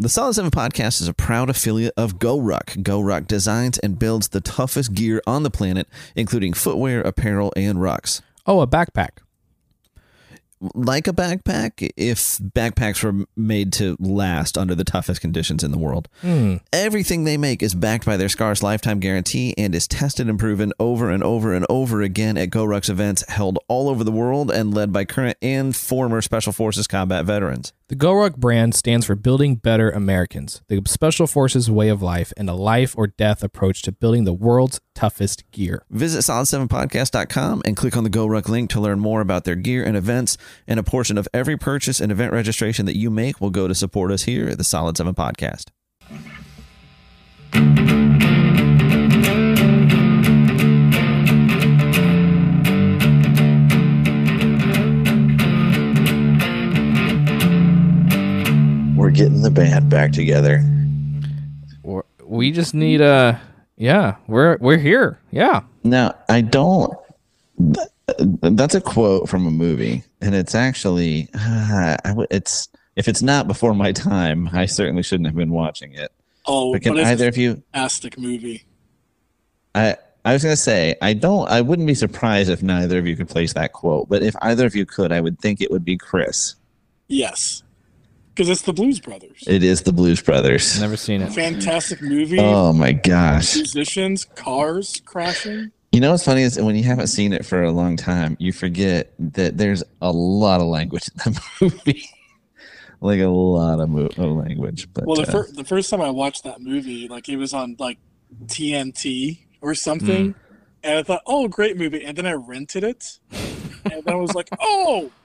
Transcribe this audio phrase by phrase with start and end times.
[0.00, 2.82] The Solid 7 podcast is a proud affiliate of GoRuck.
[2.82, 8.22] GoRuck designs and builds the toughest gear on the planet, including footwear, apparel, and rucks.
[8.46, 9.18] Oh, a backpack.
[10.74, 15.76] Like a backpack, if backpacks were made to last under the toughest conditions in the
[15.76, 16.08] world.
[16.22, 16.56] Hmm.
[16.72, 20.72] Everything they make is backed by their Scars lifetime guarantee and is tested and proven
[20.80, 24.72] over and over and over again at GoRuck's events held all over the world and
[24.72, 27.74] led by current and former Special Forces combat veterans.
[27.90, 32.48] The GoRuck brand stands for Building Better Americans, the Special Forces way of life, and
[32.48, 35.82] a life or death approach to building the world's toughest gear.
[35.90, 39.96] Visit solid7podcast.com and click on the GoRuck link to learn more about their gear and
[39.96, 40.38] events.
[40.68, 43.74] And a portion of every purchase and event registration that you make will go to
[43.74, 45.70] support us here at the Solid 7 Podcast.
[59.10, 60.62] We're getting the band back together.
[61.82, 63.40] We're- We just need a
[63.76, 64.14] yeah.
[64.28, 65.18] We're we're here.
[65.32, 65.62] Yeah.
[65.82, 66.94] Now, I don't.
[67.58, 67.88] th-
[68.40, 73.20] That's a quote from a movie, and it's actually, uh, I w- it's if it's
[73.20, 76.12] not before my time, I certainly shouldn't have been watching it.
[76.46, 77.64] Oh, But can but either of you?
[77.72, 78.62] fantastic movie.
[79.74, 81.50] I I was gonna say I don't.
[81.50, 84.66] I wouldn't be surprised if neither of you could place that quote, but if either
[84.66, 86.54] of you could, I would think it would be Chris.
[87.08, 87.64] Yes,
[88.40, 89.44] because it's the Blues Brothers.
[89.46, 90.80] It is the Blues Brothers.
[90.80, 91.30] Never seen it.
[91.30, 92.38] Fantastic movie.
[92.38, 93.54] Oh my gosh!
[93.54, 95.70] Musicians, cars crashing.
[95.92, 98.54] You know what's funny is when you haven't seen it for a long time, you
[98.54, 102.08] forget that there's a lot of language in the movie.
[103.02, 104.88] like a lot of, mo- of language.
[104.94, 107.52] But Well, the, uh, fir- the first time I watched that movie, like it was
[107.52, 107.98] on like
[108.46, 110.34] TNT or something,
[110.82, 113.18] and I thought, oh, great movie, and then I rented it,
[113.84, 115.19] and then I was like, oh, that's what it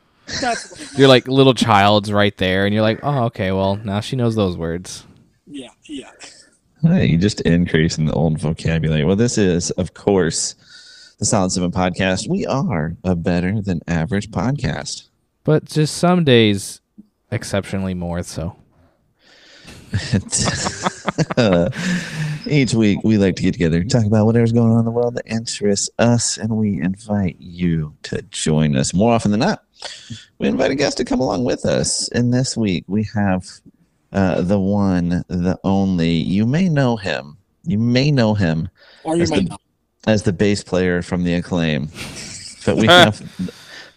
[0.98, 3.52] You're like little child's right there, and you're like, oh, okay.
[3.52, 5.06] Well, now she knows those words.
[5.48, 6.12] yeah, yeah.
[6.82, 9.04] Hey, you just increase in the old vocabulary.
[9.06, 10.56] Well, this is, of course,
[11.18, 12.30] the Solid Seven podcast.
[12.30, 15.10] We are a better than average podcast.
[15.44, 16.82] But just some days,
[17.32, 18.56] exceptionally more so.
[22.48, 25.16] Each week, we like to get together talk about whatever's going on in the world
[25.16, 28.94] that interests us, and we invite you to join us.
[28.94, 29.64] More often than not,
[30.38, 32.08] we invite a guest to come along with us.
[32.10, 33.48] And this week, we have
[34.12, 36.12] uh, the one, the only.
[36.12, 37.38] You may know him.
[37.64, 38.70] You may know him
[39.04, 39.62] Or you might the- not.
[40.06, 41.90] as the bass player from the acclaim.
[42.66, 43.22] But we have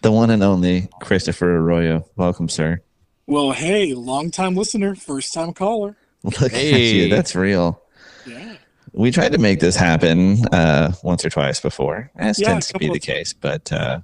[0.02, 2.04] the one and only Christopher Arroyo.
[2.16, 2.82] Welcome, sir.
[3.28, 5.96] Well, hey, long time listener, first time caller.
[6.24, 7.10] Look at you.
[7.10, 7.82] That's real.
[8.26, 8.56] Yeah.
[8.92, 12.78] We tried to make this happen uh, once or twice before, as Yeah, tends to
[12.78, 13.04] be the of times.
[13.04, 13.32] case.
[13.34, 14.00] But uh,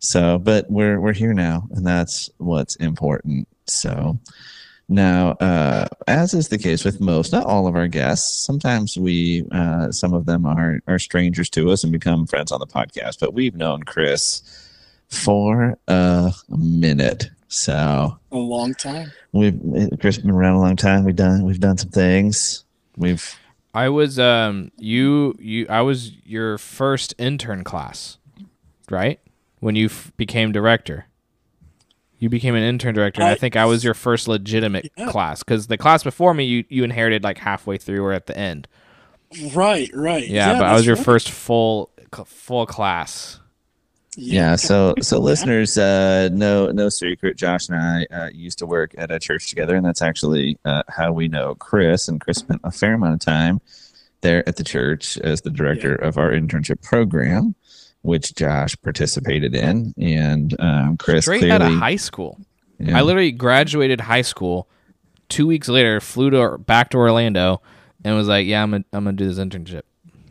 [0.00, 3.48] so, but we're we're here now, and that's what's important.
[3.66, 4.18] So
[4.86, 9.46] now, uh, as is the case with most, not all of our guests, sometimes we,
[9.50, 13.18] uh, some of them are are strangers to us and become friends on the podcast.
[13.18, 14.42] But we've known Chris
[15.08, 19.12] for a minute, so A long time.
[19.32, 19.60] we've
[20.00, 21.04] Chris been around a long time.
[21.04, 22.64] We've done we've done some things.
[22.96, 23.36] We've
[23.74, 28.18] I was um you you I was your first intern class,
[28.90, 29.20] right?
[29.60, 31.06] When you f- became director.
[32.18, 35.10] You became an intern director, and I I- think I was your first legitimate Yeah.
[35.10, 38.36] class because the class before me you you inherited like halfway through or at the
[38.38, 38.66] end.
[39.54, 40.26] Right, right.
[40.26, 41.04] Yeah, but I was your right.
[41.04, 41.90] first full
[42.26, 43.40] full class.
[44.16, 47.36] Yeah, so so listeners, uh, no no secret.
[47.36, 50.82] Josh and I uh, used to work at a church together, and that's actually uh,
[50.88, 52.08] how we know Chris.
[52.08, 53.60] And Chris spent a fair amount of time
[54.20, 57.54] there at the church as the director of our internship program,
[58.02, 59.94] which Josh participated in.
[59.98, 62.38] And um, Chris Straight clearly, out of high school.
[62.78, 62.98] yeah.
[62.98, 64.68] I literally graduated high school.
[65.30, 67.62] Two weeks later, flew to back to Orlando,
[68.04, 69.82] and was like, "Yeah, I'm gonna, I'm gonna do this internship."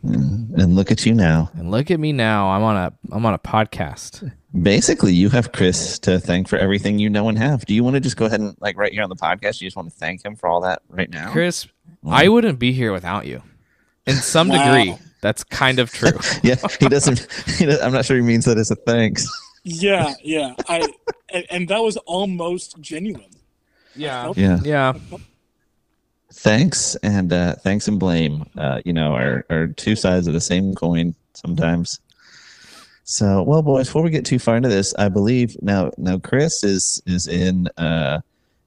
[0.04, 0.54] Mm.
[0.60, 1.50] and look at you now.
[1.54, 2.48] And look at me now.
[2.50, 4.32] I'm on a I'm on a podcast.
[4.60, 7.64] Basically, you have Chris to thank for everything you know and have.
[7.66, 9.60] Do you want to just go ahead and like right here on the podcast?
[9.60, 11.30] You just want to thank him for all that right now?
[11.30, 11.68] Chris,
[12.06, 13.42] I wouldn't be here without you.
[14.06, 14.74] In some Wow.
[14.74, 16.18] degree, that's kind of true.
[16.42, 17.26] yeah, he doesn't.
[17.56, 19.26] He does, I'm not sure he means that as a thanks.
[19.62, 20.54] Yeah, yeah.
[20.68, 20.86] I
[21.32, 23.30] and, and that was almost genuine.
[23.94, 24.32] yeah.
[24.36, 24.58] Yeah.
[24.64, 24.92] Yeah.
[26.32, 30.40] Thanks and uh, thanks and blame uh, you know are, are two sides of the
[30.40, 32.00] same coin sometimes
[33.04, 36.62] so well boys before we get too far into this i believe now now chris
[36.64, 38.20] is is in uh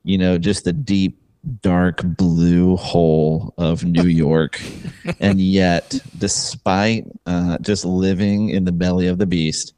[0.04, 1.18] you know just the deep
[1.62, 4.60] dark blue hole of new york
[5.20, 9.74] and yet despite uh just living in the belly of the beast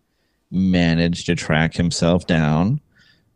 [0.49, 2.79] managed to track himself down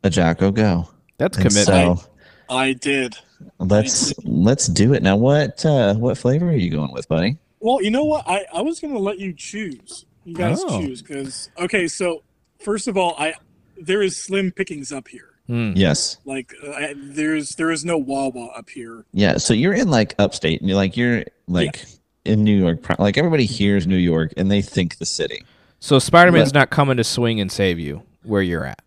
[0.04, 2.00] a jocko go That's And commitment.
[2.00, 2.06] so
[2.50, 3.16] I did.
[3.60, 5.16] Let's let's do it now.
[5.18, 7.38] What uh, what flavor are you going with, buddy?
[7.60, 8.28] Well, you know what?
[8.28, 10.06] I, I was gonna let you choose.
[10.26, 10.82] You guys Oh.
[10.82, 11.88] choose because okay.
[11.88, 12.24] So
[12.60, 13.34] first of all, I
[13.80, 15.30] there is slim pickings up here.
[15.48, 15.74] Hmm.
[15.76, 16.18] Yes.
[16.26, 19.06] Like uh, I, there's there is no Wawa up here.
[19.14, 19.38] Yeah.
[19.38, 21.84] So you're in like upstate, and you're like you're like
[22.26, 23.00] in New York.
[23.00, 25.44] Like everybody hears New York, and they think the city.
[25.80, 28.82] So Spider Man's not coming to swing and save you where you're at.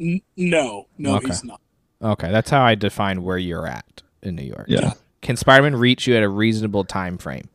[0.00, 1.28] N- no, no, Okay.
[1.28, 1.60] he's not.
[2.02, 4.66] Okay, that's how I define where you're at in New York.
[4.68, 4.92] Yeah.
[5.22, 7.48] Can Spider Man reach you at a reasonable time frame?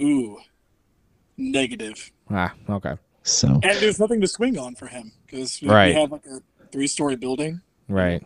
[0.00, 0.38] Ooh,
[1.36, 2.10] negative.
[2.30, 2.94] Ah, okay.
[3.22, 5.94] So And there's nothing to swing on for him because we, Right.
[5.94, 6.40] we have like a
[6.72, 7.60] three story building.
[7.88, 8.24] Right.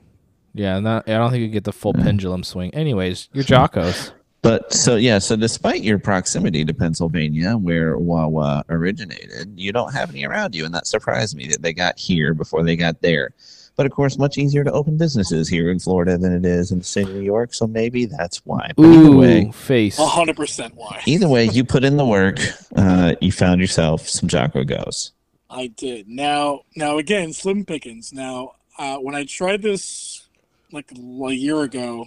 [0.55, 2.73] Yeah, not, I don't think you get the full pendulum swing.
[2.75, 4.13] Anyways, you're Jocko's.
[4.43, 10.11] But so yeah, so despite your proximity to Pennsylvania, where Wawa originated, you don't have
[10.11, 13.31] any around you, and that surprised me that they got here before they got there.
[13.77, 16.79] But of course, much easier to open businesses here in Florida than it is in
[16.79, 18.71] the state of New York, so maybe that's why.
[18.77, 19.97] But either way, face.
[19.99, 21.03] Hundred percent why.
[21.07, 22.39] either way, you put in the work,
[22.77, 25.13] uh, you found yourself some Jocko goes.
[25.51, 26.09] I did.
[26.09, 28.13] Now, now again, slim pickings.
[28.13, 30.27] Now, uh, when I tried this
[30.73, 32.07] like a year ago,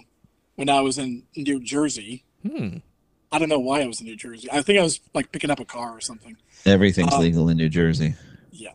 [0.56, 2.78] when I was in New Jersey, Hmm.
[3.30, 4.48] I don't know why I was in New Jersey.
[4.50, 6.36] I think I was like picking up a car or something.
[6.64, 8.14] Everything's Uh, legal in New Jersey.
[8.52, 8.70] Yeah,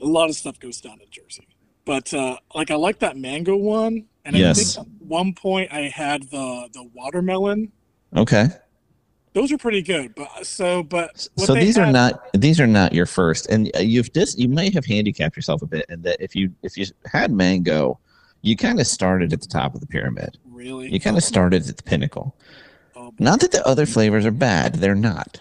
[0.00, 1.46] a lot of stuff goes down in Jersey.
[1.84, 5.82] But uh, like I like that mango one, and I think at one point I
[5.82, 7.72] had the the watermelon.
[8.16, 8.48] Okay,
[9.32, 10.14] Those are pretty good.
[10.14, 13.80] But so, but what so these are not these are not your first, and uh,
[13.80, 16.86] you've dis you may have handicapped yourself a bit in that if you if you
[17.06, 17.98] had mango,
[18.42, 20.38] you kind of started at the top of the pyramid.
[20.44, 20.92] really.
[20.92, 22.36] You kind of started at the pinnacle.
[22.94, 23.12] Oh.
[23.18, 25.40] Not that the other flavors are bad; they're not.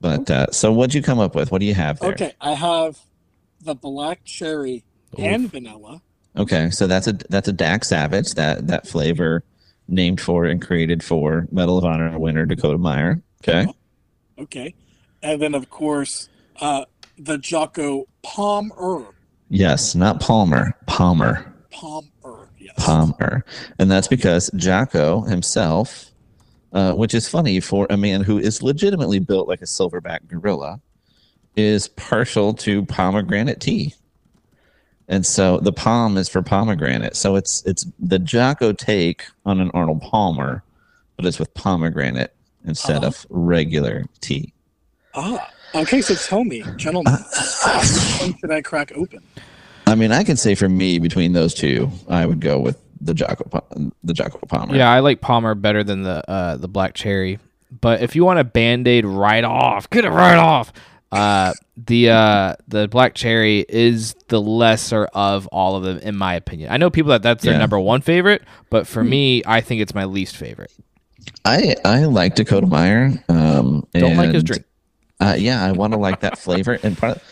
[0.00, 1.52] But uh, so, what'd you come up with?
[1.52, 2.12] What do you have there?
[2.12, 2.98] Okay, I have
[3.60, 4.84] the black cherry
[5.18, 6.02] and vanilla.
[6.36, 9.44] Okay, so that's a that's a Dak Savage that that flavor
[9.86, 13.20] named for and created for Medal of Honor winner Dakota Meyer.
[13.42, 13.66] Okay,
[14.38, 14.74] Okay,
[15.22, 16.28] and then of course
[16.60, 16.84] uh,
[17.18, 19.06] the Jocko Palmer.
[19.48, 22.48] Yes, not Palmer, Palmer, Palm Herb.
[22.58, 22.74] Yes.
[22.78, 23.44] Palmer,
[23.78, 26.10] and that's because Jocko himself,
[26.72, 30.80] uh, which is funny for a man who is legitimately built like a silverback gorilla,
[31.56, 33.94] is partial to pomegranate tea.
[35.08, 37.14] And so the palm is for pomegranate.
[37.16, 40.62] So it's it's the Jocko take on an Arnold Palmer,
[41.16, 42.34] but it's with pomegranate
[42.64, 43.08] instead Uh-huh.
[43.08, 44.52] of regular tea.
[45.14, 46.00] Ah, okay.
[46.00, 49.20] So tell me, gentlemen, which one should I crack open?
[49.86, 53.12] I mean, I can say for me between those two, I would go with the
[53.12, 53.62] Jocko
[54.02, 54.74] the Jocko Palmer.
[54.74, 57.38] Yeah, I like Palmer better than the uh, the black cherry.
[57.80, 60.72] But if you want a band aid right off, get it right off.
[61.14, 66.34] Uh, the uh, the black cherry is the lesser of all of them, in my
[66.34, 66.70] opinion.
[66.72, 67.58] I know people that that's their Yeah.
[67.58, 70.72] number one favorite, but for me, I think it's my least favorite.
[71.44, 73.12] I I like Dakota Meyer.
[73.28, 74.64] Um, Don't like his drink.
[75.20, 76.78] Uh, yeah, I want to like that flavor.
[76.82, 77.22] And part of,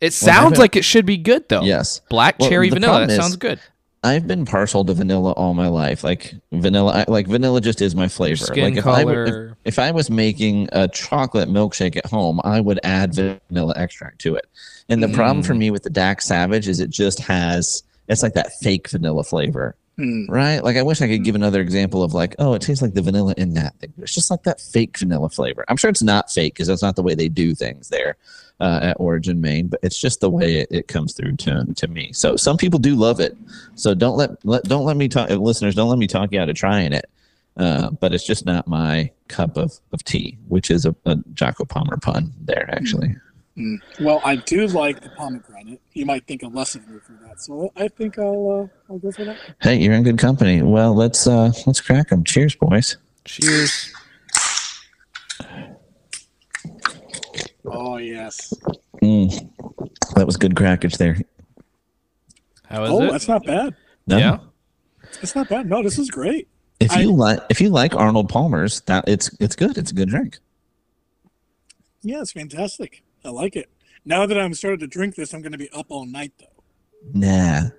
[0.00, 1.62] It sounds been- like it should be good though.
[1.62, 3.00] yes, black Well, cherry vanilla.
[3.00, 3.60] That problem is- sounds good.
[4.06, 6.04] I've been partial to vanilla all my life.
[6.04, 8.36] Like vanilla, I, like vanilla just is my flavor.
[8.44, 9.14] Skin like if I, color.
[9.14, 13.74] were- if, if I was making a chocolate milkshake at home, I would add vanilla
[13.76, 14.46] extract to it.
[14.88, 15.46] And the problem Mm.
[15.46, 19.24] for me with the Dak Savage is it just has it's like that fake vanilla
[19.24, 20.26] flavor, Hmm.
[20.28, 20.62] right?
[20.62, 23.02] Like I wish I could give another example of like, oh, it tastes like the
[23.02, 23.92] vanilla in that thing.
[23.98, 25.64] It's just like that fake vanilla flavor.
[25.66, 28.16] I'm sure it's not fake because that's not the way they do things there
[28.60, 31.88] uh, at Origin Maine, but it's just the way it, it comes through to to
[31.88, 32.12] me.
[32.12, 33.36] So some people do love it.
[33.74, 35.74] So don't let, let don't let me talk, listeners.
[35.74, 37.10] Don't let me talk you out of trying it.
[37.56, 41.64] Uh, but it's just not my cup of, of tea, which is a, a Jocko
[41.64, 43.16] Palmer pun there actually.
[43.56, 43.76] Hmm.
[44.00, 45.80] Well, I do like the pomegranate.
[45.94, 48.98] You might think of less of me for that, so I think I'll uh, I'll
[48.98, 49.38] go for that.
[49.62, 50.60] Hey, you're in good company.
[50.60, 52.22] Well, let's uh, let's crack them.
[52.24, 52.98] Cheers, boys.
[53.24, 53.92] Cheers.
[57.66, 58.52] Oh yes.
[59.02, 59.50] Mm,
[60.14, 61.18] that was good crackage there.
[62.68, 63.12] How is oh, it?
[63.12, 63.74] that's not bad.
[64.06, 64.18] No?
[64.18, 64.38] Yeah.
[65.22, 65.68] It's not bad.
[65.68, 66.48] No, this is great.
[66.80, 69.78] If you like if you like Arnold Palmer's, that it's it's good.
[69.78, 70.38] It's a good drink.
[72.02, 73.02] Yeah, it's fantastic.
[73.24, 73.68] I like it.
[74.04, 76.62] Now that I'm started to drink this, I'm going to be up all night though.
[77.12, 77.70] Nah.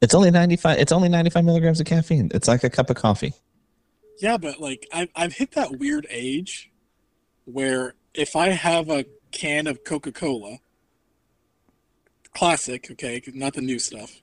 [0.00, 2.30] It's only 95 it's only 95 milligrams of caffeine.
[2.34, 3.34] It's like a cup of coffee.
[4.20, 6.70] Yeah, but like I've I've hit that weird age
[7.44, 10.58] where if I have a can of Coca Cola,
[12.34, 14.22] classic, okay, not the new stuff,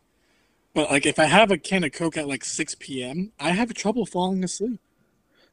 [0.73, 3.73] but like if I have a can of Coke at like 6 p.m., I have
[3.73, 4.79] trouble falling asleep.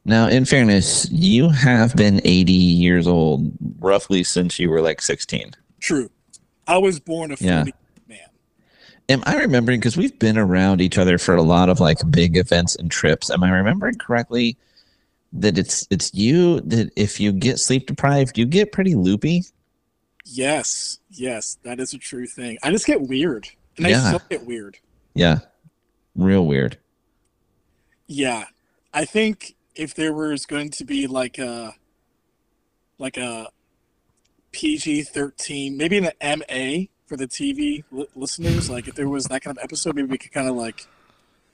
[0.05, 5.53] Now, in fairness, you have been 80 years old roughly since you were like 16.
[5.81, 6.11] True.
[6.67, 7.65] I was born a 40 Yeah.
[8.09, 8.19] man.
[9.09, 12.37] Am I remembering because we've been around each other for a lot of like big
[12.37, 13.31] events and trips?
[13.31, 14.57] Am I remembering correctly
[15.35, 19.45] that it's it's you that if you get sleep deprived, you get pretty loopy?
[20.25, 22.59] Yes, yes, that is a true thing.
[22.63, 24.03] I just get weird, and Yeah.
[24.05, 24.79] I still get weird.
[25.15, 25.41] Yeah,
[26.15, 26.79] real weird.
[28.07, 28.45] Yeah,
[28.95, 31.75] I think if there was going to be like a
[32.99, 33.49] like a
[34.53, 39.43] PG thirteen, maybe an MA for the TV li- listeners, like if there was that
[39.43, 40.87] kind of episode, maybe we could kind of like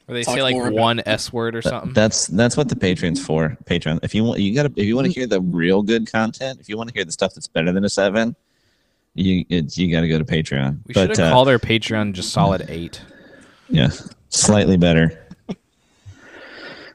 [0.09, 1.93] Or they say like more about- one S word or something.
[1.93, 3.57] That's that's what the Patreon's for.
[3.65, 4.01] Patreon.
[4.03, 4.73] If you want, you gotta.
[4.75, 7.13] If you want to hear the real good content, if you want to hear the
[7.13, 8.35] stuff that's better than a seven,
[9.15, 10.79] you it's you got to go to Patreon.
[10.87, 13.03] we should but have uh, called our Patreon just solid eight.
[13.69, 13.91] yeah,
[14.31, 15.27] slightly better.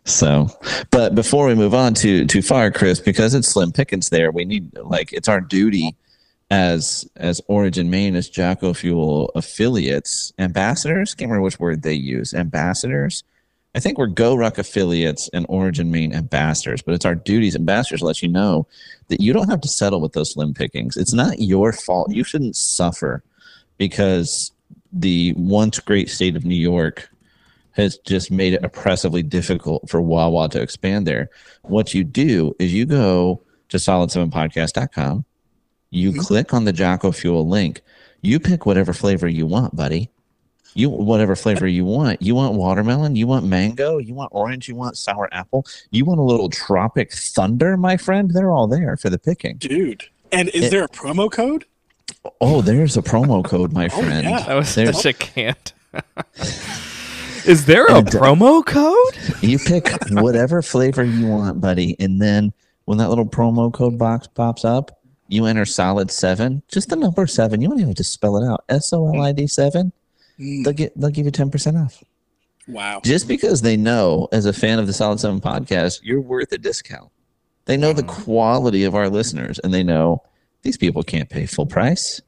[0.05, 0.49] So,
[0.91, 4.43] but before we move on to too far, Chris, because it's slim pickings there, we
[4.43, 5.95] need like it's our duty
[6.53, 11.15] as as Origin Maine as Jocko Fuel affiliates, ambassadors.
[11.15, 12.35] Can't remember which word they use.
[12.35, 13.23] Ambassadors.
[13.73, 18.01] I think we're Go Ruck affiliates and Origin Main ambassadors, but it's our duties ambassadors
[18.01, 18.67] to let you know
[19.07, 20.95] that you don't have to settle with those slim pickings.
[20.95, 22.11] It's not your fault.
[22.11, 23.23] You shouldn't suffer
[23.79, 24.51] because
[24.91, 27.09] the once great state of New York
[27.71, 31.31] has just made it oppressively difficult for Wawa to expand there.
[31.63, 35.25] What you do is you go to solid7podcast.com,
[35.93, 36.19] you Mhm.
[36.19, 37.81] click on the Jocko Fuel link,
[38.21, 40.09] you pick whatever flavor you want, buddy.
[40.75, 42.19] You whatever flavor you want.
[42.21, 46.19] You want watermelon, you want mango, you want orange, you want sour apple, you want
[46.19, 48.31] a little tropic thunder, my friend.
[48.31, 49.57] They're all there for the picking.
[49.57, 50.03] dude.
[50.31, 51.65] And is It- there a promo code?
[52.41, 54.03] Oh, there's a promo code, my friend.
[54.05, 54.29] Oh, friend.
[54.29, 54.39] yeah.
[54.47, 55.73] That was There's- such a cant.
[57.45, 59.17] Is there a And, promo code?
[59.43, 62.53] You pick whatever flavor you want, buddy, and then
[62.85, 67.25] when that little promo code box pops up, you enter solid seven, just the number
[67.27, 67.61] seven.
[67.61, 68.63] You don't even have to spell it out.
[68.69, 69.91] S O L I D seven.
[70.39, 72.03] Mm, They'll get they'll give you ten percent off.
[72.67, 73.01] wow.
[73.03, 76.57] Just because they know, as a fan of the Solid Seven podcast, you're worth a
[76.57, 77.09] discount.
[77.65, 80.21] They know the quality of our listeners, and they know
[80.63, 82.21] these people can't pay full price.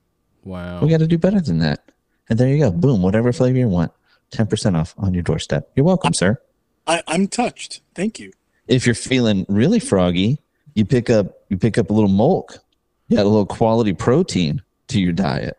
[0.43, 0.79] Wow.
[0.81, 1.83] We got to do better than that.
[2.29, 2.71] And there you go.
[2.71, 3.01] Boom.
[3.01, 3.91] Whatever flavor you want,
[4.31, 5.69] ten percent off on your doorstep.
[5.75, 6.39] You're welcome, sir.
[6.87, 7.81] I, I'm touched.
[7.95, 8.31] Thank you.
[8.67, 10.39] if you're feeling really froggy,
[10.75, 12.59] you pick up you pick up a little milk.
[13.07, 15.57] You add a little quality protein to your diet,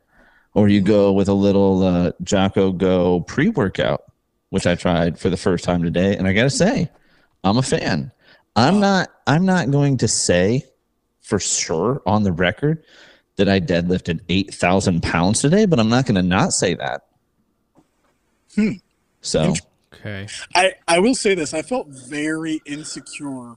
[0.54, 4.02] or you go with a little uh, Jocko Go pre workout,
[4.50, 6.90] which I tried for the first time today, and I gotta say,
[7.44, 8.10] I'm a fan.
[8.56, 10.64] I'm not I'm not going to say
[11.20, 12.82] for sure on the record
[13.36, 17.02] that I deadlifted eight thousand pounds today, but I'm not going to not say that.
[18.54, 18.72] Hmm.
[19.20, 19.54] So
[20.06, 20.26] Okay.
[20.54, 21.54] I, I will say this.
[21.54, 23.56] I felt very insecure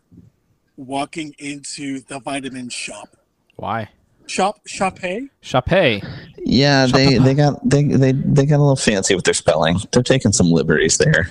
[0.77, 3.15] walking into the vitamin shop.
[3.59, 3.89] Why?
[4.25, 5.29] Shop Shopee?
[5.41, 6.03] Chape.
[6.37, 9.79] Yeah, they, they got they, they they got a little fancy with their spelling.
[9.91, 11.29] They're taking some liberties there.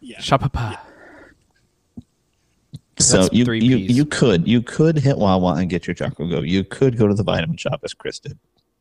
[0.00, 0.18] Yeah.
[0.18, 0.78] Chapapa.
[2.98, 6.40] So you you, you could you could hit Wawa and get your Jocko Go.
[6.40, 8.38] You could go to the vitamin shop as Chris did.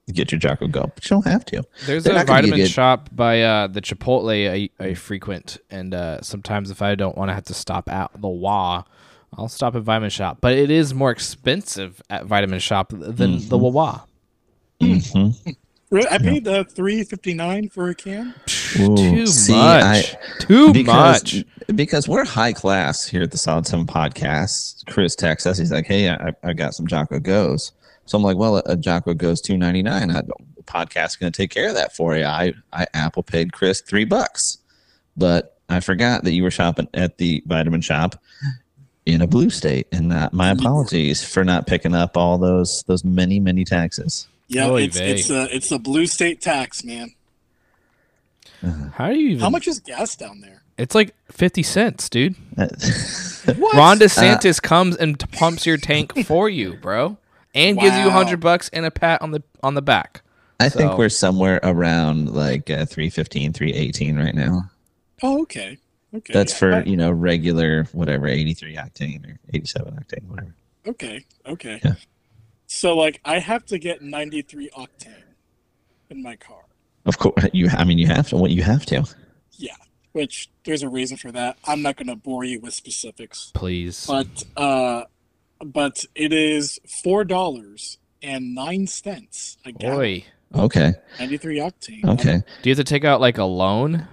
[0.08, 1.64] to Get your Jocko Go, but you don't have to.
[1.86, 6.22] There's They're a vitamin give shop by uh, the Chipotle I, I frequent, and uh,
[6.22, 8.84] sometimes if I don't want to have to stop at the Wah,
[9.38, 10.40] I'll stop at Vitamin Shop.
[10.42, 14.06] But it is more expensive at Vitamin Shop than the Wawa.
[14.82, 15.56] Mhm.
[15.92, 16.08] Really?
[16.10, 18.34] I paid uh, three fifty nine for a can.
[18.80, 20.14] Ooh, Too see, much.
[20.16, 21.46] I- Too because much.
[21.76, 24.86] because we're high class here at the Solid Seven Podcast.
[24.86, 25.58] Chris texts us.
[25.58, 27.72] He's like, "Hey, I, I got some Jocko Goes."
[28.06, 30.10] So I'm like, "Well, a, a Jocko Goes two ninety nine.
[30.10, 30.24] The
[30.66, 34.06] podcast's going to take care of that for you." I I Apple paid Chris three
[34.06, 34.60] bucks,
[35.18, 38.16] but I forgot that you were shopping at the vitamin shop
[39.06, 43.04] in a blue state, and uh, my apologies for not picking up all those those
[43.04, 44.28] many many taxes.
[44.48, 45.12] Yeah, Oy it's vey.
[45.12, 47.14] it's a it's a blue state tax, man.
[48.94, 49.40] How do you even?
[49.40, 50.64] How much is gas down there?
[50.78, 52.36] It's like fifty cents, dude.
[53.58, 53.76] What?
[53.76, 57.18] Ron DeSantis comes and pumps your tank for you, bro,
[57.56, 60.22] and gives you a hundred bucks and a pat on the on the back.
[60.60, 64.70] I think we're somewhere around like uh, 315, 318 right now.
[65.24, 65.78] Oh, okay.
[66.14, 66.34] Okay.
[66.34, 70.56] That's for I- you know regular whatever 83 octane or 87 octane whatever.
[70.88, 71.26] okay.
[71.46, 71.80] Okay.
[71.84, 71.94] Yeah.
[72.68, 75.24] So like I have to get ninety three octane
[76.10, 76.62] in my car.
[77.06, 77.68] Of course, you.
[77.70, 78.38] I mean, you have to.
[78.38, 79.06] What you have to.
[79.54, 79.76] Yeah.
[80.12, 81.58] Which there's a reason for that.
[81.66, 83.52] I'm not gonna bore you with specifics.
[83.56, 84.06] Please.
[84.06, 85.04] But uh
[85.66, 89.98] but it is four dollars and nine cents a gallon.
[89.98, 90.26] Boy,
[90.56, 90.94] Okay.
[91.20, 92.04] Ninety three octane.
[92.06, 92.42] Okay.
[92.62, 94.08] do you have to take out like a loan?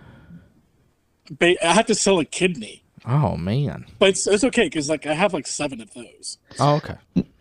[1.31, 2.83] Ba- I have to sell a kidney.
[3.07, 3.87] Oh man.
[3.99, 6.39] But it's, it's okay because like I have like seven of those.
[6.59, 6.97] Oh okay.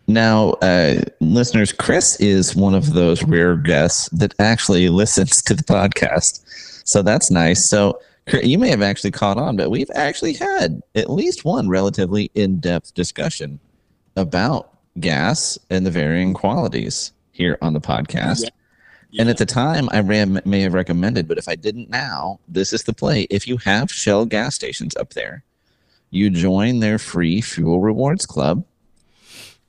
[0.08, 5.64] Now, uh, listeners, Chris is one of those rare guests that actually listens to the
[5.64, 6.42] podcast.
[6.88, 7.68] So that's nice.
[7.68, 8.00] So
[8.44, 12.60] you may have actually caught on, but we've actually had at least one relatively in
[12.60, 13.60] depth discussion
[14.16, 18.44] about gas and the varying qualities here on the podcast.
[18.44, 18.50] Yeah.
[19.12, 19.22] Yeah.
[19.22, 22.74] And at the time, I ran, may have recommended, but if I didn't now, this
[22.74, 23.24] is the play.
[23.30, 25.44] If you have Shell gas stations up there,
[26.10, 28.66] you join their free fuel rewards club.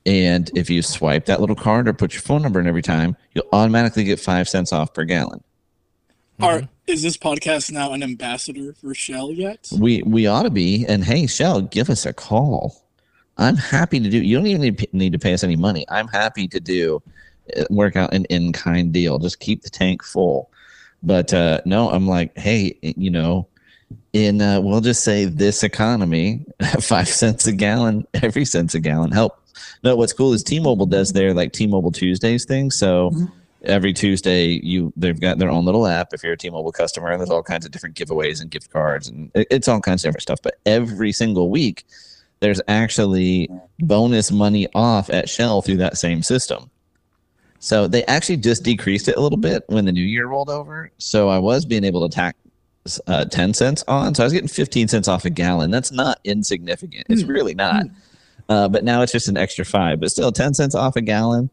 [0.05, 3.17] And if you swipe that little card or put your phone number in every time,
[3.33, 5.43] you'll automatically get five cents off per gallon.
[6.39, 6.67] Are, mm-hmm.
[6.87, 9.69] is this podcast now an ambassador for Shell yet?
[9.77, 10.85] We we ought to be.
[10.87, 12.85] And hey, Shell, give us a call.
[13.37, 14.21] I'm happy to do.
[14.21, 15.85] You don't even need, need to pay us any money.
[15.89, 17.01] I'm happy to do
[17.69, 19.19] work out an in kind deal.
[19.19, 20.49] Just keep the tank full.
[21.03, 23.47] But uh, no, I'm like, hey, you know,
[24.13, 26.45] in uh, we'll just say this economy,
[26.79, 29.39] five cents a gallon, every cent's a gallon help.
[29.83, 32.71] No, what's cool is T-Mobile does their like T-Mobile Tuesdays thing.
[32.71, 33.25] So mm-hmm.
[33.63, 36.13] every Tuesday, you they've got their own little app.
[36.13, 39.07] If you're a T-Mobile customer, and there's all kinds of different giveaways and gift cards,
[39.07, 40.39] and it, it's all kinds of different stuff.
[40.41, 41.83] But every single week,
[42.39, 43.49] there's actually
[43.79, 46.69] bonus money off at Shell through that same system.
[47.67, 50.89] So they actually just decreased it a little bit when the new year rolled over.
[50.99, 52.37] So I was being able to tack
[53.07, 54.15] uh, 10 cents on.
[54.15, 55.69] So I was getting 15 cents off a gallon.
[55.69, 57.07] That's not insignificant.
[57.09, 57.27] It's mm.
[57.27, 57.83] really not.
[57.83, 57.91] Mm.
[58.47, 61.49] Uh, but now it's just an extra five, but still 10 cents off a gallon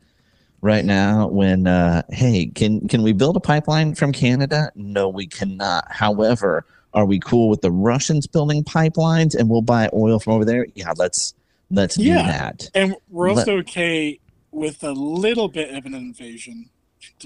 [0.61, 5.27] right now when uh, hey can can we build a pipeline from canada no we
[5.27, 10.35] cannot however are we cool with the Russians building pipelines and we'll buy oil from
[10.35, 10.67] over there?
[10.75, 11.35] Yeah, let's
[11.71, 12.23] let's yeah.
[12.23, 12.71] do that.
[12.75, 14.21] And we're also Let, okay
[14.55, 16.71] with a little bit of an invasion.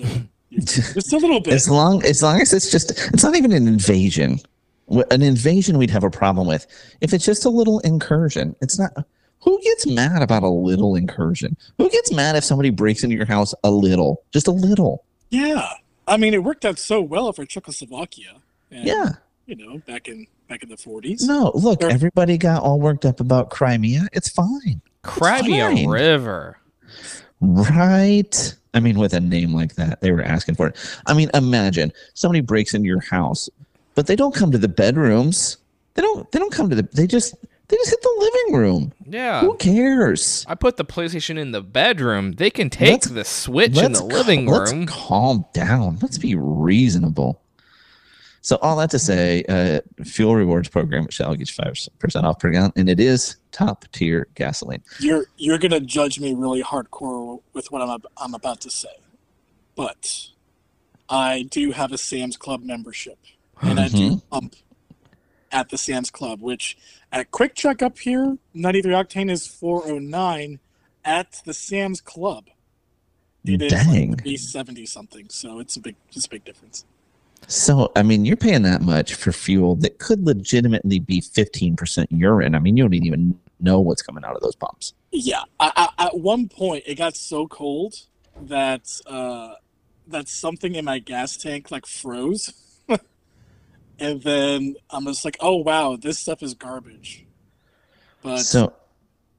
[0.50, 1.52] just a little bit.
[1.52, 4.38] As long as long as it's just it's not even an invasion.
[5.11, 6.66] An invasion we'd have a problem with.
[7.02, 8.92] If it's just a little incursion, it's not
[9.42, 11.56] who gets mad about a little incursion?
[11.76, 14.23] Who gets mad if somebody breaks into your house a little?
[14.32, 15.04] Just a little.
[15.30, 15.68] Yeah.
[16.06, 18.40] I mean, it worked out so well for Czechoslovakia.
[18.70, 19.11] yeah
[19.49, 21.26] you know, back in back in the forties.
[21.26, 24.06] No, look, or, everybody got all worked up about Crimea.
[24.12, 24.82] It's fine.
[25.02, 25.88] Crimea it's fine.
[25.88, 26.58] River.
[27.40, 28.55] Right.
[28.74, 30.77] I mean, with a name like that, they were asking for it.
[31.07, 33.48] I mean, imagine somebody breaks into your house,
[33.94, 35.57] but they don't come to the bedrooms.
[35.94, 36.31] They don't.
[36.31, 36.88] They don't come to the.
[36.92, 37.35] They just.
[37.68, 38.92] They just hit the living room.
[39.07, 39.40] Yeah.
[39.42, 40.46] Who cares?
[40.48, 42.33] I put the PlayStation in the bedroom.
[42.33, 44.81] They can take let's, the Switch in the living room.
[44.81, 45.98] Let's calm down.
[46.01, 47.42] Let's be reasonable.
[48.40, 52.38] So all that to say, uh, fuel rewards program at Shell gets five percent off
[52.38, 54.83] per gallon, and it is top tier gasoline.
[55.01, 58.96] You're you're gonna judge me really hardcore with what I'm I'm about to say,
[59.74, 60.29] but
[61.09, 63.18] I do have a Sam's Club membership,
[63.61, 63.79] and mm-hmm.
[63.79, 64.29] I do mm-hmm.
[64.31, 64.57] pump
[65.51, 66.77] at the Sam's Club, which
[67.12, 70.61] at quick check up here, 93 octane is 409.
[71.05, 72.48] At the Sam's Club,
[73.44, 74.18] it Dang.
[74.24, 75.27] is like 70 something.
[75.31, 76.85] So it's a big it's a big difference.
[77.46, 82.55] So, I mean, you're paying that much for fuel that could legitimately be 15% urine.
[82.55, 84.92] I mean, you don't even know what's coming out of those pumps.
[85.12, 85.42] Yeah.
[85.59, 87.94] I, I, at one point, it got so cold
[88.42, 89.55] that uh,
[90.09, 92.53] that something in my gas tank like froze.
[93.98, 97.24] and then I'm just like, oh, wow, this stuff is garbage.
[98.22, 98.74] But so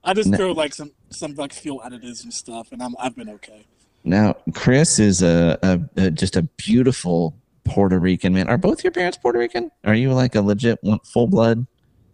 [0.03, 3.29] I just throw like some, some like fuel additives and stuff, and I'm, I've been
[3.29, 3.65] okay.
[4.03, 7.35] Now, Chris is a, a, a just a beautiful
[7.69, 8.49] Puerto Rican man.
[8.49, 9.71] Are both your parents Puerto Rican?
[9.85, 11.65] Are you like a legit full blood?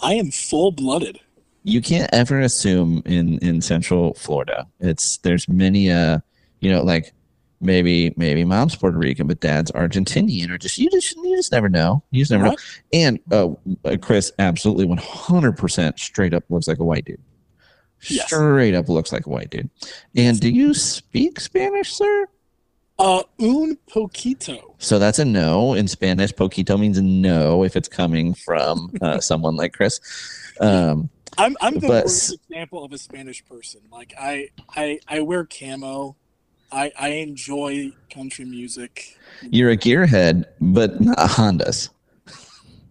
[0.01, 1.19] I am full blooded.
[1.63, 4.67] You can't ever assume in in Central Florida.
[4.79, 6.19] It's there's many uh
[6.59, 7.13] you know like
[7.61, 11.69] maybe maybe mom's Puerto Rican but dad's Argentinian or just you just you just never
[11.69, 12.03] know.
[12.11, 12.55] You just never know.
[12.93, 13.49] And uh,
[13.83, 17.21] uh Chris absolutely 100% straight up looks like a white dude.
[18.07, 18.27] Yes.
[18.27, 19.69] Straight up looks like a white dude.
[20.15, 22.27] And do you speak Spanish, sir?
[22.97, 24.73] Uh, un poquito.
[24.77, 26.31] So that's a no in Spanish.
[26.33, 29.99] Poquito means no if it's coming from uh, someone like Chris.
[30.61, 33.81] Um, I'm I'm the but, worst example of a Spanish person.
[33.91, 36.15] Like I I I wear camo.
[36.71, 39.17] I I enjoy country music.
[39.41, 41.89] You're a gearhead, but not a Hondas.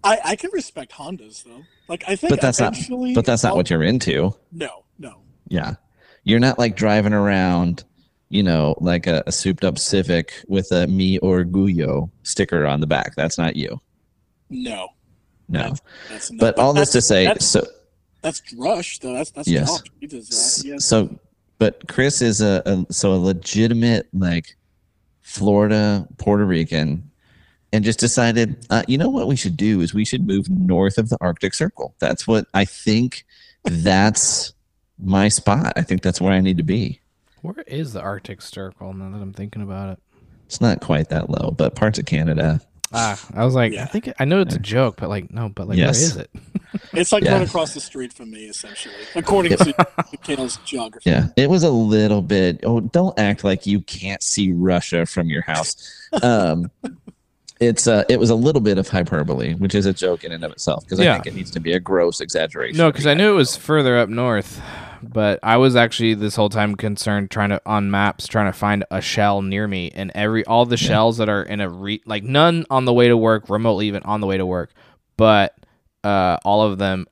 [0.02, 1.62] I I can respect Hondas though.
[1.88, 2.76] Like I think, but that's not.
[3.14, 4.34] But that's not I'll, what you're into.
[4.52, 5.16] No, no.
[5.48, 5.76] Yeah,
[6.24, 7.84] you're not like driving around
[8.28, 12.86] you know, like a, a souped up Civic with a "Mi Orgullo" sticker on the
[12.86, 13.14] back.
[13.16, 13.80] That's not you.
[14.50, 14.88] No.
[15.48, 15.60] No.
[15.60, 17.64] That's, that's not, but, but all this to say, that's, so
[18.22, 19.14] that's Rush though.
[19.14, 19.82] That's that's yes.
[20.00, 20.66] He does that.
[20.66, 20.84] Yes.
[20.84, 21.18] So,
[21.58, 24.56] but Chris is a, a so a legitimate like
[25.20, 27.10] Florida Puerto Rican
[27.72, 30.96] and just decided, uh, you know what we should do is we should move north
[30.96, 31.94] of the Arctic Circle.
[31.98, 33.24] That's what I think.
[33.64, 34.52] That's
[34.98, 35.72] my spot.
[35.76, 37.00] I think that's where I need to be.
[37.44, 38.94] Where is the Arctic Circle?
[38.94, 39.98] Now that I'm thinking about it.
[40.46, 42.58] It's not quite that low, but parts of Canada.
[42.90, 45.68] Ah, I was like, I think I know it's a joke, but like, no, but
[45.68, 45.98] like, Yes.
[46.00, 46.30] where is it?
[46.94, 47.34] It's like Yeah.
[47.38, 49.74] right across the street from me, essentially, according to
[50.22, 51.10] Canada's geography.
[51.10, 52.60] Yeah, it was a little bit.
[52.64, 55.76] Oh, don't act like you can't see Russia from your house.
[56.22, 56.70] Um,
[57.66, 60.44] it's uh, it was a little bit of hyperbole, which is a joke in and
[60.44, 61.12] of itself, because Yeah.
[61.12, 62.76] I think it needs to be a gross exaggeration.
[62.78, 64.60] No, because I knew it was further up north,
[65.02, 68.84] but I was actually this whole time concerned trying to on maps trying to find
[68.90, 72.24] a shell near me, and every all the shells that are in a re like
[72.24, 74.72] none on the way to work, remotely even on the way to work,
[75.16, 75.54] but
[76.02, 77.06] uh, all of them.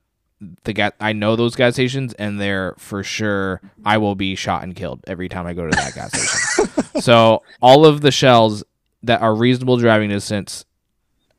[0.65, 3.61] The gas, I know those gas stations, and they're for sure.
[3.85, 6.83] I will be shot and killed every time I go to that gas station.
[7.01, 8.65] so all of the shells
[9.05, 10.65] that are reasonable driving distance,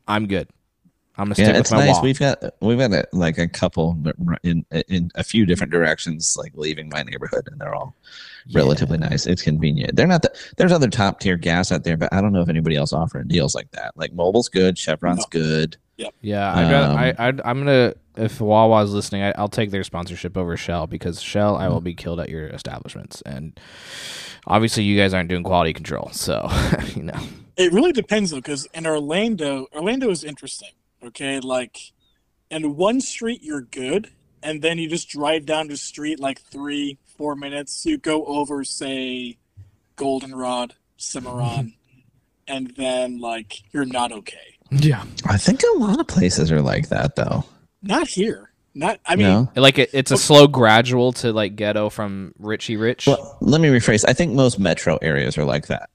[0.06, 0.48] I'm good.
[1.16, 1.94] I'm gonna stick Yeah, with it's my nice.
[1.94, 2.02] wall.
[2.02, 3.96] We've got we've got a, like a couple
[4.42, 7.94] in in a few different directions, like leaving my neighborhood, and they're all
[8.52, 9.24] relatively nice.
[9.24, 9.94] It's convenient.
[9.94, 12.48] They're not the there's other top tier gas out there, but I don't know if
[12.48, 13.96] anybody else offering deals like that.
[13.96, 15.26] Like Mobil's good, Chevron's No.
[15.30, 15.76] good.
[16.20, 19.84] Yeah, I'd rather, Um, I, I'd, I'm gonna if Wawa's listening, I, I'll take their
[19.84, 23.58] sponsorship over Shell because Shell, I will be killed at your establishments, and
[24.46, 26.48] obviously you guys aren't doing quality control, so
[26.94, 27.18] you know.
[27.56, 30.70] It really depends though, because in Orlando, Orlando is interesting.
[31.04, 31.92] Okay, like
[32.50, 34.10] in one street you're good,
[34.42, 37.84] and then you just drive down the street like three, four minutes.
[37.86, 39.38] You go over, say,
[39.96, 41.74] Goldenrod, Semoran,
[42.48, 44.58] and then like you're not okay.
[44.70, 47.44] Yeah, I think a lot of places are like that, though.
[47.82, 48.50] Not here.
[48.74, 48.98] Not.
[49.06, 49.48] I mean, no.
[49.54, 53.06] like it, it's a slow gradual to like ghetto from Richie Rich.
[53.06, 54.04] Well, let me rephrase.
[54.08, 55.90] I think most metro areas are like that.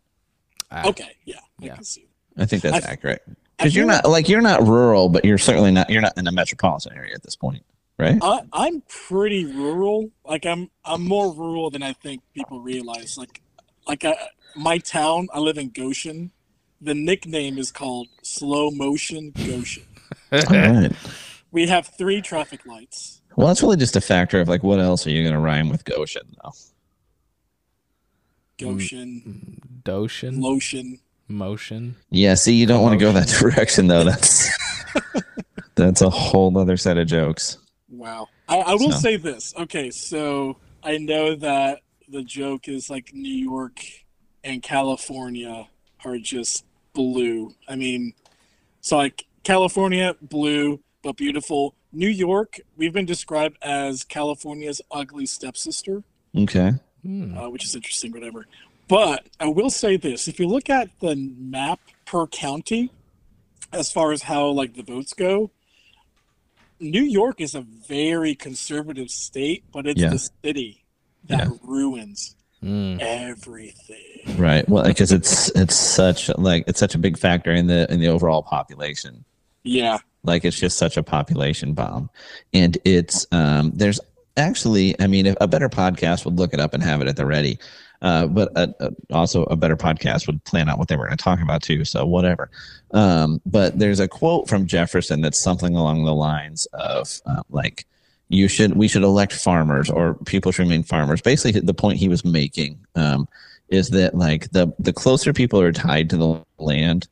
[0.72, 1.76] Ah, okay, yeah, I Yeah.
[1.76, 2.08] can see.
[2.38, 3.22] I think that's I- accurate.
[3.58, 6.32] Because you're not like you're not rural, but you're certainly not you're not in a
[6.32, 7.62] metropolitan area at this point,
[7.98, 8.18] right?
[8.22, 10.12] I, I'm pretty rural.
[10.26, 13.18] Like I'm, I'm more rural than I think people realize.
[13.18, 13.42] Like,
[13.86, 14.16] like I,
[14.56, 16.32] my town, I live in Goshen.
[16.80, 19.84] The nickname is called Slow Motion Goshen.
[20.32, 20.92] All right.
[21.52, 23.22] We have three traffic lights.
[23.36, 25.70] Well, that's really just a factor of like what else are you going to rhyme
[25.70, 26.50] with Goshen though?
[28.60, 31.00] Mm, Goshen, mm, Doshin, lotion.
[31.28, 31.96] motion.
[32.10, 34.04] Yeah, see, you don't want to go that direction though.
[34.04, 34.50] That's
[35.76, 37.58] that's a whole other set of jokes.
[37.90, 38.28] Wow.
[38.48, 39.54] I, I will So- say this.
[39.58, 43.80] Okay, so I know that the joke is like New York
[44.44, 45.68] and California
[46.04, 47.54] are just blue.
[47.68, 48.14] I mean,
[48.82, 51.76] so like California, blue, but beautiful.
[51.92, 56.04] New York, we've been described as California's ugly stepsister,
[56.38, 56.74] Okay.
[57.04, 57.38] Hmm.
[57.38, 58.46] uh, which is interesting, whatever.
[58.88, 62.92] But I will say this if you look at the map per county,
[63.72, 65.52] as far as how like the votes go,
[66.80, 70.10] New York is a very conservative state, but it's Yeah.
[70.10, 70.84] the city
[71.26, 71.54] that Yeah.
[71.62, 72.98] ruins Hmm.
[73.00, 74.38] everything.
[74.38, 74.68] Right.
[74.68, 78.08] Well, because it's it's such like it's such a big factor in the in the
[78.08, 79.24] overall population.
[79.64, 80.00] Yeah.
[80.24, 82.10] Like it's just such a population bomb,
[82.54, 84.00] and it's um there's
[84.38, 87.26] actually I mean a better podcast would look it up and have it at the
[87.26, 87.58] ready,
[88.02, 91.18] uh, but uh uh also a better podcast would plan out what they were going
[91.18, 91.86] to talk about too.
[91.86, 92.50] So whatever.
[92.92, 97.86] Um, but there's a quote from Jefferson that's something along the lines of uh, like
[98.30, 101.22] you should we should elect farmers or people should remain farmers.
[101.22, 103.28] Basically, the point he was making um,
[103.70, 107.08] is that like the the closer people are tied to the land,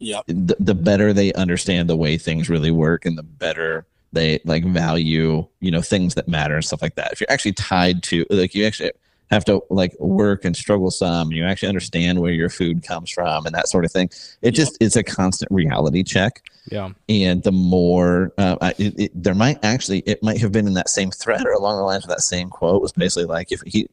[0.00, 0.24] Yep.
[0.26, 4.64] the, the better they understand the way things really work and the better they like
[4.64, 8.24] value you know things that matter and stuff like that if you're actually tied to
[8.30, 8.90] like you actually
[9.30, 13.08] have to like work and struggle some and you actually understand where your food comes
[13.10, 14.10] from and that sort of thing
[14.42, 16.90] it just it's a constant reality check Yeah.
[17.08, 20.74] and the more uh, I- it, it, there might actually it might have been in
[20.74, 23.60] that same thread or along the lines of that same quote was basically like if
[23.66, 23.88] he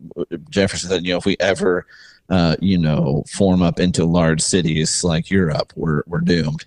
[0.50, 1.86] jefferson said you know if we ever
[2.30, 6.66] uh, you know form up into large cities like europe we're we're doomed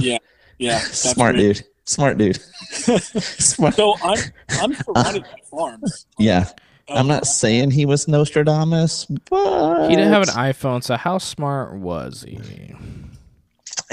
[0.00, 0.18] Yeah.
[0.58, 0.78] Yeah.
[0.92, 1.56] smart great.
[1.56, 4.18] dude smart dude smart So I'm
[4.48, 6.06] I'm surrounded by farms.
[6.18, 6.48] yeah
[6.88, 11.18] i'm Um, not saying he was nostradamus but He didn't have an iPhone, so how
[11.18, 12.74] smart was he?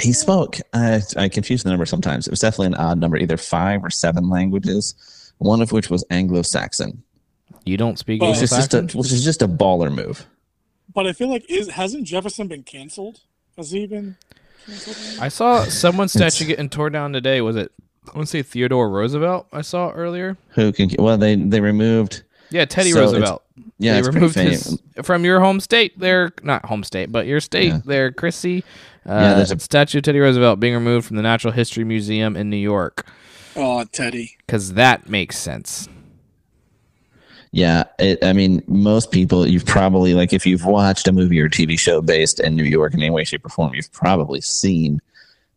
[0.01, 3.37] he spoke I, I confuse the number sometimes it was definitely an odd number either
[3.37, 4.95] five or seven languages
[5.39, 7.01] one of which was anglo-saxon
[7.65, 8.99] You don't speak Well, which is just a Anglo-Saxon?
[8.99, 10.25] which is just a baller move
[10.91, 13.19] But I feel like is hasn't Jefferson been canceled?
[13.57, 14.17] Has he been
[14.65, 14.97] canceled?
[15.21, 17.41] I saw someone's statue getting torn down today.
[17.41, 17.71] Was it?
[18.09, 19.47] I want to say Theodore Roosevelt.
[19.53, 20.37] I saw earlier.
[20.49, 23.43] who can well they they removed Yeah, Teddy So it's- Roosevelt.
[23.79, 25.97] yeah they it's removed his from your home state.
[25.99, 27.81] There, not home state, but your state Yeah.
[27.85, 28.63] there, Chrissy.
[29.05, 32.35] Uh, Yeah, there's a- statue of Teddy Roosevelt being removed from the Natural History Museum
[32.37, 33.05] in New York
[33.55, 34.37] Oh, Teddy.
[34.45, 35.87] because that makes sense.
[37.55, 41.47] Yeah, it, I mean, most people you've probably like if you've watched a movie or
[41.49, 44.99] TV show based in New York in any way, shape, or form, you've probably seen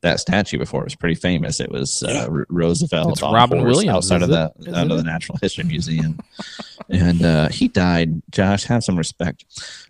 [0.03, 0.83] that statue before.
[0.83, 1.59] It was pretty famous.
[1.59, 5.03] It was uh, Roosevelt It's Robin Williams, outside of the out of the?
[5.05, 6.19] Natural History Museum,
[6.91, 8.21] and uh, he died.
[8.31, 9.47] Josh, have some respect.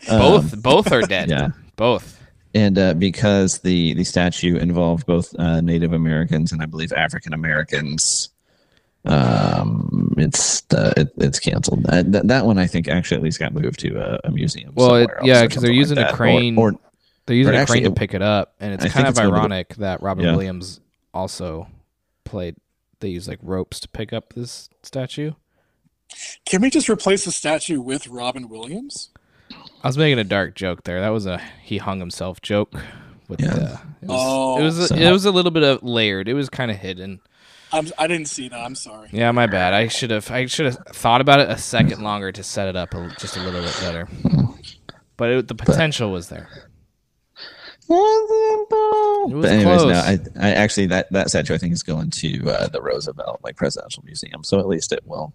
[0.07, 1.29] Both Um, both are dead.
[1.29, 1.49] yeah.
[1.75, 2.23] Both.
[2.55, 7.33] and uh, because the the statue involved both uh, Native Americans and I believe African
[7.33, 8.29] Americans,
[9.05, 11.85] um, it's uh, it, it's canceled.
[11.87, 14.73] Uh, that that one I think actually at least got moved to a, a museum.
[14.75, 16.13] Well, it- yeah, because they're using like a that.
[16.13, 16.57] Or- crane.
[16.57, 16.73] Or,
[17.25, 19.11] They're using Or a actually, crane to pick it up, and it's I kind of
[19.11, 20.31] it's gonna ironic that Robin Yeah.
[20.31, 20.79] Williams
[21.13, 21.67] also
[22.23, 22.55] played.
[22.99, 25.33] They use like ropes to pick up this statue.
[26.45, 29.09] Can we just replace the statue with Robin Williams?
[29.83, 30.99] I was making a dark joke there.
[31.01, 32.73] That was a he hung himself joke.
[33.27, 33.53] With Yeah.
[33.53, 34.57] the, it was, Oh.
[34.59, 36.29] it was a, So- it was a little bit of layered.
[36.29, 37.19] It was kind of hidden.
[37.71, 38.59] I'm, I didn't see that.
[38.59, 39.09] I'm sorry.
[39.11, 39.73] Yeah, my bad.
[39.73, 42.75] I should have I should have thought about it a second longer to set it
[42.75, 44.07] up a, just a little bit better.
[45.17, 46.47] But it, the potential was there.
[47.89, 49.91] was but anyways, close.
[49.91, 53.39] no, I, I actually that that statue I think is going to uh, the Roosevelt
[53.43, 55.33] like Presidential Museum, so at least it will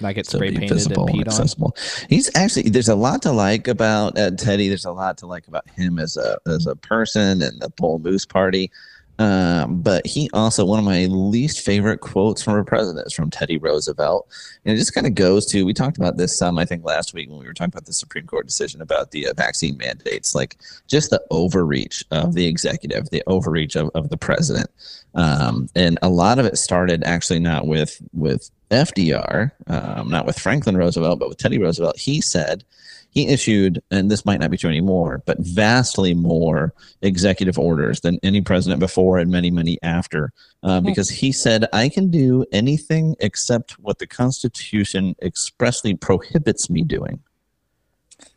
[0.00, 1.28] Not get still spray be painted and visible and peed on.
[1.28, 1.76] accessible.
[2.08, 4.68] He's actually there's a lot to like about uh, Teddy.
[4.68, 7.98] There's a lot to like about him as a as a person and the Bull
[7.98, 8.70] Moose Party.
[9.18, 13.30] Um, but he also one of my least favorite quotes from a president is from
[13.30, 14.28] Teddy Roosevelt,
[14.64, 17.14] and it just kind of goes to we talked about this some I think last
[17.14, 20.36] week when we were talking about the Supreme Court decision about the uh, vaccine mandates,
[20.36, 24.70] like just the overreach of the executive, the overreach of, of the president,
[25.14, 30.38] um, and a lot of it started actually not with with FDR, um, not with
[30.38, 31.98] Franklin Roosevelt, but with Teddy Roosevelt.
[31.98, 32.62] He said
[33.10, 38.18] he issued, and this might not be true anymore, but vastly more executive orders than
[38.22, 43.16] any president before and many, many after, uh, because he said, I can do anything
[43.20, 47.20] except what the Constitution expressly prohibits me doing.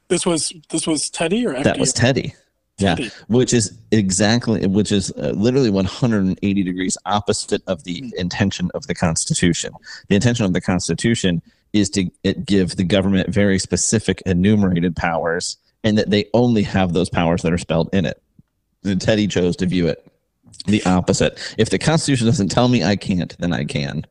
[0.08, 1.62] This was this was Teddy or?
[1.64, 2.34] That was Teddy.
[2.78, 2.96] Yeah,
[3.28, 8.96] which is exactly, which is uh, literally 180 degrees opposite of the intention of the
[8.96, 9.72] Constitution.
[10.08, 12.04] The intention of the Constitution is to
[12.46, 17.54] give the government very specific enumerated powers, and that they only have those powers that
[17.54, 18.22] are spelled in it.
[18.84, 20.06] And Teddy chose to view it
[20.68, 21.40] the opposite.
[21.58, 24.06] If the Constitution doesn't tell me I can't, then I can.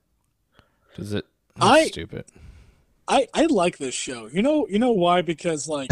[0.97, 1.25] Does it?
[1.61, 2.25] I- That's stupid.
[3.09, 4.29] I I like this show.
[4.33, 5.23] You know you know why?
[5.23, 5.91] Because like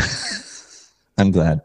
[1.19, 1.63] I'm glad.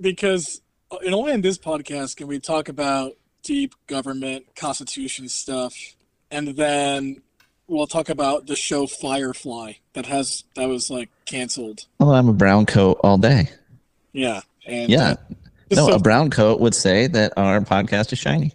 [0.00, 3.12] because uh, in only in this podcast can we talk about
[3.44, 5.74] deep government constitution stuff,
[6.30, 7.22] and then
[7.68, 11.86] we'll talk about the show Firefly that has that was like canceled.
[12.00, 13.50] Oh, I'm a brown coat all day.
[14.12, 15.10] Yeah, and Yeah.
[15.10, 15.16] uh,
[15.72, 18.52] No, so- a brown coat would say that our podcast is shiny.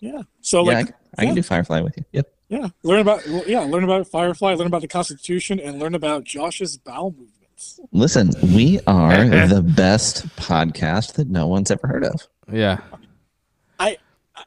[0.00, 0.22] yeah.
[0.40, 2.04] So yeah, like I, I can do Firefly with you.
[2.12, 2.32] Yep.
[2.48, 6.22] yeah, learn about well, yeah, learn about Firefly, learn about the Constitution, and learn about
[6.24, 7.80] Josh's bowel movements.
[7.92, 12.28] Listen, we are the best podcast that no one's ever heard of.
[12.52, 12.78] Yeah.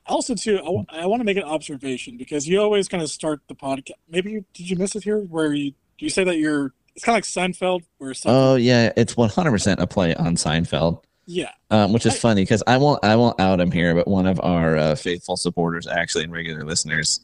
[0.09, 0.59] I also too
[0.91, 3.91] I, want to make an observation because you always kind of start the podcast.
[4.09, 7.13] Maybe you did you miss it here where you you say that you're it's kind
[7.15, 11.93] of like Seinfeld where Seinfeld, Oh yeah, it's 100% a play on Seinfeld, yeah um,
[11.93, 14.39] which is I- funny because I won't I won't out him here, but one of
[14.41, 17.19] our uh, faithful supporters, actually, and regular listeners,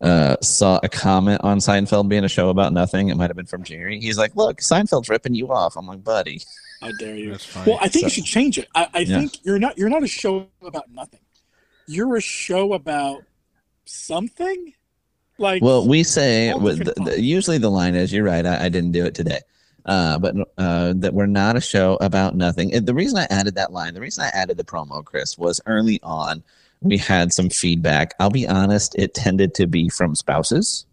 [0.00, 3.08] uh, saw a comment on Seinfeld being a show about nothing.
[3.08, 4.00] It might have been from Jerry.
[4.00, 6.40] He's like, "Look, Seinfeld's ripping you off." I'm like, "Buddy,
[6.80, 7.36] I dare you.
[7.66, 8.68] Well, I think you should change it.
[8.74, 9.18] I, I Yeah.
[9.18, 11.20] think you're not you're not a show about nothing.
[11.90, 13.22] You're a show about
[13.84, 14.74] something.
[15.38, 18.44] Like Well, we say all with different the, the, usually the line is, "You're right,
[18.44, 19.40] I, I didn't do it today,"
[19.86, 22.74] uh, but uh, that we're not a show about nothing.
[22.74, 25.60] And the reason I added that line, the reason I added the promo, Chris, was
[25.66, 26.42] early on
[26.82, 28.14] we had some feedback.
[28.20, 30.86] I'll be honest, it tended to be from spouses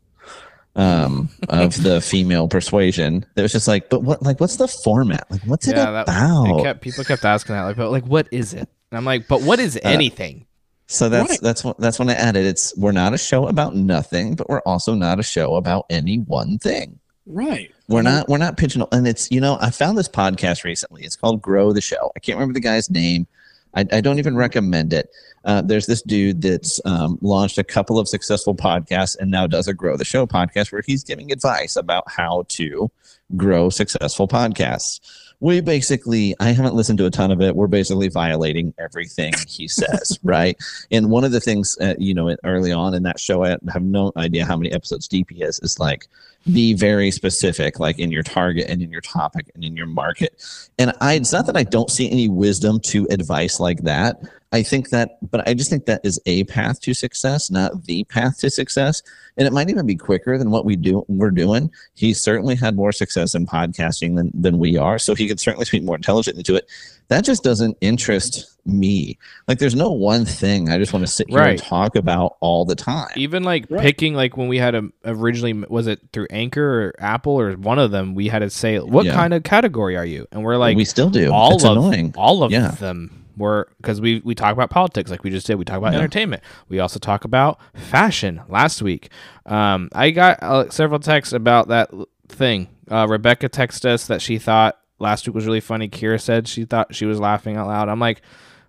[0.76, 3.26] um, of the female persuasion.
[3.36, 4.22] That was just like, but what?
[4.22, 5.30] Like, what's the format?
[5.30, 6.60] Like, what's it yeah, that, about?
[6.60, 8.70] it kept people kept asking that, like, but like, what is it?
[8.92, 10.46] And I'm like, but what Uh, anything?
[10.88, 11.40] So that's Right.
[11.42, 12.46] that's what that's when I added.
[12.46, 16.18] It's we're not a show about nothing, but we're also not a show about any
[16.20, 17.00] one thing.
[17.26, 17.72] right.
[17.90, 21.04] We're not we're not pigeonhole and it's you know, I found this podcast recently.
[21.04, 22.12] It's called Grow the Show.
[22.16, 23.28] I can't remember the guy's name.
[23.76, 25.10] I, I don't even recommend it.
[25.46, 29.68] Uh, there's this dude that's um, launched a couple of successful podcasts and now does
[29.68, 32.90] a Grow the Show podcast where he's giving advice about how to
[33.36, 35.00] grow successful podcasts.
[35.40, 37.56] We basically, I haven't listened to a ton of it.
[37.56, 40.58] We're basically violating everything he says, right?
[40.92, 43.84] And one of the things, uh, you know, early on in that show, I have
[43.84, 46.08] no idea how many episodes deep he is, is like,
[46.52, 50.42] be very specific, like in your target and in your topic and in your market.
[50.78, 54.22] And I, it's not that I don't see any wisdom to advice like that.
[54.54, 58.06] I think that, but I just think that is a path to success, not the
[58.06, 59.04] path to success.
[59.36, 61.04] And it might even be quicker than what we do.
[61.10, 61.70] We're doing.
[61.96, 65.66] He certainly had more success in podcasting than than we are, so he could certainly
[65.66, 66.70] speak more intelligently to it.
[67.10, 69.18] That just doesn't interest me.
[69.48, 72.66] Like, there's no one thing I just want to sit here and talk about all
[72.66, 73.08] the time.
[73.16, 73.82] Even like Right.
[73.82, 77.80] picking like when we had a originally was it through Anchor or Apple or one
[77.80, 79.14] of them we had to say what Yeah.
[79.14, 81.32] kind of category are you and we're like we still do.
[81.32, 82.14] all it's of annoying.
[82.18, 82.72] all of Yeah.
[82.72, 85.56] them were because we we talk about politics like we just did.
[85.56, 86.00] We talk about Yeah.
[86.00, 86.44] entertainment.
[86.68, 88.42] We also talk about fashion.
[88.50, 89.10] Last week,
[89.46, 91.90] um, I got uh, several texts about that
[92.28, 92.68] thing.
[92.92, 95.88] Uh, Rebecca texted us that she thought last week was really funny.
[95.90, 97.90] Kira said she thought she was laughing out loud.
[97.90, 98.22] I'm like,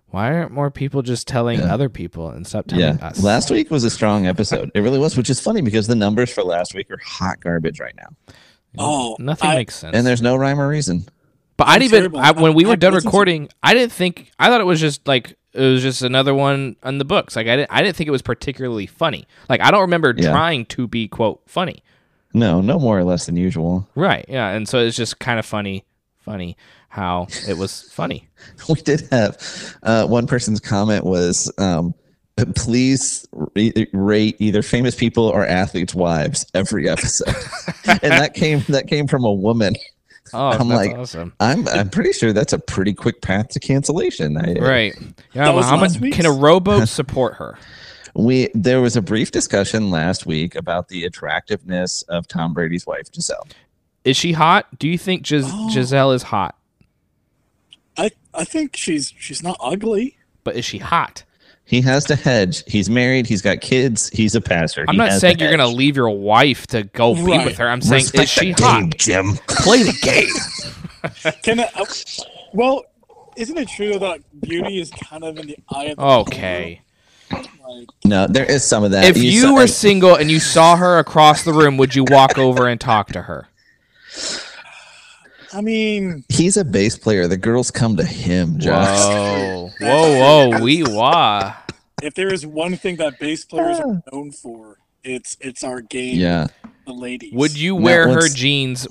[0.07, 1.73] why aren't more people just telling Yeah.
[1.73, 3.07] other people and stop telling Yeah.
[3.07, 3.21] us?
[3.23, 4.71] Last week was a strong episode.
[4.73, 7.79] It really was, which is funny because the numbers for last week are hot garbage
[7.79, 8.07] right now.
[8.77, 9.95] Oh, Nothing I- makes sense.
[9.95, 11.05] And there's no rhyme or reason.
[11.57, 12.15] But I I'm even.
[12.15, 13.49] I, when we I- were I done recording.
[13.61, 16.99] I didn't think I thought it was just like it was just another one on
[16.99, 17.35] the books.
[17.35, 19.27] Like I didn't I didn't think it was particularly funny.
[19.49, 20.31] Like I don't remember Yeah.
[20.31, 21.83] trying to be quote funny.
[22.33, 23.89] No, no more or less than usual.
[23.95, 24.23] Right?
[24.29, 24.49] Yeah.
[24.51, 25.83] And so it's just kind of funny,
[26.29, 26.55] funny
[26.89, 28.27] how it was funny.
[28.69, 31.93] We did have uh, one person's comment was, um,
[32.55, 37.35] please re- rate either famous people or athletes' wives every episode,
[37.87, 39.75] and that came that came from a woman.
[40.33, 41.33] Oh, I'm that's like- awesome.
[41.39, 44.37] I'm I'm pretty sure that's a pretty quick path to cancellation.
[44.37, 44.95] I, Right.
[45.33, 45.45] Yeah.
[45.45, 46.17] That was how much week's?
[46.17, 47.57] can a rowboat support her?
[48.15, 53.11] We there was a brief discussion last week about the attractiveness of Tom Brady's wife
[53.11, 53.47] Gisele.
[54.03, 54.67] Is she hot?
[54.79, 55.69] Do you think Gis- Oh.
[55.73, 56.55] Gisele is hot?
[57.97, 60.17] I I think she's she's not ugly.
[60.43, 61.23] But is she hot?
[61.65, 62.63] He has to hedge.
[62.65, 63.27] He's married.
[63.27, 64.09] He's got kids.
[64.09, 64.85] He's a pastor.
[64.87, 67.67] I'm He not saying you're gonna leave your wife to go be with her.
[67.69, 68.79] I'm saying Respect is she the hot?
[68.81, 69.33] game, Jim?
[69.47, 71.33] Play the game.
[71.43, 71.85] Can I, uh,
[72.53, 72.83] well,
[73.35, 76.81] isn't it true that beauty is kind of in the eye of the Okay.
[77.29, 77.49] beholder?
[77.79, 79.03] Like, No, there is some of that.
[79.05, 82.37] If you saw- were single and you saw her across the room, would you walk
[82.39, 83.47] over and talk to her?
[85.53, 87.27] I mean, he's a bass player.
[87.27, 88.99] The girls come to him, Josh.
[88.99, 91.55] Whoa, whoa, whoa, wee wah.
[92.03, 94.11] if there is one thing that bass players are ah.
[94.11, 96.47] known for, it's it's our game, Yeah.
[96.85, 97.33] the ladies.
[97.33, 98.87] Would you Now, wear her jeans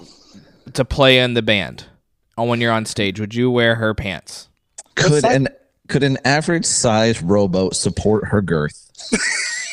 [0.72, 1.84] to play in the band?
[2.36, 4.48] Or when you're on stage, would you wear her pants?
[4.96, 5.48] Could si- an
[5.88, 8.90] could an average size rowboat support her girth?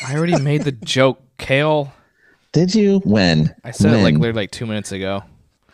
[0.06, 1.92] I already made the joke, Kale.
[2.52, 3.00] Did you?
[3.00, 3.54] When?
[3.64, 5.22] I said it like literally like two minutes ago.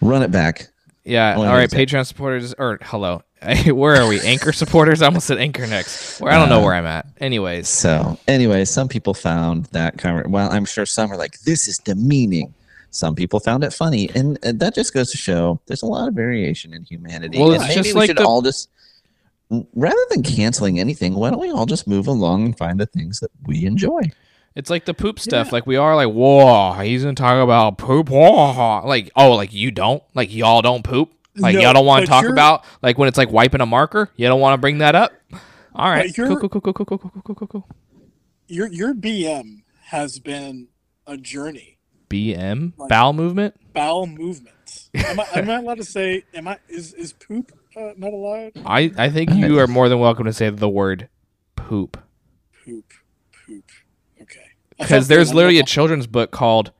[0.03, 0.69] Run it back.
[1.05, 1.37] Yeah.
[1.37, 1.71] All right.
[1.71, 3.23] Patreon supporters, or hello,
[3.67, 4.21] where are we?
[4.21, 5.01] Anchor supporters.
[5.03, 6.21] I almost said Anchor next.
[6.21, 7.07] Where I don't know Uh, where I'm at.
[7.19, 11.67] Anyways, So, anyway, some people found that conver- well, I'm sure some are like, this
[11.69, 12.53] is demeaning.
[12.91, 16.09] Some people found it funny, and, and that just goes to show there's a lot
[16.09, 17.39] of variation in humanity.
[17.39, 18.69] Well, it's maybe just we like should the- all just
[19.75, 23.21] rather than canceling anything, why don't we all just move along and find the things
[23.21, 24.01] that we enjoy?
[24.55, 25.53] It's like the poop stuff.
[25.53, 28.09] Like we are like, whoa, he's gonna talk about poop.
[28.11, 28.83] Whoa.
[28.87, 31.13] Like, oh, like you don't, like y'all don't poop.
[31.37, 33.67] Like No, y'all don't want to talk you're- about like when it's like wiping a
[33.67, 34.11] marker.
[34.17, 35.13] You don't want to bring that up.
[35.75, 37.69] All right, cool, cool, cool, cool, cool, cool, cool, cool, cool, cool.
[38.47, 40.69] your your BM has been
[41.07, 41.79] a journey,
[42.11, 43.55] BM Like- bowel movement.
[43.73, 44.51] bowel movement.
[44.95, 46.25] Am I, am I allowed to say?
[46.35, 48.53] Am I is is poop uh, not allowed?
[48.67, 51.09] I I think you are more than welcome to say the word
[51.57, 51.97] Poop,
[52.67, 52.93] poop.
[54.83, 56.73] I because there's literally a children's book called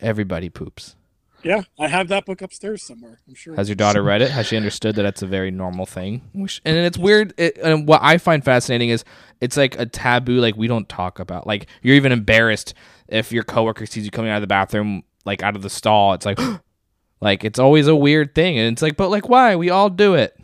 [0.00, 0.96] Everybody Poops.
[1.42, 3.18] Yeah, I have that book upstairs somewhere.
[3.26, 3.56] I'm sure.
[3.56, 4.30] Has your daughter read it?
[4.30, 6.22] Has she understood that that's a very normal thing?
[6.34, 7.34] And it's weird.
[7.36, 9.04] It, and what I find fascinating is
[9.40, 10.38] it's like a taboo.
[10.38, 11.46] Like we don't talk about.
[11.46, 12.74] Like you're even embarrassed
[13.08, 16.14] if your coworker sees you coming out of the bathroom, like out of the stall.
[16.14, 16.38] It's like,
[17.20, 19.56] like it's always a weird thing, and it's like, but like why?
[19.56, 20.38] We all do it.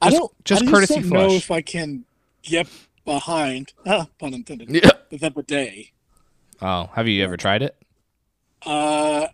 [0.00, 2.04] I just- don't just I courtesy don't know if I can
[2.42, 2.68] get
[3.04, 3.72] behind.
[3.84, 4.70] Ah, pun intended.
[4.70, 4.90] Yeah.
[5.10, 5.90] The bidet.
[6.60, 7.76] Oh, have you ever tried it?
[8.66, 9.28] Uh,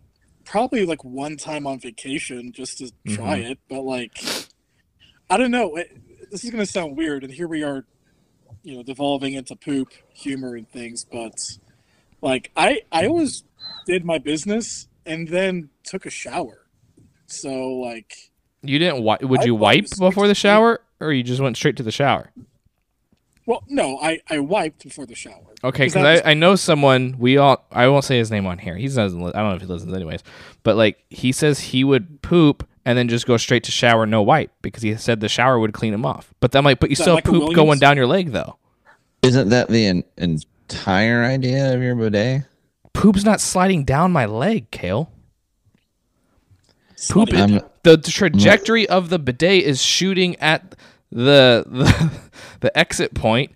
[0.44, 3.52] probably like one time on vacation just to try Mm-hmm.
[3.52, 4.18] it, but like,
[5.30, 5.76] I don't know.
[5.76, 5.96] It,
[6.30, 7.84] this is gonna sound weird, and here we are,
[8.62, 11.04] you know, devolving into poop humor and things.
[11.10, 11.58] But
[12.20, 13.44] like, I I always
[13.86, 16.66] did my business and then took a shower.
[17.26, 18.30] So like,
[18.62, 18.96] You didn't.
[19.04, 21.90] Wi- would I you wipe before the shower, or you just went straight to the
[21.92, 22.30] shower?
[23.46, 25.52] Well, no, I I wiped before the shower.
[25.62, 27.16] Okay, because that was- I, I know someone.
[27.18, 27.66] We all.
[27.72, 28.76] I won't say his name on here.
[28.76, 29.20] He doesn't.
[29.22, 30.22] I don't know if he listens anyways.
[30.62, 34.22] But like he says, he would poop and then just go straight to shower, no
[34.22, 36.32] wipe, because he said the shower would clean him off.
[36.40, 36.80] But that might.
[36.80, 37.56] But you still have Michael poop Williams?
[37.56, 38.56] going down your leg though.
[39.22, 42.42] Isn't that the en- entire idea of your bidet?
[42.92, 45.10] Poop's not sliding down my leg, Kale.
[47.10, 47.28] Poop.
[47.30, 47.34] Slutty.
[47.38, 50.74] I'm- the trajectory of the bidet is shooting at
[51.10, 52.10] the the,
[52.60, 53.52] the exit point,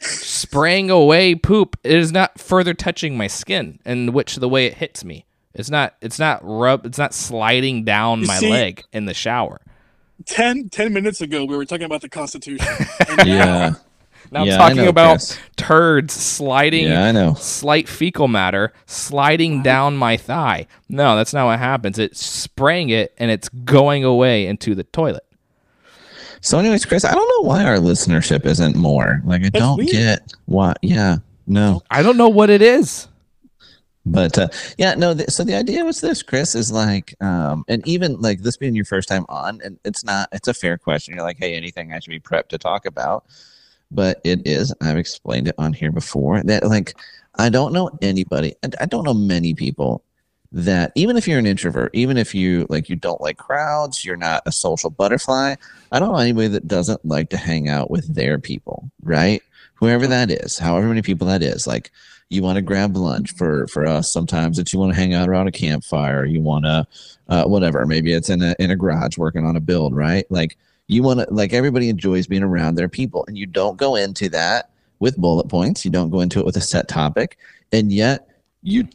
[0.00, 1.76] spraying away poop.
[1.84, 5.26] It is not further touching my skin, and which the way it hits me.
[5.54, 5.96] It's not.
[6.00, 6.86] It's not rub.
[6.86, 9.60] It's not sliding down You my see- leg in the shower.
[10.26, 12.66] 10, 10 minutes ago, we were talking about the Constitution.
[13.18, 13.74] And Yeah.
[14.32, 15.38] Now Yeah, I'm talking know, about Chris.
[15.56, 17.34] turds sliding Yeah, I know.
[17.34, 20.66] slight fecal matter sliding down my thigh.
[20.88, 21.98] No, that's not what happens.
[22.00, 25.24] It's spraying it and it's going away into the toilet.
[26.40, 29.22] So, anyways, Chris, I don't know why our listenership isn't more.
[29.24, 29.90] Like, I don't weird.
[29.90, 30.74] get why.
[30.82, 31.82] Yeah, no.
[31.90, 33.08] I don't know what it is.
[34.06, 35.14] But uh, yeah, no.
[35.14, 38.74] Th- so the idea was this, Chris, is like, um, and even like this being
[38.74, 41.14] your first time on, and it's not, it's a fair question.
[41.14, 43.26] You're like, hey, anything I should be prepped to talk about?
[43.90, 44.72] But it is.
[44.80, 46.94] I've explained it on here before that like
[47.36, 50.02] I don't know anybody, and I don't know many people
[50.52, 54.16] that even if you're an introvert, even if you like you don't like crowds, you're
[54.16, 55.54] not a social butterfly.
[55.92, 59.42] I don't know anybody that doesn't like to hang out with their people, right?
[59.74, 61.90] Whoever that is, however many people that is, like
[62.30, 65.28] you want to grab lunch for for us sometimes it's you want to hang out
[65.28, 66.86] around a campfire you want to
[67.28, 70.56] uh, whatever maybe it's in a in a garage working on a build right like
[70.88, 74.28] you want to like everybody enjoys being around their people and you don't go into
[74.28, 77.38] that with bullet points you don't go into it with a set topic
[77.72, 78.28] and yet
[78.62, 78.86] you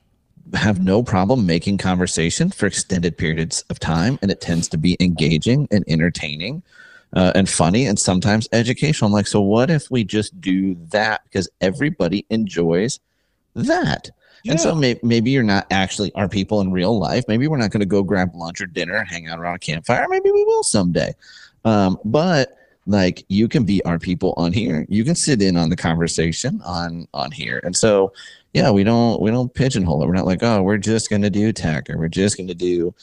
[0.53, 4.97] have no problem making conversation for extended periods of time and it tends to be
[4.99, 6.61] engaging and entertaining
[7.15, 9.07] uh, and funny and sometimes educational.
[9.07, 12.99] I'm like, so what if we just do that because everybody enjoys
[13.55, 14.09] that?
[14.47, 14.79] And so Yeah.
[14.79, 17.23] may- maybe you're not actually our people in real life.
[17.27, 19.59] Maybe we're not going to go grab lunch or dinner and hang out around a
[19.59, 20.05] campfire.
[20.09, 21.13] Maybe we will someday.
[21.63, 24.85] Um, but like you can be our people on here.
[24.89, 27.61] You can sit in on the conversation on on here.
[27.63, 28.11] And so
[28.53, 30.05] yeah, we don't we don't pigeonhole it.
[30.05, 32.93] We're not like, oh, we're just to do tech or we're just to do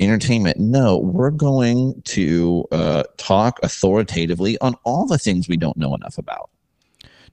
[0.00, 0.58] entertainment.
[0.58, 6.18] No, we're going to uh, talk authoritatively on all the things we don't know enough
[6.18, 6.50] about.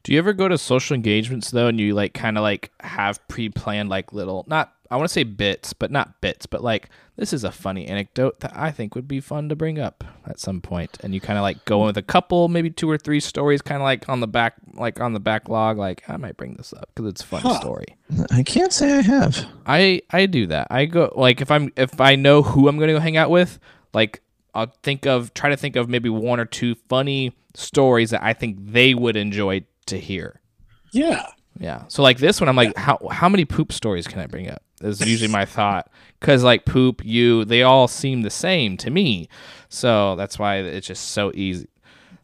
[0.04, 3.26] Do you ever go to social engagements though and you like kind of like have
[3.28, 7.32] pre-planned like little not I want to say bits, but not bits, but like this
[7.34, 10.60] is a funny anecdote that I think would be fun to bring up at some
[10.62, 10.98] point.
[11.02, 13.62] and you kind of like go in with a couple, maybe two or three stories
[13.62, 16.74] kind of like on the back like on the backlog like I might bring this
[16.74, 17.60] up cuz it's a fun Huh.
[17.60, 17.96] story.
[18.32, 19.46] I can't say I have.
[19.66, 20.68] I I do that.
[20.70, 23.30] I go like if I'm if I know who I'm going to go hang out
[23.30, 23.60] with,
[23.94, 24.22] like
[24.54, 28.34] I'll think of try to think of maybe one or two funny stories that I
[28.34, 30.42] think they would enjoy to hear.
[30.92, 31.28] yeah.
[31.60, 31.84] Yeah.
[31.90, 34.64] So like this one, I'm like, how how many poop stories can I bring up?
[34.84, 39.28] Is usually my thought because like poop, you, they all seem the same to me.
[39.70, 41.68] So that's why it's just so easy.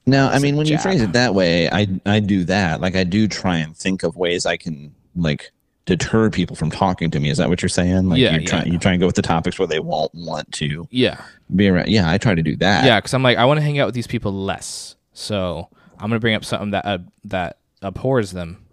[0.06, 2.80] Now, I mean, when you phrase it that way, I I do that.
[2.82, 5.52] Like I do try and think of ways I can like
[5.86, 7.30] deter people from talking to me.
[7.30, 8.10] Is that what you're saying?
[8.10, 8.48] Like Yeah, you're yeah.
[8.48, 11.22] trying you try and go with the topics where they won't want to Yeah.
[11.56, 11.88] be around.
[11.90, 12.86] Yeah, I try to do that.
[12.86, 13.00] Yeah.
[13.00, 14.96] Because I'm like, I want to hang out with these people less.
[15.14, 18.66] So I'm gonna bring up something that uh, that abhors them.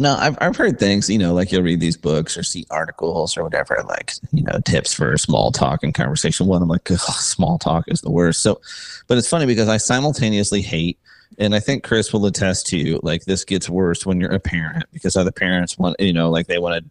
[0.00, 3.36] No, I've I've heard things, you know, like you'll read these books or see articles
[3.36, 6.46] or whatever, like you know, tips for small talk and conversation.
[6.46, 8.40] One, I'm like, small talk is the worst.
[8.40, 8.60] So,
[9.08, 11.00] but it's funny because I simultaneously hate,
[11.38, 14.84] and I think Chris will attest to, like this gets worse when you're a parent
[14.92, 16.90] because other parents want, you know, like they want to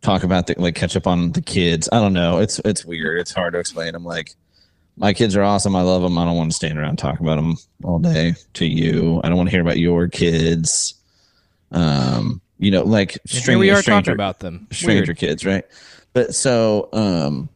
[0.00, 1.88] talk about the like catch up on the kids.
[1.92, 2.38] I don't know.
[2.38, 3.20] It's it's weird.
[3.20, 3.94] It's hard to explain.
[3.94, 4.34] I'm like,
[4.96, 5.76] my kids are awesome.
[5.76, 6.18] I love them.
[6.18, 9.20] I don't want to stand around talking about them all day to you.
[9.22, 10.94] I don't want to hear about your kids.
[11.72, 14.66] Um, you know, like here we are stranger, talking about them.
[14.72, 15.18] stranger Weird.
[15.18, 15.64] kids, right?
[16.12, 17.48] But so, um,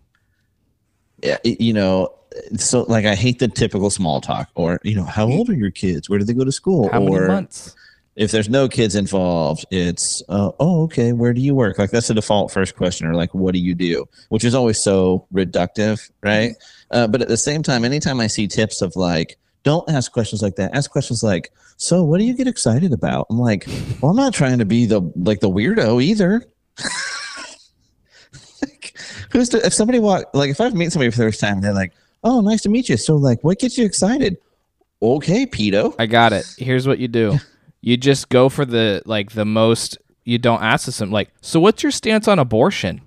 [1.22, 2.14] yeah, you know,
[2.56, 5.70] so like I hate the typical small talk, or you know, how old are your
[5.70, 6.11] kids?
[6.11, 6.90] Where do they go to school?
[6.90, 7.74] How many or months?
[8.16, 11.78] if there's no kids involved, it's uh, oh okay, where do you work?
[11.78, 14.06] Like that's the default first question, or like what do you do?
[14.28, 16.52] Which is always so reductive, right?
[16.90, 20.42] Uh, but at the same time, anytime I see tips of like, don't ask questions
[20.42, 20.74] like that.
[20.74, 23.26] Ask questions like, so what do you get excited about?
[23.30, 23.66] I'm like,
[24.00, 26.44] well, I'm not trying to be the like the weirdo either.
[28.62, 28.96] like,
[29.30, 31.72] who's to, if somebody walk like if I meet somebody for the first time, they're
[31.72, 31.92] like,
[32.24, 32.96] oh, nice to meet you.
[32.96, 34.36] So like, what gets you excited?
[35.02, 35.94] Okay, pedo.
[35.98, 36.46] I got it.
[36.58, 37.38] Here's what you do.
[37.80, 41.82] You just go for the like the most you don't ask this like, so what's
[41.82, 43.00] your stance on abortion?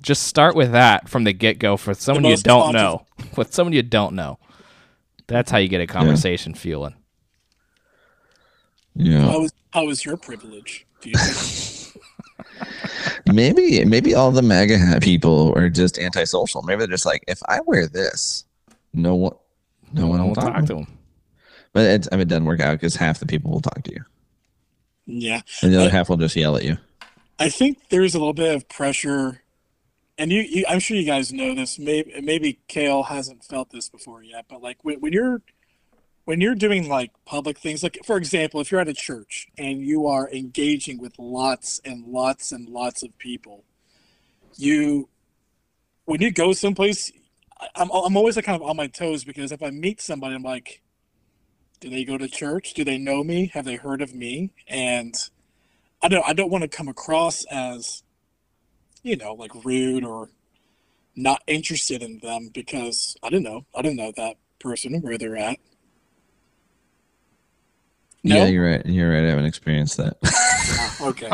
[0.00, 3.06] Just start with that from the get go for someone you don't contra- know.
[3.36, 4.38] With someone you don't know.
[5.26, 6.94] That's how you get a conversation fueling.
[8.94, 9.22] Yeah.
[9.22, 10.86] How is how is your privilege?
[11.00, 11.16] Do you?
[13.26, 16.62] Maybe maybe all the MAGA hat people are just antisocial.
[16.62, 18.44] Maybe they're just like, if I wear this,
[18.92, 19.32] no one,
[19.94, 20.78] no, one will talk, to them.
[20.84, 20.98] him.
[21.72, 23.92] But it, I mean, it doesn't work out because half the people will talk to
[23.92, 24.04] you,
[25.06, 25.40] yeah.
[25.62, 26.76] and the other Uh, half will just yell at you.
[27.38, 29.40] I think there's a little bit of pressure,
[30.18, 31.78] and you, you I'm sure you guys know this.
[31.78, 35.42] Maybe maybe Kale hasn't felt this before yet, but like when, when you're
[36.24, 39.82] when you're doing like public things, like for example, if you're at a church and
[39.82, 43.64] you are engaging with lots and lots and lots of people,
[44.56, 45.08] you
[46.04, 47.10] when you go someplace,
[47.74, 50.42] I'm I'm always like kind of on my toes because if I meet somebody, I'm
[50.42, 50.80] like,
[51.80, 52.72] do they go to church?
[52.74, 53.50] Do they know me?
[53.52, 54.52] Have they heard of me?
[54.68, 55.16] And
[56.00, 58.03] I don't I don't want to come across as,
[59.04, 60.30] you know, like rude or
[61.14, 63.66] not interested in them because I don't know.
[63.76, 65.58] I don't know that person where they're at.
[68.24, 68.36] No?
[68.36, 68.84] Yeah, you're right.
[68.86, 69.22] You're right.
[69.22, 70.16] I haven't experienced that.
[70.24, 71.30] Ah, okay.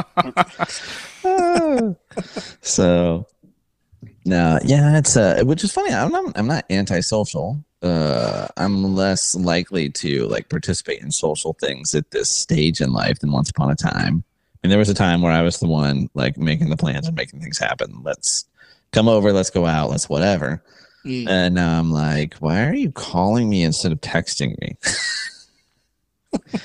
[1.25, 1.95] okay.
[2.61, 3.27] so
[4.25, 5.95] no, yeah, it's uh, which is funny.
[5.95, 7.65] I'm not, I'm not antisocial.
[7.81, 13.21] Uh, I'm less likely to like participate in social things at this stage in life
[13.21, 14.25] than once upon a time.
[14.63, 17.17] And there was a time where I was the one like making the plans and
[17.17, 18.01] making things happen.
[18.03, 18.45] Let's
[18.93, 19.33] come over.
[19.33, 19.91] Let's go out.
[19.91, 20.63] Let's whatever.
[21.05, 21.29] Mm.
[21.29, 24.77] And now I'm like, why are you calling me instead of texting me?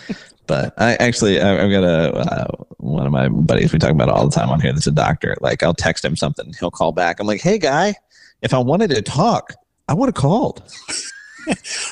[0.47, 4.09] but I actually, I, I've got a uh, one of my buddies we talk about
[4.09, 4.73] all the time on here.
[4.73, 5.35] That's a doctor.
[5.39, 7.19] Like, I'll text him something, he'll call back.
[7.19, 7.95] I'm like, hey, guy,
[8.41, 9.53] if I wanted to talk,
[9.87, 10.63] I would have called.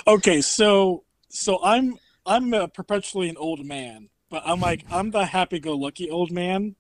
[0.08, 5.28] Okay, so so I'm I'm uh, perpetually an old man, but I'm like I'm the
[5.28, 6.76] happy-go-lucky old man,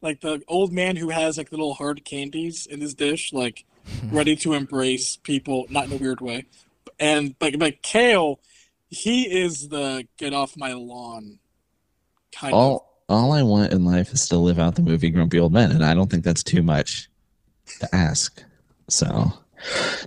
[0.00, 3.66] like the old man who has like little hard candies in his dish, like
[4.10, 6.46] ready to embrace people, not in a weird way.
[6.98, 8.40] And like like Kale,
[8.88, 11.40] he is the get off my lawn
[12.32, 12.58] kind of.
[12.58, 15.70] All all I want in life is to live out the movie Grumpy Old Men,
[15.70, 17.10] and I don't think that's too much
[17.80, 18.42] to ask.
[18.88, 19.34] So,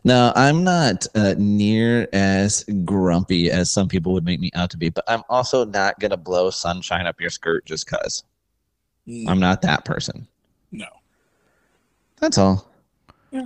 [0.03, 4.77] no, I'm not uh, near as grumpy as some people would make me out to
[4.77, 8.23] be, but I'm also not gonna blow sunshine up your skirt just cause.
[9.07, 10.27] Mm, I'm not that person.
[10.71, 10.85] no.
[12.19, 12.69] That's all.
[13.31, 13.45] Yeah.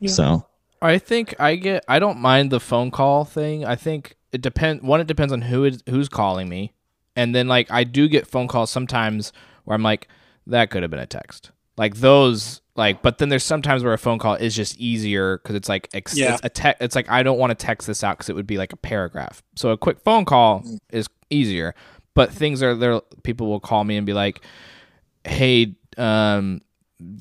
[0.00, 0.10] Yeah.
[0.10, 0.46] So
[0.82, 1.84] I think I get.
[1.88, 3.64] I don't mind the phone call thing.
[3.64, 4.82] I think it depends.
[4.82, 6.74] One, it depends on who is who's calling me,
[7.16, 9.32] and then like I do get phone calls sometimes
[9.64, 10.08] where I'm like,
[10.46, 11.50] that could have been a text.
[11.78, 13.02] Like those, like.
[13.02, 16.16] But then there's sometimes where a phone call is just easier because it's like ex-
[16.16, 16.34] Yeah.
[16.34, 18.46] it's a te- It's like I don't want to text this out because it would
[18.46, 19.42] be like a paragraph.
[19.56, 20.78] So a quick phone call Mm.
[20.90, 21.74] is easier.
[22.14, 23.00] But things are there.
[23.24, 24.40] People will call me and be like,
[25.24, 26.62] "Hey, um,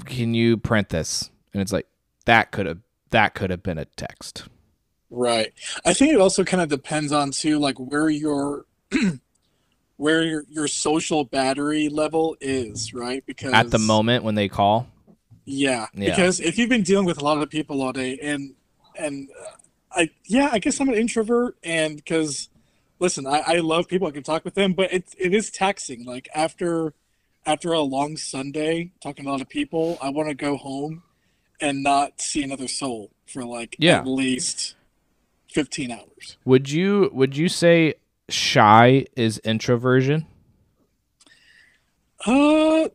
[0.06, 1.88] can you print this?" And it's like
[2.26, 2.80] that could have
[3.12, 4.47] that could have been a text.
[5.10, 5.53] Right.
[5.86, 8.66] I think it also kind of depends on too, like where your
[9.97, 13.24] where your your social battery level is, right?
[13.26, 14.88] Because At the moment when they call,
[15.46, 16.10] yeah, Yeah.
[16.10, 18.54] because if you've been dealing with a lot of people all day, and
[18.98, 19.52] and uh,
[20.02, 22.50] I yeah, I guess I'm an introvert, and because
[23.00, 26.06] listen, I, I love people, I can talk with them, but it it is taxing.
[26.06, 26.93] Like after
[27.46, 31.04] after a long Sunday talking to a lot of people, I want to go home
[31.62, 34.00] and not see another soul for like Yeah.
[34.00, 34.76] at least
[35.50, 36.38] fifteen hours.
[36.43, 37.93] would you would you say
[38.30, 40.26] shy is introversion?
[42.26, 42.89] Uh,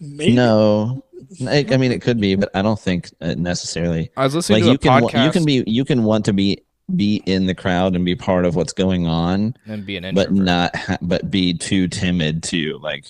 [0.00, 0.34] maybe.
[0.34, 1.04] no,
[1.46, 4.10] I, I mean it could be, but I don't think uh, necessarily.
[4.16, 6.24] I was listening Like to a you can podcast you can be you can want
[6.26, 6.62] to be
[6.96, 10.34] be in the crowd and be part of what's going on, and be an introvert.
[10.34, 13.06] but not ha- but be too timid to like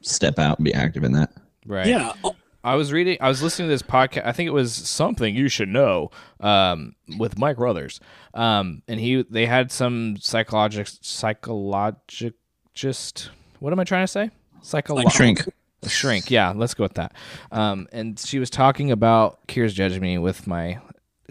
[0.00, 1.30] step out and be active in that.
[1.66, 1.86] right.
[1.86, 2.12] Yeah.
[2.64, 3.16] I was reading.
[3.20, 4.26] I was listening to this podcast.
[4.26, 6.10] I think it was something you should know
[6.40, 8.00] um, with Mike Carruthers,
[8.34, 13.30] um, and he they had some psychologic psychologist.
[13.60, 14.30] What am I trying to say?
[14.62, 15.44] Psycholo- Shrink.
[15.86, 16.30] shrink.
[16.30, 17.12] Yeah, let's go with that.
[17.52, 20.80] Um, and she was talking about Kira's judging me with my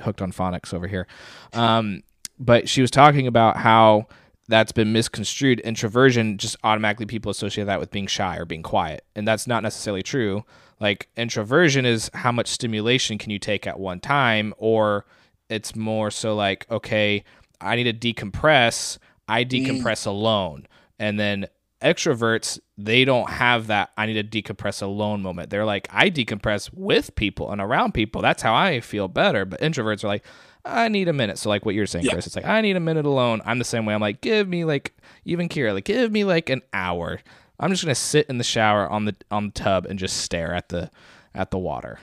[0.02, 1.08] hooked on phonics over here.
[1.54, 2.04] Um,
[2.40, 4.08] but she was talking about how
[4.48, 5.60] that's been misconstrued.
[5.62, 9.64] Introversion just automatically people associate that with being shy or being quiet, and that's not
[9.64, 10.46] necessarily true.
[10.80, 15.06] Like introversion is how much stimulation can you take at one time, or
[15.50, 17.24] it's more so like okay,
[17.60, 18.98] I need to decompress.
[19.28, 20.68] I decompress alone,
[21.00, 21.48] and then
[21.82, 25.50] extroverts they don't have that i need to decompress alone moment.
[25.50, 28.22] They're like i decompress with people and around people.
[28.22, 29.46] That's how i feel better.
[29.46, 30.26] But introverts are like
[30.66, 31.38] i need a minute.
[31.38, 32.14] So like what you're saying Yeah.
[32.14, 33.42] chris it's like i need a minute alone.
[33.46, 33.94] I'm the same way.
[33.94, 37.20] I'm like give me like even kira like give me like an hour.
[37.60, 40.54] I'm just gonna sit in the shower on the on the tub and just stare
[40.54, 40.90] at the
[41.36, 42.00] at the water.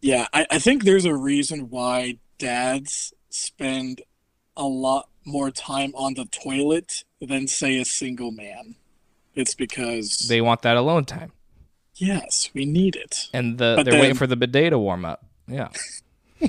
[0.00, 4.02] Yeah, I, I think there's a reason why dads spend
[4.56, 8.74] a lot more time on the toilet than say a single man.
[9.34, 11.32] It's because they want that alone time
[11.94, 13.28] yes, we need it.
[13.32, 15.68] and the But they're waiting for the bidet to warm up yeah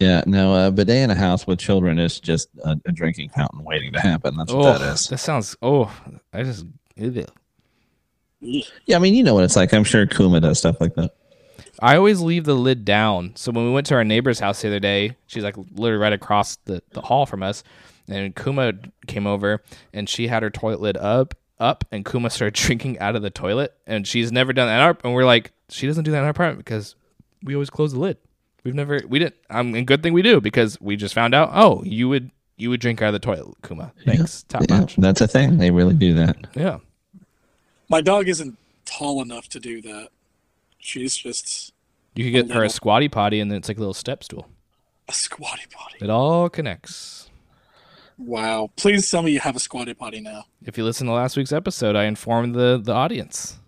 [0.00, 3.62] Yeah, no, a bidet in a house with children is just a, a drinking fountain
[3.64, 4.36] waiting to happen.
[4.36, 5.08] That's what oh that is.
[5.08, 5.90] that sounds oh
[6.32, 7.24] i just ew.
[8.40, 9.72] Yeah, I mean, you know what it's like.
[9.72, 11.14] I'm sure Kuma does stuff like that.
[11.80, 13.32] I always leave the lid down.
[13.36, 16.12] So when we went to our neighbor's house the other day, she's like literally right
[16.12, 17.64] across the, the hall from us,
[18.08, 18.72] and Kuma
[19.06, 23.14] came over and she had her toilet lid up up, and Kuma started drinking out
[23.16, 24.76] of the toilet, and she's never done that.
[24.76, 26.96] In our, and we're like, she doesn't do that in our apartment because
[27.42, 28.16] we always close the lid.
[28.64, 29.36] We've never we didn't.
[29.50, 31.50] Um, and good thing we do because we just found out.
[31.52, 33.92] Oh, you would you would drink out of the toilet, Kuma.
[34.04, 34.96] Thanks, top Yeah, notch.
[34.96, 35.58] that's a thing.
[35.58, 36.36] They really do that.
[36.54, 36.78] Yeah.
[37.88, 40.08] My dog isn't tall enough to do that.
[40.78, 41.72] She's just
[42.14, 44.48] You could get her a squatty potty, and then it's like a little step stool.
[45.08, 45.98] a squatty potty.
[46.00, 47.23] It all connects.
[48.18, 48.70] Wow.
[48.76, 50.44] Please tell me you have a squatty potty now.
[50.64, 53.58] If you listen to last week's episode, I informed the the audience.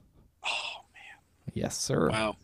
[0.45, 1.53] Oh man.
[1.55, 2.11] Yes, sir.
[2.11, 2.37] Wow.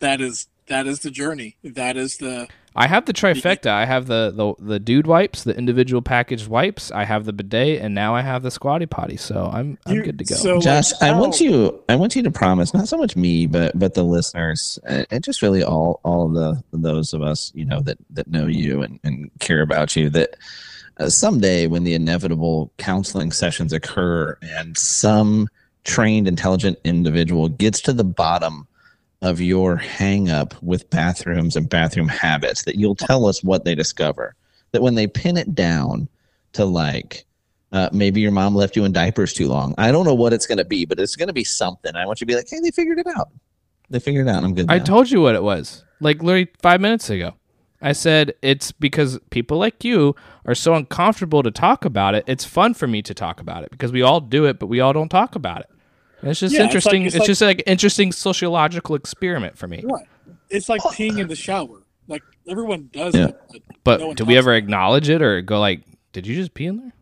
[0.00, 1.56] That is that is the journey.
[1.64, 3.70] That is the I have the trifecta.
[3.70, 6.92] I have the, the the dude wipes, the individual packaged wipes.
[6.92, 9.16] I have the bidet, and now I have the squatty potty.
[9.16, 10.34] So I'm I'm You- good to go.
[10.36, 11.82] so- Josh, like, I how- want you.
[11.88, 15.42] I want you to promise, not so much me, but but the listeners, and just
[15.42, 19.30] really all all the those of us, you know, that that know you and, and
[19.40, 20.36] care about you, that
[20.98, 25.48] uh, someday when the inevitable counseling sessions occur, and some
[25.84, 28.66] trained, intelligent individual gets to the bottom
[29.22, 33.74] of your hang up with bathrooms and bathroom habits, that you'll tell us what they
[33.74, 34.34] discover.
[34.72, 36.08] That when they pin it down
[36.52, 37.24] to like
[37.72, 39.74] uh, maybe your mom left you in diapers too long.
[39.78, 41.94] I don't know what it's going to be, but it's going to be something.
[41.94, 43.28] I want you to be like, hey, they figured it out.
[43.90, 44.44] They figured it out.
[44.44, 44.70] I'm good.
[44.70, 45.84] I told you what it was.
[46.00, 47.34] Like literally five minutes ago.
[47.80, 50.16] I said it's because people like you
[50.46, 52.24] are so uncomfortable to talk about it.
[52.26, 54.80] It's fun for me to talk about it because we all do it, but we
[54.80, 55.70] all don't talk about it.
[56.20, 57.02] And it's just Yeah, it's like- interesting.
[57.06, 59.82] It's, it's like- just like interesting sociological experiment for me.
[59.84, 60.02] what?
[60.50, 61.82] It's like peeing in the shower.
[62.08, 63.26] Like everyone does Yeah.
[63.28, 63.40] it.
[63.52, 66.66] But But No do we ever acknowledge it or go like, "Did you just pee
[66.66, 66.92] in there?"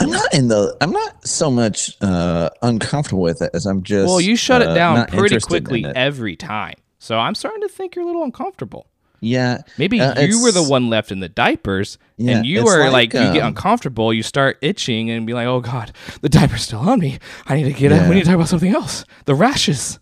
[0.00, 0.76] I'm not in the.
[0.80, 4.06] I'm not so much uh, uncomfortable with it as I'm just.
[4.06, 6.74] Well, you shut uh, it down pretty quickly every time.
[6.98, 8.86] So I'm starting to think you're a little uncomfortable.
[9.22, 12.70] Yeah, Maybe Uh, you were the one left in the diapers, Yeah, and you it's
[12.70, 15.92] are like, like, you get um, uncomfortable, you start itching, and be like, "Oh God,
[16.22, 17.18] the diaper's still on me.
[17.46, 17.98] I need to get Yeah.
[18.04, 18.08] out.
[18.08, 19.04] We need to talk about something else.
[19.26, 19.98] The rashes."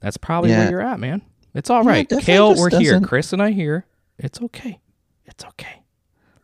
[0.00, 0.60] That's probably Yeah.
[0.64, 1.22] where you're at, man.
[1.54, 2.06] It's all right.
[2.10, 2.92] Yeah, Kale, we're here.
[2.92, 3.86] doesn't- Chris and I here.
[4.18, 4.80] It's okay.
[5.24, 5.82] It's okay.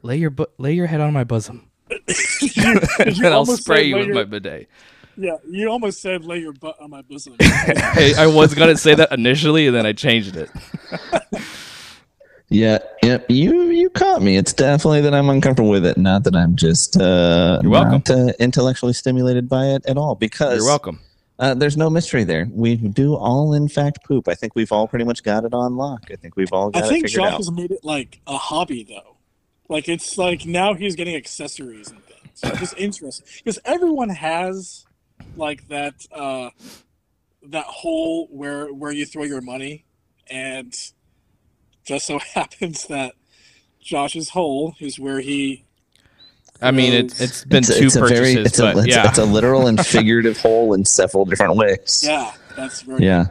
[0.03, 4.07] Lay your bu- lay your head on my bosom, you and I'll spray you with
[4.07, 4.69] your- my bidet.
[5.21, 7.35] Yeah, you almost said lay your butt on my bosom.
[7.41, 10.49] Hey, I was gonna say that initially, and then I changed it.
[12.49, 13.27] Yeah, yep.
[13.29, 14.37] You you caught me.
[14.37, 17.01] It's definitely that I'm uncomfortable with it, not that I'm just.
[17.01, 18.03] Uh, You're welcome.
[18.07, 21.01] Not, uh, intellectually stimulated by it at all, because You're welcome.
[21.39, 22.49] Uh, there's no mystery there.
[22.51, 24.27] We do all, in fact, poop.
[24.27, 26.07] I think we've all pretty much got it on lock.
[26.11, 27.37] I think we've all got I it think figured Josh out.
[27.37, 29.17] has made it like a hobby though.
[29.69, 32.41] Like it's like now he's getting accessories and things.
[32.43, 34.85] It's just interesting because everyone has
[35.37, 36.51] like that uh
[37.49, 39.85] that hole where where you throw your money,
[40.29, 40.75] and
[41.89, 43.15] just so happens that
[43.81, 45.65] Josh's hole is where he.
[46.61, 48.79] I mean, it's it's been It's a- two it's a purchases, very, it's, but a,
[48.81, 49.09] it's, yeah.
[49.09, 52.03] it's a literal and figurative hole in several different ways.
[52.05, 53.05] Yeah, that's very.
[53.05, 53.27] Yeah.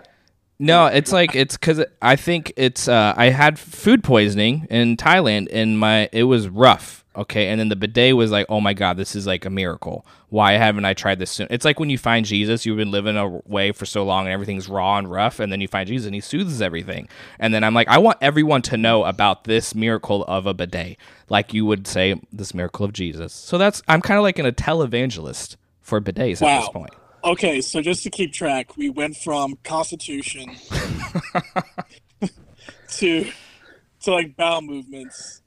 [0.60, 5.50] No, it's like it's because I think it's uh, I had food poisoning in Thailand
[5.52, 7.04] and my it was rough.
[7.18, 10.06] Okay, and then the bidet was like, oh my god, this is like a miracle.
[10.30, 11.48] Why haven't I tried this soon?
[11.50, 14.34] It's like when you find Jesus, you've been living a way for so long and
[14.34, 17.10] everything's raw and rough, and then you find Jesus and he soothes everything.
[17.40, 20.98] And then I'm like, I want everyone to know about this miracle of a bidet,
[21.30, 23.34] like you would say this miracle of Jesus.
[23.34, 26.70] So that's I'm kind of like an a televangelist for bidets at this Wow.
[26.70, 26.94] point.
[27.24, 30.56] Okay, so just to keep track, we went from Constitution
[32.98, 33.32] to
[34.04, 35.42] to like bowel movements,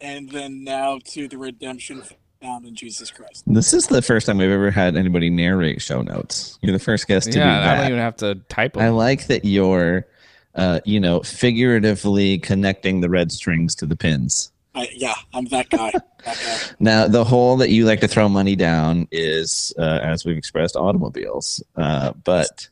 [0.00, 2.02] and then now to the redemption
[2.40, 3.44] found in Jesus Christ.
[3.46, 6.58] This is the first time we've ever had anybody narrate show notes.
[6.62, 7.76] You're the first guest to Yeah, do I that.
[7.76, 8.82] don't even have to type them.
[8.82, 10.06] I like that you're,
[10.54, 14.50] uh, you know, figuratively connecting the red strings to the pins.
[14.74, 15.90] I, yeah, I'm that guy.
[16.24, 16.58] that guy.
[16.78, 20.76] Now, the hole that you like to throw money down is, uh, as we've expressed,
[20.76, 21.62] automobiles.
[21.76, 22.68] Uh, but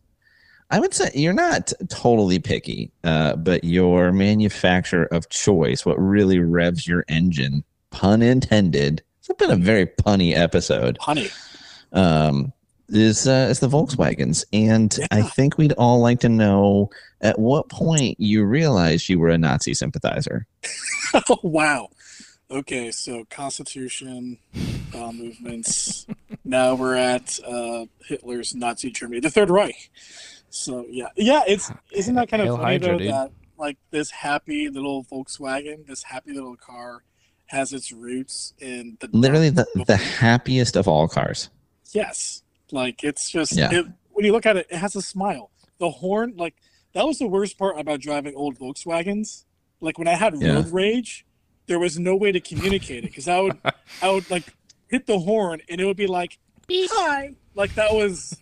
[0.71, 6.39] I would say you're not totally picky, uh, but your manufacturer of choice, what really
[6.41, 9.03] revs your engine, pun intended.
[9.19, 10.99] It's been a very punny episode.
[11.01, 11.33] Punny.
[11.93, 12.53] Um,
[12.91, 16.91] is uh, is the Volkswagens, and I think we'd all like to know
[17.21, 20.47] at what point you realized you were a Nazi sympathizer.
[21.29, 21.89] oh wow.
[22.51, 24.39] Okay, so Constitution,
[24.91, 26.07] bowel movements.
[26.47, 29.91] now we're at uh, Hitler's Nazi Germany, the Third Reich.
[30.59, 31.43] So yeah, yeah.
[31.47, 33.13] It's isn't that kind of Hail funny Hydra, though dude.
[33.13, 37.03] that like this happy little Volkswagen, this happy little car,
[37.47, 41.51] has its roots in the Literally the, the happiest of all cars.
[41.93, 42.43] Yes,
[42.73, 43.73] like it's just Yeah.
[43.73, 45.51] it, when you look at it, it has a smile.
[45.79, 46.55] The horn, like
[46.93, 49.45] that was the worst part about driving old Volkswagens.
[49.81, 50.55] Like when I had Yeah.
[50.55, 51.25] road rage,
[51.67, 53.57] there was no way to communicate it because I would
[54.03, 54.45] I would like
[54.89, 56.39] hit the horn and it would be like
[56.71, 58.37] hi, like that was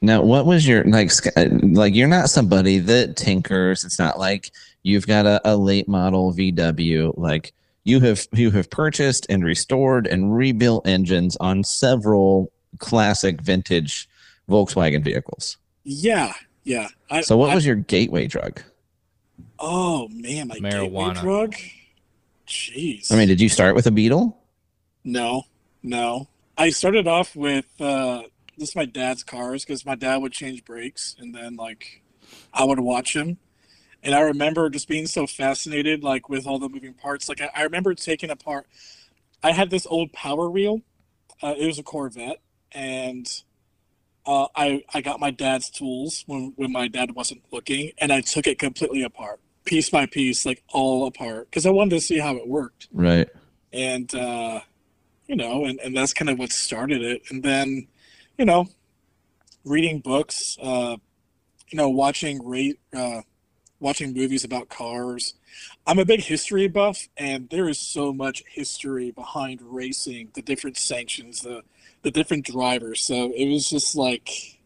[0.00, 1.10] Now, what was your like?
[1.36, 3.84] uh, Like, you're not somebody that tinkers.
[3.84, 4.50] It's not like
[4.82, 7.16] you've got a, a late model VW.
[7.16, 7.52] Like,
[7.84, 14.08] you have you have purchased and restored and rebuilt engines on several classic vintage
[14.48, 15.56] Volkswagen vehicles.
[15.84, 16.32] yeah
[16.64, 16.88] yeah.
[17.10, 18.60] I, So, what I- was your gateway drug?
[19.58, 21.20] oh man my gateway Marijuana.
[21.20, 21.54] drug?
[22.46, 23.10] Jeez.
[23.12, 24.36] I mean, did you start with a Beetle?
[25.04, 25.44] No,
[25.82, 26.28] no.
[26.58, 28.22] I started off with uh,
[28.58, 32.02] just my dad's cars because my dad would change brakes, and then like
[32.52, 33.38] I would watch him.
[34.02, 37.28] And I remember just being so fascinated, like with all the moving parts.
[37.28, 38.66] Like I, I remember taking apart.
[39.42, 40.82] I had this old Power Wheel.
[41.42, 42.40] Uh, it was a Corvette,
[42.72, 43.30] and
[44.26, 48.20] uh, I I got my dad's tools when when my dad wasn't looking, and I
[48.20, 52.18] took it completely apart, piece by piece, like all apart, because I wanted to see
[52.18, 53.28] how it worked Right.
[53.72, 54.60] and uh,
[55.26, 57.22] you know, and, and that's kind of what started it.
[57.30, 57.86] And then,
[58.38, 58.66] you know,
[59.64, 60.96] reading books, uh,
[61.68, 63.22] you know, watching rate, uh,
[63.80, 65.34] watching movies about cars.
[65.86, 70.76] I'm a big history buff, and there is so much history behind racing, the different
[70.76, 71.62] sanctions, the
[72.02, 73.00] the different drivers.
[73.00, 74.58] So it was just like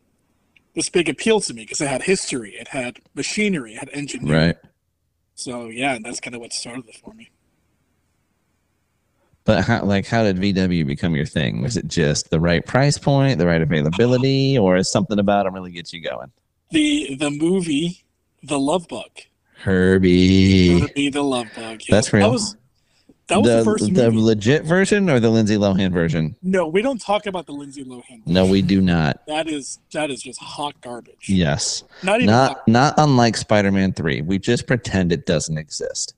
[0.75, 4.47] this big appeal to me because it had history, it had machinery, it had engineering.
[4.49, 4.57] Right.
[5.35, 7.31] So yeah, and that's kind of what started it for me.
[9.49, 11.63] But how, like, how did VW become your thing?
[11.63, 15.55] Was it just the right price point, the right availability, or is something about them
[15.55, 16.31] really gets you going?
[16.71, 18.05] The the movie,
[18.43, 19.09] The Love Bug.
[19.57, 20.81] Herbie.
[20.81, 21.81] Herbie the Love Bug.
[21.89, 22.27] Yeah, That's real.
[22.27, 22.57] That was
[23.29, 24.19] that was the, first the movie.
[24.19, 26.37] legit version or the Lindsay Lohan version?
[26.43, 28.27] no, we don't talk about the Lindsay Lohan.
[28.27, 29.23] No, we do not.
[29.29, 31.27] That is that is just hot garbage.
[31.27, 31.85] Yes.
[32.03, 34.21] Not even Not not unlike Spider-Man 3.
[34.21, 36.13] We just pretend it doesn't exist.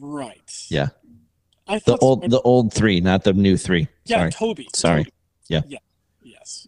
[0.00, 0.64] right.
[0.70, 0.88] Yeah.
[1.70, 3.86] I The old the old 3, not the new 3.
[4.04, 4.30] yeah, Sorry.
[4.32, 4.68] Tobey.
[4.74, 5.04] Sorry.
[5.04, 5.14] Tobey.
[5.48, 5.62] Yeah.
[5.68, 5.78] Yeah.
[6.22, 6.66] Yes.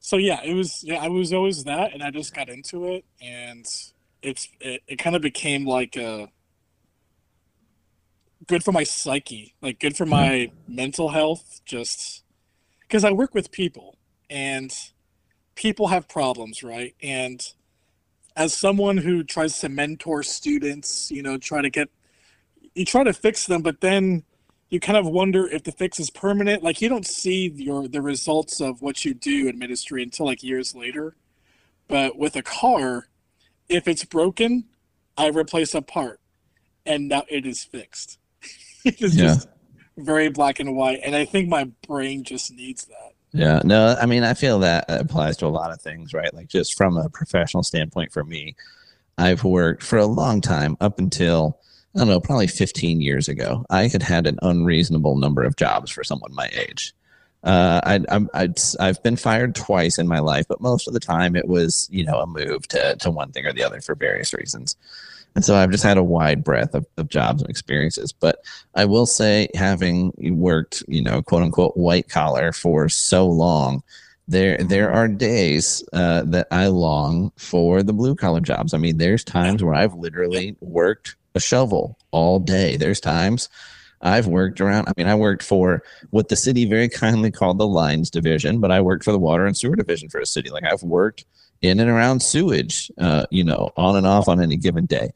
[0.00, 3.04] So yeah, it was yeah, I was always that and I just got into it
[3.20, 3.66] and
[4.22, 6.28] it's it, it kind of became like a
[8.46, 12.24] good for my psyche, like good for my mental health just
[12.80, 13.98] because I work with people
[14.30, 14.72] and
[15.56, 16.94] people have problems, right?
[17.02, 17.46] And
[18.34, 21.90] as someone who tries to mentor students, you know, try to get
[22.74, 24.24] you try to fix them, but then
[24.70, 26.62] you kind of wonder if the fix is permanent.
[26.62, 30.42] Like you don't see your the results of what you do in ministry until like
[30.42, 31.16] years later.
[31.88, 33.08] But with a car,
[33.68, 34.64] if it's broken,
[35.16, 36.20] I replace a part,
[36.86, 38.18] and now it is fixed.
[38.84, 39.24] it is Yeah.
[39.34, 39.48] just
[39.98, 43.12] very black and white, and I think my brain just needs that.
[43.34, 46.32] Yeah, no, I mean, I feel that applies to a lot of things, right?
[46.32, 48.56] Like, just from a professional standpoint, for me,
[49.18, 51.58] I've worked for a long time up until,
[51.94, 53.66] I don't know, probably 15 years ago.
[53.68, 56.94] I had had an unreasonable number of jobs for someone my age.
[57.44, 61.34] Uh, I, I'd, I've been fired twice in my life, but most of the time
[61.36, 64.32] it was, you know, a move to, to one thing or the other for various
[64.32, 64.76] reasons.
[65.34, 68.12] And so I've just had a wide breadth of, of jobs and experiences.
[68.12, 73.82] But I will say, having worked, you know, quote unquote, white collar for so long,
[74.28, 78.72] there there are days uh, that I long for the blue collar jobs.
[78.72, 82.76] I mean, there's times where I've literally worked a shovel all day.
[82.76, 83.48] There's times
[84.02, 84.88] I've worked around.
[84.88, 88.70] I mean, I worked for what the city very kindly called the lines division, but
[88.70, 90.50] I worked for the water and sewer division for a city.
[90.50, 91.24] Like I've worked
[91.62, 95.10] in and around sewage, uh, you know, on and off on any given day.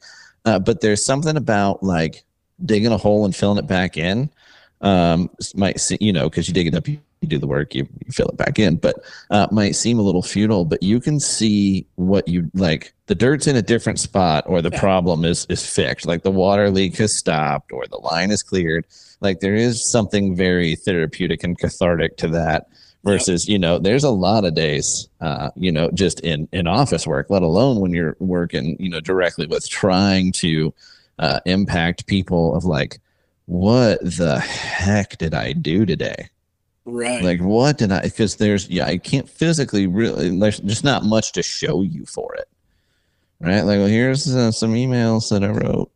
[0.45, 2.23] Uh, but there's something about like
[2.65, 4.29] digging a hole and filling it back in.
[4.81, 7.73] Um, might see, you know, because you dig it up, you, you do the work,
[7.73, 8.95] you, you fill it back in, but
[9.31, 10.65] uh, might seem a little futile.
[10.65, 12.93] But you can see what you like.
[13.07, 14.79] The dirt's in a different spot, or the Yeah.
[14.79, 16.05] problem is is fixed.
[16.05, 18.85] Like the water leak has stopped, or the line is cleared.
[19.19, 22.67] Like there is something very therapeutic and cathartic to that
[23.03, 27.07] versus you know there's a lot of days uh you know just in in office
[27.07, 30.73] work let alone when you're working you know directly with trying to
[31.19, 32.99] uh impact people of like
[33.47, 36.29] what the heck did i do today
[36.85, 37.21] Right.
[37.21, 41.33] like what did i because there's yeah i can't physically really there's just not much
[41.33, 42.47] to show you for it
[43.41, 45.89] right like well here's uh, some emails that i wrote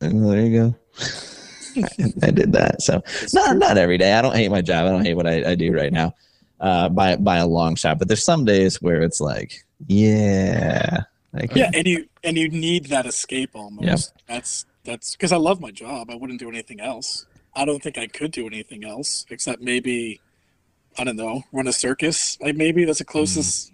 [0.00, 0.74] and there you go
[2.22, 2.82] I did that.
[2.82, 3.02] So
[3.32, 4.14] not not every day.
[4.14, 4.86] I don't hate my job.
[4.86, 6.12] I don't hate what I, I do right now,
[6.58, 8.00] uh, by by a long shot.
[8.00, 12.86] But there's some days where it's like, yeah, like, yeah, and you and you need
[12.86, 13.84] that escape almost.
[13.86, 13.98] Yep.
[14.26, 16.10] That's that's because I love my job.
[16.10, 17.26] I wouldn't do anything else.
[17.54, 20.20] I don't think I could do anything else except maybe
[20.98, 22.38] I don't know, run a circus.
[22.40, 23.12] Like maybe that's the hmm.
[23.12, 23.72] closest,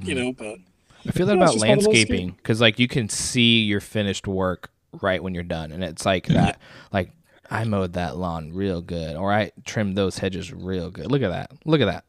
[0.00, 0.20] you hmm.
[0.20, 0.32] know.
[0.32, 0.58] But
[1.06, 3.08] I feel that Yeah, it's about just one of those landscaping because like you can
[3.08, 6.60] see your finished work right when you're done, and it's like that.
[6.92, 7.12] Like
[7.50, 11.10] I mowed that lawn real good, or I trimmed those hedges real good.
[11.10, 11.52] Look at that.
[11.64, 12.04] Look at that.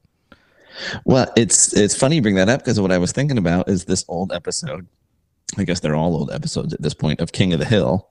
[1.06, 3.86] Well, it's it's funny you bring that up because what I was thinking about is
[3.86, 4.88] this old episode.
[5.58, 8.10] I guess they're all old episodes at this point of King of the Hill,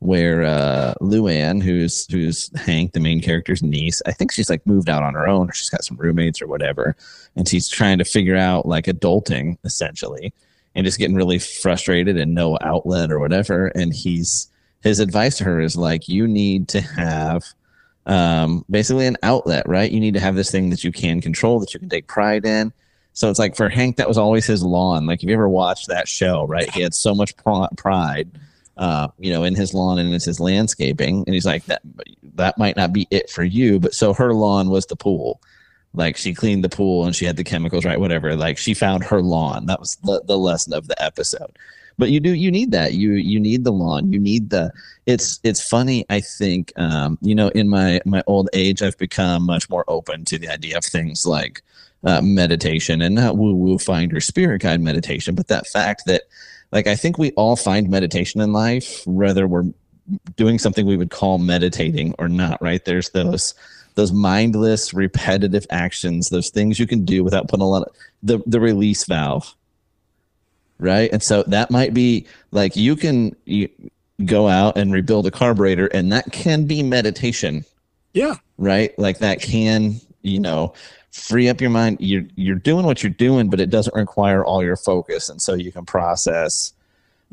[0.00, 4.88] where uh, Luanne, who's who's Hank, the main character's niece, I think she's like moved
[4.88, 6.96] out on her own, or she's got some roommates or whatever,
[7.36, 10.32] and she's trying to figure out like adulting essentially,
[10.74, 13.68] and just getting really frustrated and no outlet or whatever.
[13.68, 14.50] And he's
[14.82, 17.44] his advice to her is like, you need to have
[18.06, 19.90] um, basically an outlet, right?
[19.90, 22.46] You need to have this thing that you can control, that you can take pride
[22.46, 22.72] in.
[23.12, 25.04] So it's like for Hank, that was always his lawn.
[25.04, 26.70] Like if you ever watched that show, right?
[26.70, 28.30] He had so much pr- pride,
[28.80, 31.82] uh, you know, in his lawn and in his landscaping, and he's like that.
[32.34, 35.40] That might not be it for you, but so her lawn was the pool.
[35.94, 38.00] Like she cleaned the pool and she had the chemicals, right?
[38.00, 38.36] Whatever.
[38.36, 39.66] Like she found her lawn.
[39.66, 41.58] That was the, the lesson of the episode.
[41.98, 42.94] But you do you need that.
[42.94, 44.12] You you need the lawn.
[44.12, 44.72] You need the
[45.10, 49.44] it's it's funny i think um, you know in my my old age i've become
[49.44, 51.62] much more open to the idea of things like
[52.04, 56.22] uh, meditation and not woo woo find your spirit guide meditation but that fact that
[56.72, 59.64] like i think we all find meditation in life whether we're
[60.36, 62.84] doing something we would call meditating or not right?
[62.84, 63.54] There's those
[63.96, 68.40] those mindless repetitive actions those things you can do without putting a lot of the
[68.46, 69.54] the release valve
[70.78, 71.10] right?
[71.12, 73.68] And so that might be like you can you,
[74.24, 77.64] go out and rebuild a carburetor and that can be meditation.
[78.12, 78.36] Yeah.
[78.58, 78.98] right?
[78.98, 80.74] Like that can you know
[81.10, 81.98] free up your mind.
[82.00, 85.28] You're you're doing what you're doing but it doesn't require all your focus.
[85.28, 86.72] And so you can process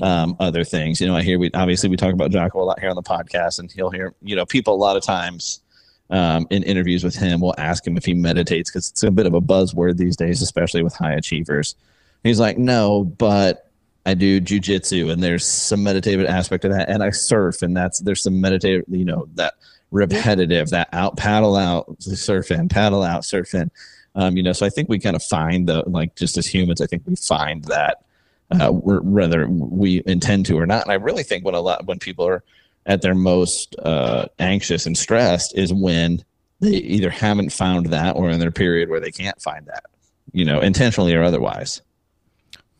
[0.02, 1.02] um, other things.
[1.02, 3.04] You know i hear we obviously we talk about jocko a lot here on the
[3.04, 5.62] podcast and he'll hear you know people a lot of times
[6.10, 9.26] um, in interviews with him will ask him if he meditates because it's a bit
[9.26, 11.76] of a buzzword these days especially with high achievers.
[12.24, 13.68] He's like no but
[14.08, 18.00] I do jujitsu, and there's some meditative aspect of that, and I surf, and that's
[18.00, 19.56] there's some meditative, you know, that
[19.92, 23.72] repetitive, that out paddle out, surf in, paddle out, surf in,
[24.16, 24.54] um, you know.
[24.54, 27.16] So I think we kind of find the like just as humans, I think we
[27.16, 28.04] find that
[28.52, 30.84] uh, we're, whether we intend to or not.
[30.84, 32.44] And I really think when a lot when people are
[32.86, 36.24] at their most uh, anxious and stressed is when
[36.60, 39.86] they either haven't found that or in their period where they can't find that,
[40.32, 41.82] you know, intentionally or otherwise.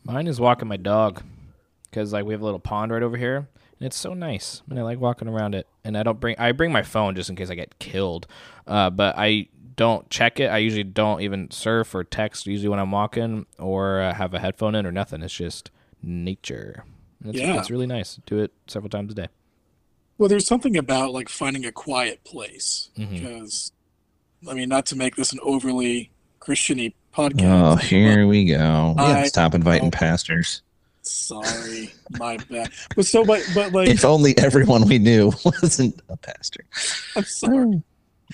[0.04, 1.22] Mine is walking my dog
[1.90, 3.46] because like we have a little pond right over here,
[3.80, 5.66] and it's so nice, and I like walking around it.
[5.84, 8.26] And I don't bring I bring my phone just in case I get killed,
[8.66, 10.46] uh, but I don't check it.
[10.48, 14.40] I usually don't even surf or text usually when I'm walking or uh, have a
[14.40, 15.22] headphone in or nothing.
[15.22, 15.70] It's just
[16.02, 16.84] nature.
[17.22, 17.58] And It's, Yeah.
[17.58, 18.18] it's really nice.
[18.26, 19.28] Do it several times a day.
[20.18, 23.70] Well, there's something about like finding a quiet place because,
[24.48, 26.10] I mean, not to make this an overly
[26.40, 27.72] Christiany Oh, podcast.
[27.72, 28.94] Oh, here we go.
[28.98, 29.90] Yeah, I- stop inviting oh.
[29.92, 30.62] pastors.
[31.02, 32.70] Sorry, my bad.
[32.96, 36.64] But so, but but like, If only everyone we knew wasn't a pastor.
[37.16, 37.82] I'm sorry,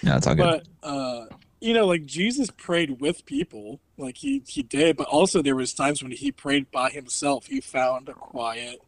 [0.03, 0.67] No, it's all good.
[0.83, 1.27] but uh,
[1.61, 5.73] you know, like Jesus prayed with people, like he he did, but also there was
[5.73, 7.47] times when he prayed by himself.
[7.47, 8.81] He found a quiet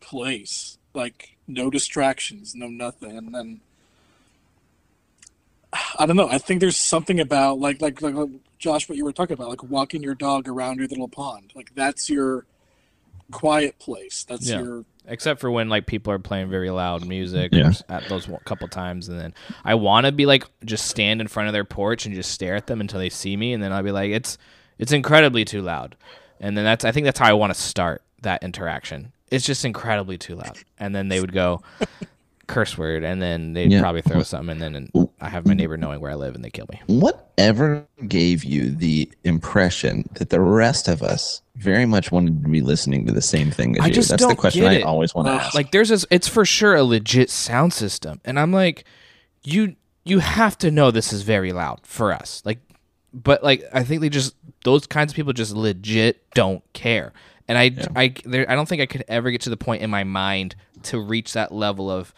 [0.00, 3.60] place, like no distractions, no nothing, and then.
[5.98, 6.28] I don't know.
[6.28, 8.14] I think there's something about like like like,
[8.58, 11.52] Josh, what you were talking about, like walking your dog around your little pond.
[11.54, 12.44] Like that's your
[13.32, 14.24] quiet place.
[14.24, 14.62] That's Yeah.
[14.62, 17.72] your except for when like people are playing very loud music Yeah.
[17.88, 21.26] at those one- couple times and then i want to be like just stand in
[21.26, 23.72] front of their porch and just stare at them until they see me and then
[23.72, 24.38] i'll be like it's
[24.78, 25.96] it's incredibly too loud
[26.38, 29.64] and then that's i think that's how i want to start that interaction it's just
[29.64, 31.60] incredibly too loud and then they would go
[32.52, 33.80] curse word and then they'd Yeah.
[33.80, 36.44] probably throw something and then and i have my neighbor knowing where i live and
[36.44, 42.12] they kill me Whatever gave you the impression that the rest of us very much
[42.12, 43.94] wanted to be listening to the same thing as I you?
[43.94, 44.82] just That's the don't question get I it.
[44.84, 45.54] always want to ask.
[45.54, 48.84] like there's this it's for sure a legit sound system and i'm like
[49.44, 52.58] you you have to know this is very loud for us like
[53.14, 54.34] but like i think they just
[54.64, 57.12] those kinds of people just legit don't care
[57.48, 59.90] and i i there, i don't think i could ever get to the point in
[59.90, 62.12] my mind to reach that level of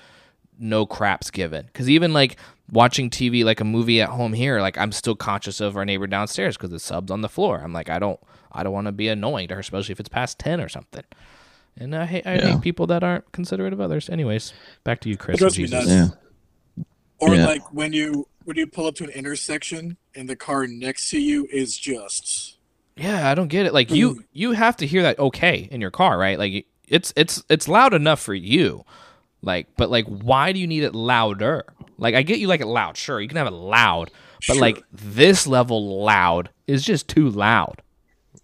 [0.58, 2.36] no craps given because even like
[2.70, 6.06] watching tv like a movie at home here like i'm still conscious of our neighbor
[6.06, 8.18] downstairs because the sub's on the floor i'm like i don't
[8.52, 11.04] i don't want to be annoying to her especially if it's past 10 or something
[11.76, 12.52] and I hate, I Yeah.
[12.52, 14.08] hate people that aren't considerate of others.
[14.08, 14.52] Anyways,
[14.84, 15.34] back to you, Chris.
[15.34, 15.90] It drives and me Jesus.
[15.90, 16.08] yeah.
[17.18, 17.46] Or Yeah.
[17.46, 21.18] like when you when you pull up to an intersection and the car next to
[21.20, 22.58] you is just
[22.96, 23.74] Yeah, I don't get it.
[23.74, 26.38] Like you, you have to hear that okay in your car, right?
[26.38, 28.84] Like it's it's it's loud enough for you.
[29.44, 31.64] Like, but like, why do you need it louder?
[31.98, 32.96] Like, I get you like it loud.
[32.96, 34.10] Sure, you can have it loud,
[34.48, 34.56] but Sure.
[34.56, 37.80] like this level loud is just too loud.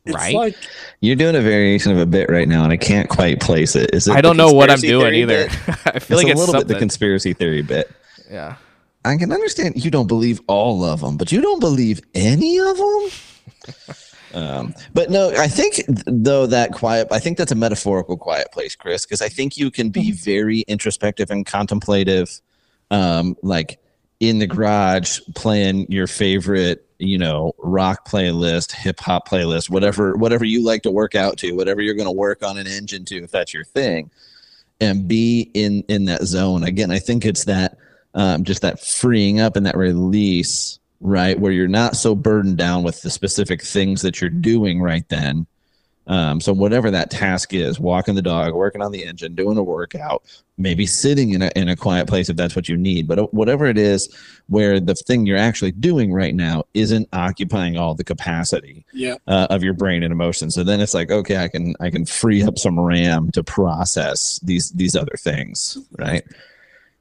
[0.07, 0.35] It's Right?
[0.35, 0.55] like
[1.01, 3.91] You're doing a variation of a bit right now, and I can't quite place it.
[3.95, 4.13] Is it?
[4.15, 5.45] I don't know what I'm doing either.
[5.87, 7.91] I feel it's like a it's little bit the conspiracy theory bit.
[8.31, 8.57] yeah.
[9.05, 12.77] I can understand you don't believe all of them, but you don't believe any of
[12.77, 13.09] them.
[14.35, 18.77] um, but no, I think though that quiet, I think that's a metaphorical quiet place,
[18.77, 22.41] Chris, because I think you can be very introspective and contemplative,
[22.91, 23.79] um, like
[24.21, 30.45] in the garage playing your favorite, you know, rock playlist, hip hop playlist, whatever, whatever
[30.45, 33.17] you like to work out to, whatever you're going to work on an engine to,
[33.23, 34.11] if that's your thing,
[34.81, 36.65] and be in in that zone.
[36.65, 37.79] Again, I think it's that
[38.15, 41.39] um, just that freeing up and that release, right?
[41.39, 45.47] Where you're not so burdened down with the specific things that you're doing right then.
[46.07, 49.63] Um, so whatever that task is, walking the dog, working on the engine, doing a
[49.63, 50.25] workout,
[50.59, 53.07] maybe sitting in a in a quiet place if that's what you need.
[53.07, 54.13] But whatever it is,
[54.49, 59.47] where the thing you're actually doing right now isn't occupying all the capacity yeah, uh,
[59.51, 60.55] of your brain and emotions.
[60.55, 64.41] So then it's like, okay, I can I can free up some RAM to process
[64.43, 66.25] these these other things, right?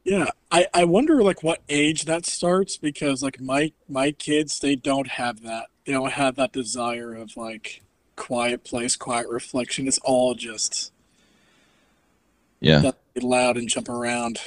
[0.10, 0.30] Yeah.
[0.52, 5.08] I I wonder like what age that starts because like my my kids they don't
[5.08, 5.68] have that.
[5.86, 7.84] They don't have that desire of like
[8.16, 9.88] quiet place, quiet reflection.
[9.88, 10.92] It's all just
[12.60, 12.92] Yeah.
[13.22, 14.40] loud and jump around.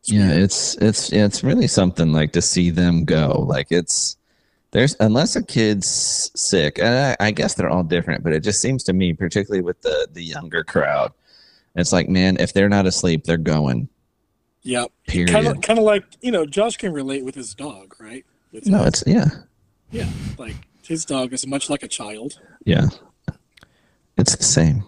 [0.00, 0.42] It's yeah weird.
[0.42, 4.16] it's it's it's really something like to see them go like it's
[4.72, 8.60] there's unless a kid's sick and I, I guess they're all different but it just
[8.62, 11.12] seems to me particularly with the the younger crowd
[11.80, 13.88] it's like man if they're not asleep they're going
[14.62, 14.90] Yep.
[15.06, 18.24] period Kind of kind of like you know Josh can relate with his dog, right?
[18.52, 19.26] With no his- it's yeah
[19.90, 22.38] yeah, like his dog is much like a child.
[22.64, 22.86] yeah
[24.16, 24.84] it's the same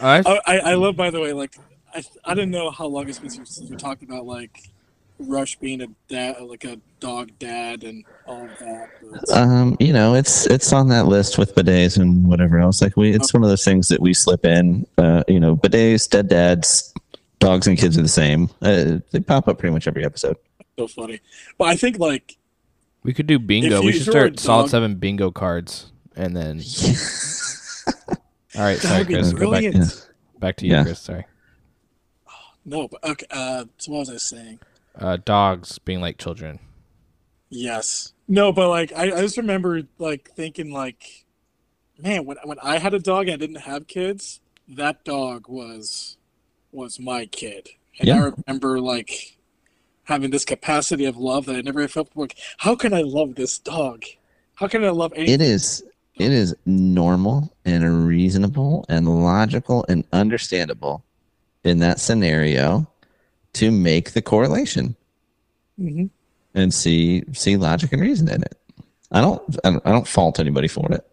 [0.00, 1.56] I I, I, I love, by the way, like
[1.94, 4.70] I, I didn't know how long it's been since we talked about like
[5.18, 8.90] Rush being a dad, like a dog dad, and all of that.
[9.34, 13.12] Um you know it's it's on that list with bidets and whatever else like we
[13.12, 16.92] it's one of those things that we slip in uh you know bidets dead dads
[17.38, 20.36] dogs and kids are the same uh, they pop up pretty much every episode
[20.78, 21.20] so funny.
[21.58, 22.36] But I think like
[23.02, 23.76] we could do bingo.
[23.78, 26.56] If We you should throw a start solid seven bingo cards, and then
[28.56, 28.78] all right.
[28.78, 29.32] Sorry, would Chris.
[29.32, 29.84] Go back, yeah.
[30.38, 30.84] back to you, Yeah.
[30.84, 31.00] Chris.
[31.00, 31.24] Sorry.
[32.64, 33.26] No, but okay.
[33.30, 34.58] Uh, so what was I saying?
[34.98, 36.58] Uh, dogs being like children.
[37.48, 38.12] Yes.
[38.28, 41.24] No, but like I, I just remember like thinking like,
[41.98, 46.16] man, when when I had a dog and I didn't have kids, that dog was
[46.72, 47.68] was my kid.
[47.98, 49.38] And I remember like
[50.04, 52.10] having this capacity of love that I never felt.
[52.14, 54.04] Like, how can I love this dog?
[54.56, 55.40] How can I love anything?
[55.40, 55.84] it is
[56.16, 61.04] it is normal and reasonable and logical and understandable
[61.62, 62.86] in that scenario
[63.52, 64.96] to make the correlation
[65.80, 66.08] Mhm.
[66.56, 68.58] And see see logic and reason in it.
[69.12, 71.06] I don't i don't, I don't fault anybody for it.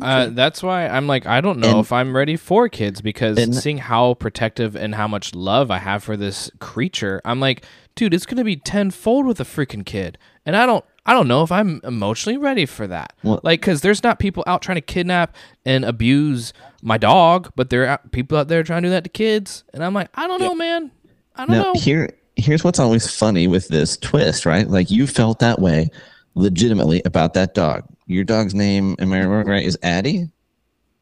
[0.00, 3.36] Uh, that's why I'm like, I don't know And- if I'm ready for kids because
[3.38, 7.64] And- seeing how protective and how much love I have for this creature, I'm like,
[7.96, 11.42] dude, it's gonna be tenfold with a freaking kid, and I don't, I don't know
[11.42, 13.14] if I'm emotionally ready for that.
[13.24, 15.34] Well- like, because there's not people out trying to kidnap
[15.66, 16.52] and abuse
[16.82, 19.84] my dog, but there are people out there trying to do that to kids, and
[19.84, 20.92] I'm like, I don't know, man,
[21.34, 21.80] I don't now know.
[21.80, 25.88] here here's what's always funny with this twist right like you felt that way
[26.34, 30.28] legitimately about that dog your dog's name am i remembering right is addie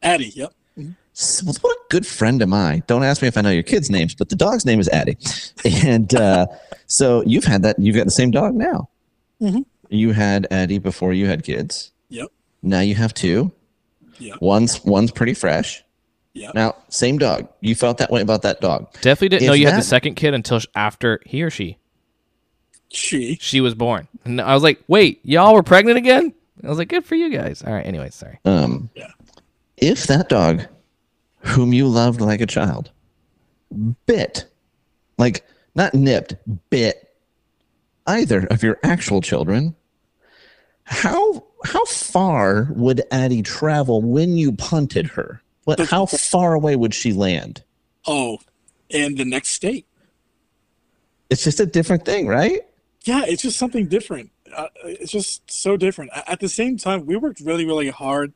[0.01, 0.53] Addie, yep.
[1.13, 2.81] S- what a good friend am I?
[2.87, 5.17] Don't ask me if I know your kids' names, but the dog's name is Addie.
[5.83, 6.47] And uh,
[6.87, 8.87] so you've had that, you've got the same dog now.
[9.41, 9.65] Mhm.
[9.89, 11.91] You had Addie before you had kids.
[12.07, 12.29] Yep.
[12.63, 13.51] Now you have two.
[14.19, 14.37] Yep.
[14.39, 15.83] One's one's pretty fresh.
[16.33, 16.53] Yep.
[16.53, 17.47] Now, same dog.
[17.59, 18.91] You felt that way about that dog.
[19.01, 21.77] Definitely didn't if know you had the second kid until after he or she
[22.89, 23.37] She.
[23.41, 26.33] she was born, and I was like, wait, y'all were pregnant again?
[26.63, 27.63] I was like, good for you guys.
[27.63, 28.39] All right, Anyway, sorry.
[28.45, 29.11] Um, Yeah.
[29.77, 30.63] If that dog,
[31.39, 32.91] whom you loved like a child,
[34.05, 34.45] bit,
[35.17, 36.35] like not nipped,
[36.69, 37.09] bit
[38.05, 39.75] either of your actual children,
[40.83, 45.41] how how far would Addie travel when you punted her?
[45.77, 45.87] What?
[45.87, 47.63] How far away would she land?
[48.07, 48.39] Oh,
[48.91, 49.85] and the next state.
[51.29, 52.61] It's just a different thing, right?
[53.03, 54.31] Yeah, it's just something different.
[54.51, 56.11] Uh, it's just so different.
[56.25, 58.33] At the same time, we worked really, really hard.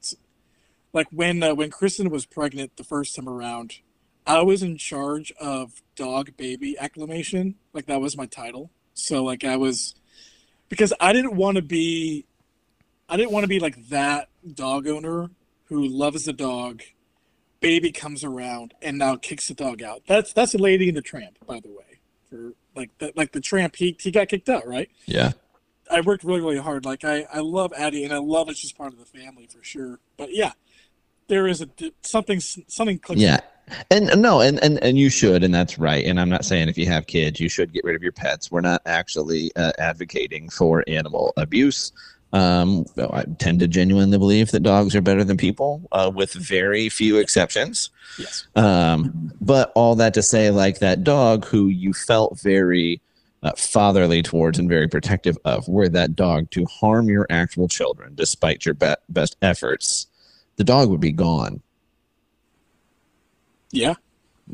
[0.93, 3.79] Like when uh, when Kristen was pregnant the first time around,
[4.27, 7.55] I was in charge of dog baby acclimation.
[7.73, 8.69] Like that was my title.
[8.93, 9.95] So like I was
[10.69, 12.25] because I didn't want to be
[13.09, 15.31] I didn't want to be like that dog owner
[15.65, 16.83] who loves the dog,
[17.63, 20.03] baby comes around and now kicks the dog out.
[20.05, 21.99] That's that's a lady in the tramp, by the way.
[22.29, 24.89] For like the, like the tramp he he got kicked out, right?
[25.05, 25.31] Yeah.
[25.89, 26.85] I worked really really hard.
[26.85, 29.63] Like I I love Addie and I love that she's part of the family for
[29.63, 29.99] sure.
[30.17, 30.51] But yeah,
[31.27, 31.69] there is a
[32.01, 33.21] something something clicks.
[33.21, 33.39] Yeah.
[33.89, 36.03] And no, and, and and you should, and that's right.
[36.05, 38.51] And I'm not saying if you have kids, you should get rid of your pets.
[38.51, 41.93] We're not actually uh, advocating for animal abuse.
[42.33, 46.89] Um, I tend to genuinely believe that dogs are better than people, uh, with very
[46.89, 47.91] few exceptions.
[48.17, 48.47] Yes.
[48.55, 53.01] Um, but all that to say, like that dog who you felt very
[53.43, 58.15] uh, fatherly towards and very protective of, were that dog to harm your actual children
[58.15, 60.07] despite your be- best efforts,
[60.55, 61.61] the dog would be gone.
[63.71, 63.93] Yeah.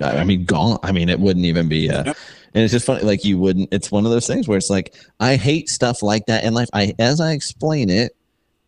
[0.01, 0.79] I mean, gone.
[0.83, 1.89] I mean, it wouldn't even be.
[1.89, 2.17] Uh, yep.
[2.53, 3.69] And it's just funny, like you wouldn't.
[3.71, 6.69] It's one of those things where it's like I hate stuff like that in life.
[6.73, 8.15] I as I explain it,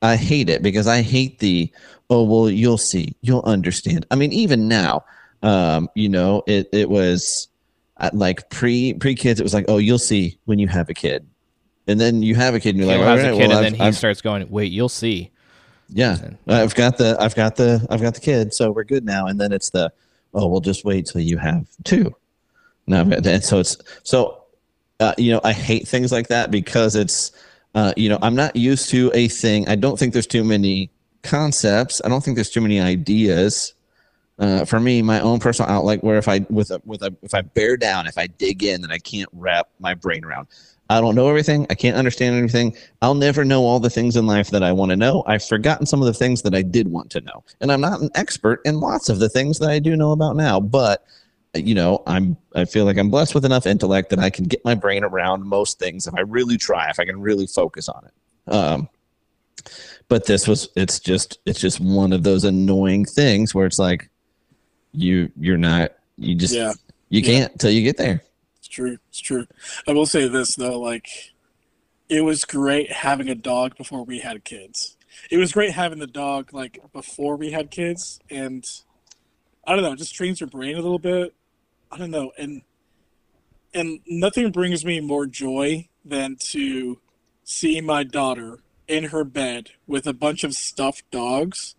[0.01, 1.71] I hate it because I hate the
[2.09, 4.05] oh well you'll see you'll understand.
[4.11, 5.03] I mean even now,
[5.41, 7.47] um, you know it it was
[7.97, 9.39] uh, like pre pre kids.
[9.39, 11.27] It was like oh you'll see when you have a kid,
[11.87, 13.53] and then you have a kid and you're like all right, a kid, well, and
[13.53, 15.31] I've, then he I've, starts going, "Wait, you'll see."
[15.93, 16.17] yeah,
[16.47, 19.27] I've got the I've got the I've got the kid, so we're good now.
[19.27, 19.91] And then it's the
[20.33, 22.15] oh we'll just wait till you have two.
[22.91, 24.43] No, and so it's so
[24.99, 27.31] uh, you know I hate things like that because it's
[27.73, 29.67] uh, you know I'm not used to a thing.
[29.69, 30.91] I don't think there's too many
[31.23, 32.01] concepts.
[32.03, 33.73] I don't think there's too many ideas.
[34.39, 37.33] Uh, for me, my own personal outlook, where if I with a with a if
[37.33, 40.47] I bear down, if I dig in, then I can't wrap my brain around.
[40.89, 41.65] I don't know everything.
[41.69, 42.75] I can't understand everything.
[43.01, 45.23] I'll never know all the things in life that I want to know.
[45.25, 48.01] I've forgotten some of the things that I did want to know, and I'm not
[48.01, 50.59] an expert in lots of the things that I do know about now.
[50.59, 51.05] But
[51.53, 54.63] you know, I'm I feel like I'm blessed with enough intellect that I can get
[54.63, 58.05] my brain around most things if I really try, if I can really focus on
[58.05, 58.53] it.
[58.53, 58.89] Um,
[60.07, 64.09] but this was it's just it's just one of those annoying things where it's like
[64.93, 66.73] you you're not you just Yeah.
[67.09, 68.21] you can't till you get there.
[68.57, 68.97] It's true.
[69.09, 69.45] It's true.
[69.87, 71.07] I will say this though, like
[72.09, 74.97] it was great having a dog before we had kids.
[75.29, 78.65] It was great having the dog like before we had kids and
[79.65, 81.33] I don't know, it just trains your brain a little bit.
[81.91, 82.61] I don't know, and
[83.73, 86.99] and nothing brings me more joy than to
[87.43, 91.75] see my daughter in her bed with a bunch of stuffed dogs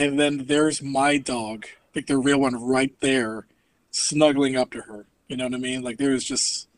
[0.00, 3.46] and then there's my dog, like the real one right there,
[3.90, 5.04] snuggling up to her.
[5.28, 5.82] You know what I mean?
[5.82, 6.68] Like there is just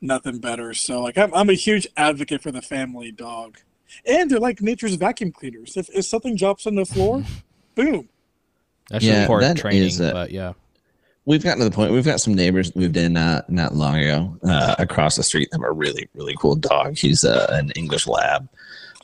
[0.00, 0.74] nothing better.
[0.74, 3.58] So like I'm I'm a huge advocate for the family dog.
[4.06, 5.76] And they're like nature's vacuum cleaners.
[5.76, 7.24] If if something drops on the floor,
[7.74, 8.08] boom.
[8.90, 10.52] That's Yeah, important that training, is, uh, but yeah.
[11.26, 11.92] We've gotten to the point.
[11.92, 15.50] We've got some neighbors moved in not not long ago uh, across the street.
[15.50, 16.96] Them a really really cool dog.
[16.96, 18.48] He's uh, an English lab.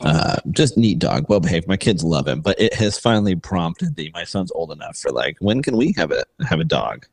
[0.03, 1.67] Uh, just neat dog, well behaved.
[1.67, 4.11] My kids love him, but it has finally prompted the.
[4.13, 7.07] My son's old enough for like, when can we have a have a dog?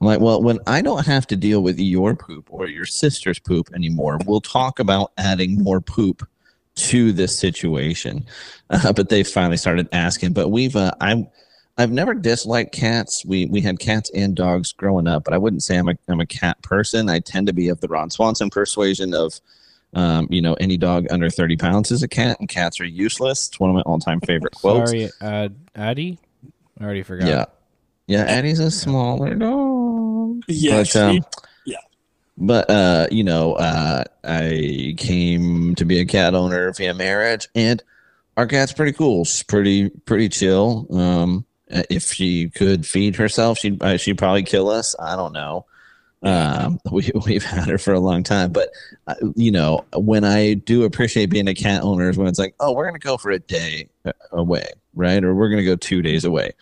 [0.00, 3.38] I'm like, well, when I don't have to deal with your poop or your sister's
[3.38, 6.26] poop anymore, we'll talk about adding more poop
[6.74, 8.26] to this situation.
[8.70, 10.32] Uh, but they finally started asking.
[10.32, 11.28] But we've, uh, I'm,
[11.78, 13.24] I've never disliked cats.
[13.24, 16.20] We we had cats and dogs growing up, but I wouldn't say I'm a I'm
[16.20, 17.08] a cat person.
[17.08, 19.40] I tend to be of the Ron Swanson persuasion of,
[19.94, 23.48] um, you know, any dog under thirty pounds is a cat, and cats are useless.
[23.48, 24.90] It's one of my all time favorite quotes.
[24.90, 26.18] Sorry, uh, Addie.
[26.78, 27.26] I already forgot.
[27.26, 27.44] Yeah,
[28.06, 28.24] yeah.
[28.24, 30.42] Addie's a smaller dog.
[30.48, 31.20] Yeah, but, um,
[31.64, 31.76] yeah.
[32.36, 37.82] But uh, you know, uh, I came to be a cat owner via marriage, and
[38.36, 39.24] our cat's pretty cool.
[39.24, 40.86] She's pretty pretty chill.
[40.90, 41.46] Um,
[41.90, 44.94] if she could feed herself, she'd uh, she'd probably kill us.
[44.98, 45.66] I don't know.
[46.22, 48.70] Um, we we've had her for a long time, but
[49.06, 52.54] uh, you know, when I do appreciate being a cat owner is when it's like,
[52.60, 55.22] oh, we're gonna go for a day uh, away, right?
[55.22, 56.52] Or we're gonna go two days away.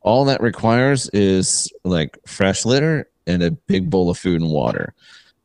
[0.00, 4.94] All that requires is like fresh litter and a big bowl of food and water.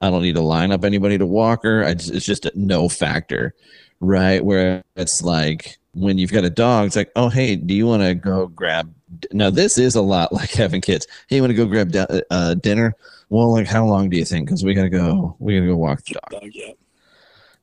[0.01, 1.93] I don't need to line up anybody to walk her.
[1.93, 3.53] Just, it's just a no factor,
[3.99, 4.43] right?
[4.43, 8.03] Where it's like when you've got a dog, it's like, oh, hey, do you want
[8.03, 8.93] to go grab?
[9.31, 11.07] Now, this is a lot like having kids.
[11.27, 12.93] Hey, you want to go grab di- uh, dinner?
[13.29, 14.47] Well, like, how long do you think?
[14.47, 16.71] Because we got to go, we got to go walk the dog dog, yeah.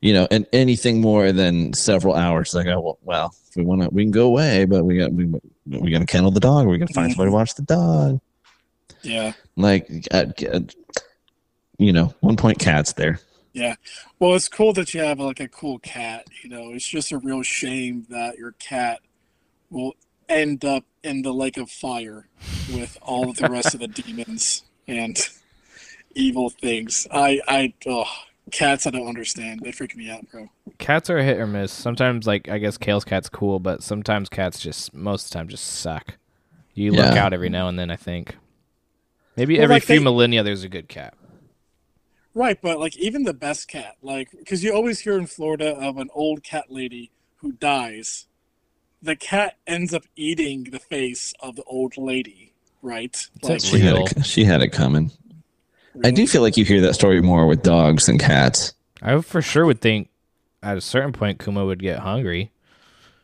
[0.01, 3.83] you know, and anything more than several hours, like, oh, well, well if we want
[3.83, 5.27] to, we can go away, but we got, we,
[5.67, 6.67] we got to kennel the dog.
[6.67, 8.21] We got to find somebody to watch the dog.
[9.03, 9.33] Yeah.
[9.57, 10.61] Like, uh, uh,
[11.79, 13.21] you know, one point cats there.
[13.53, 13.77] Yeah.
[14.19, 16.27] Well, it's cool that you have like a cool cat.
[16.43, 19.01] You know, it's just a real shame that your cat
[19.71, 19.95] will
[20.29, 22.29] end up in the lake of fire
[22.73, 25.17] with all of the rest of the demons and
[26.15, 27.07] evil things.
[27.11, 28.05] I, I, oh,
[28.51, 29.61] cats, I don't understand.
[29.63, 30.49] They freak me out, bro.
[30.79, 31.73] Cats are a hit or miss.
[31.73, 35.49] Sometimes, like I guess Kale's cat's cool, but sometimes cats just most of the time
[35.49, 36.17] just suck.
[36.75, 37.91] You look out every now and then.
[37.91, 38.37] I think
[39.37, 41.15] maybe Well, every like few they- millennia there's a good cat.
[42.37, 45.99] Right, but like even the best cat, like because you always hear in Florida of
[45.99, 48.27] an old cat lady who dies,
[49.05, 52.53] the cat ends up eating the face of the old lady,
[52.83, 53.17] right?
[53.43, 55.11] Like, She had it, she had it coming.
[56.03, 58.73] I do feel like you hear that story more with dogs than cats.
[59.03, 60.09] I for sure would think
[60.63, 62.51] at a certain point Kuma would get hungry.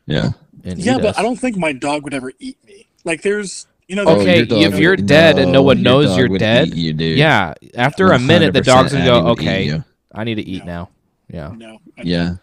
[0.07, 0.31] Yeah.
[0.65, 1.19] And Yeah, but us.
[1.19, 2.87] I don't think my dog would ever eat me.
[3.05, 5.85] Like there's, you know, Okay, your dog if you're would- dead and no one your
[5.85, 7.19] knows you're dead, you, dude.
[7.19, 9.83] Yeah, after a minute, the dog's gonna go, Abby would eat okay.
[10.15, 10.73] I need to eat No.
[10.73, 10.91] now.
[11.33, 11.53] Yeah.
[11.57, 12.35] no, I- Yeah.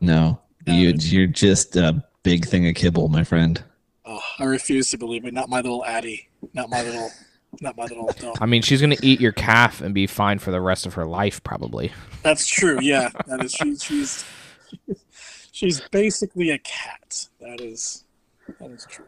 [0.00, 0.40] No.
[0.66, 3.62] No, You, you're just a big thing of kibble, my friend.
[4.04, 5.34] Oh, I refuse to believe it.
[5.34, 6.28] Not my little Addie.
[6.54, 7.10] Not my little.
[7.60, 8.38] Not my little dog.
[8.40, 11.04] I mean, she's gonna eat your calf and be fine for the rest of her
[11.04, 11.92] life, probably.
[12.22, 12.78] That's true.
[12.80, 13.52] Yeah, that is.
[13.52, 14.24] She, she's.
[15.54, 17.28] She's basically a cat.
[17.40, 18.04] That is.
[18.58, 19.04] That is true.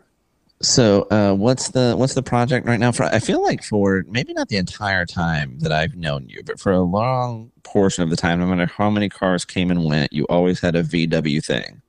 [0.60, 2.92] So, uh, what's the what's the project right now?
[2.92, 6.60] For I feel like for maybe not the entire time that I've known you, but
[6.60, 10.12] for a long portion of the time, no matter how many cars came and went,
[10.12, 11.82] you always had a VW thing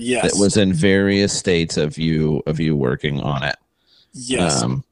[0.00, 0.32] Yes.
[0.32, 3.56] that was in various states of you of you working on it.
[4.12, 4.62] yes.
[4.62, 4.82] Um,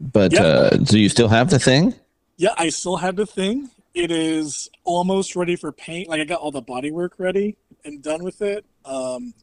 [0.00, 0.42] but Yeah.
[0.42, 1.94] uh, do you still have the thing?
[2.36, 3.70] Yeah, I still have the thing.
[3.94, 6.08] It is almost ready for paint.
[6.08, 8.64] Like I got all the bodywork ready and done with it.
[8.84, 9.34] Um,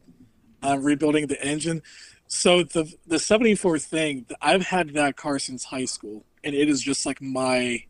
[0.62, 1.82] I'm rebuilding the engine.
[2.26, 6.82] So the the 74 thing, I've had that car since high school, and it is
[6.82, 7.84] just like my,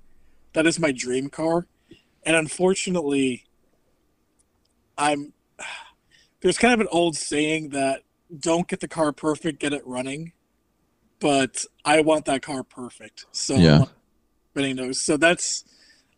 [0.52, 1.66] that is my dream car.
[2.22, 3.46] And unfortunately,
[4.96, 5.32] I'm.
[6.40, 8.02] There's kind of an old saying that
[8.38, 10.32] don't get the car perfect, get it running.
[11.18, 13.26] But I want that car perfect.
[13.32, 13.84] So Yeah.
[14.54, 15.00] Benny knows.
[15.00, 15.64] So that's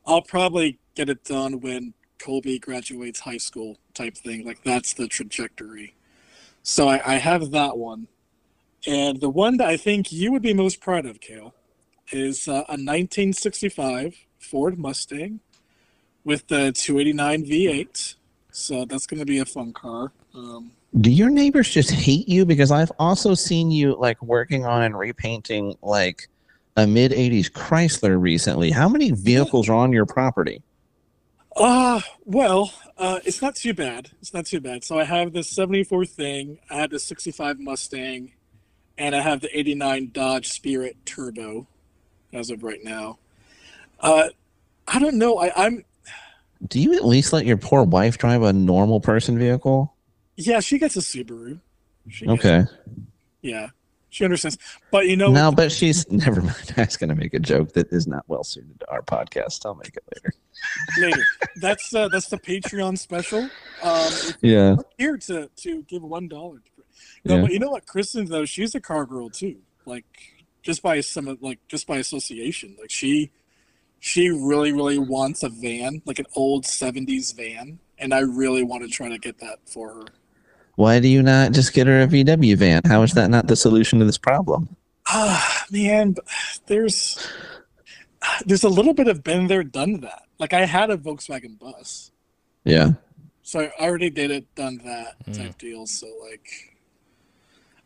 [0.06, 4.44] I'll probably get it done when Colby graduates high school type thing.
[4.44, 5.94] Like that's the trajectory.
[6.62, 8.08] So I, I have that one.
[8.86, 11.54] And the one that I think you would be most proud of, Kale,
[12.10, 15.40] is uh, a 1965 Ford Mustang
[16.24, 18.14] with the 289 V8.
[18.52, 20.12] So that's going to be a fun car.
[20.34, 20.70] Um,
[21.00, 22.44] Do your neighbors just hate you?
[22.44, 26.28] Because I've also seen you like working on and repainting like
[26.76, 28.70] a mid '80s Chrysler recently.
[28.70, 30.62] How many vehicles are on your property?
[31.56, 34.10] Uh, well, uh, it's not too bad.
[34.20, 34.84] It's not too bad.
[34.84, 38.32] So I have the 74 thing, I have the 65 Mustang,
[38.96, 41.66] and I have the 89 Dodge Spirit Turbo
[42.32, 43.18] as of right now.
[44.00, 44.28] Uh,
[44.88, 45.38] I don't know.
[45.38, 45.84] I, I'm,
[46.68, 49.94] Do you at least let your poor wife drive a normal person vehicle?
[50.36, 51.60] yeah, she gets a Subaru.
[52.08, 52.64] She gets- Okay.
[53.42, 53.68] yeah,
[54.10, 54.58] she understands.
[54.90, 56.74] But you know, No, but she's never mind.
[56.76, 59.64] I was going to make a joke that is not well suited to our podcast.
[59.66, 60.34] I'll make it later.
[61.00, 61.22] later,
[61.56, 63.48] that's uh, that's the Patreon special.
[63.82, 64.76] Um, Yeah.
[64.98, 66.62] here to to give one dollar.
[67.24, 67.42] No, Yeah.
[67.42, 69.56] but you know what, Kristen though, she's a car girl too.
[69.86, 70.04] Like
[70.62, 72.76] just by some like just by association.
[72.80, 73.30] Like she
[74.04, 77.78] she really, really wants a van, like an old seventies van.
[77.98, 80.04] And I really want to try to get that for her.
[80.74, 82.82] Why do you not just get her a VW van?
[82.84, 84.74] How is that not the solution to this problem?
[85.06, 86.16] Ah man,
[86.66, 87.24] there's
[88.44, 90.24] there's a little bit of been there, done that.
[90.40, 92.10] Like I had a Volkswagen bus.
[92.64, 92.90] Yeah.
[93.44, 95.86] So I already did it, done that type deal.
[95.86, 96.76] So like,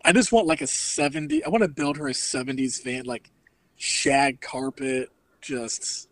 [0.03, 1.45] I just want like a seventy.
[1.45, 3.31] I want to build her a seventies van, like
[3.77, 5.11] shag carpet,
[5.47, 6.09] just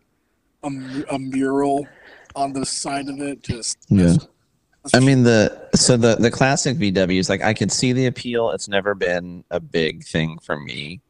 [0.63, 0.69] a,
[1.11, 1.87] a mural
[2.35, 3.43] on the side of it.
[3.43, 4.15] Just Yeah.
[4.93, 8.51] I mean the so the the classic VWs like I can see the appeal.
[8.51, 11.01] It's never been a big thing for me.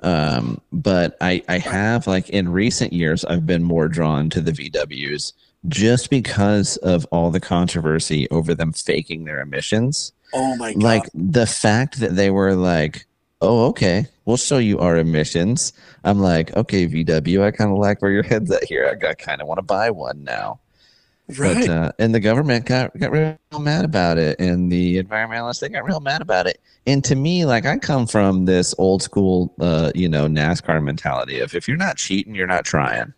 [0.00, 4.52] Um, but I I have like in recent years I've been more drawn to the
[4.52, 5.32] VWs
[5.68, 10.12] just because of all the controversy over them faking their emissions.
[10.34, 13.06] oh my god, Like the fact that they were like,
[13.46, 15.72] "Oh, okay, we'll show you our emissions."
[16.04, 18.98] I'm like, "Okay, VW, I kind of like where your head's at here.
[19.02, 20.60] I, I kind of want to buy one now."
[21.28, 21.56] right?
[21.56, 25.68] But uh, and the government got got real mad about it, and the environmentalists they
[25.68, 26.60] got real mad about it.
[26.86, 31.40] And to me, like I come from this old school, uh, you know, NASCAR mentality
[31.40, 33.12] of if you're not cheating, you're not trying.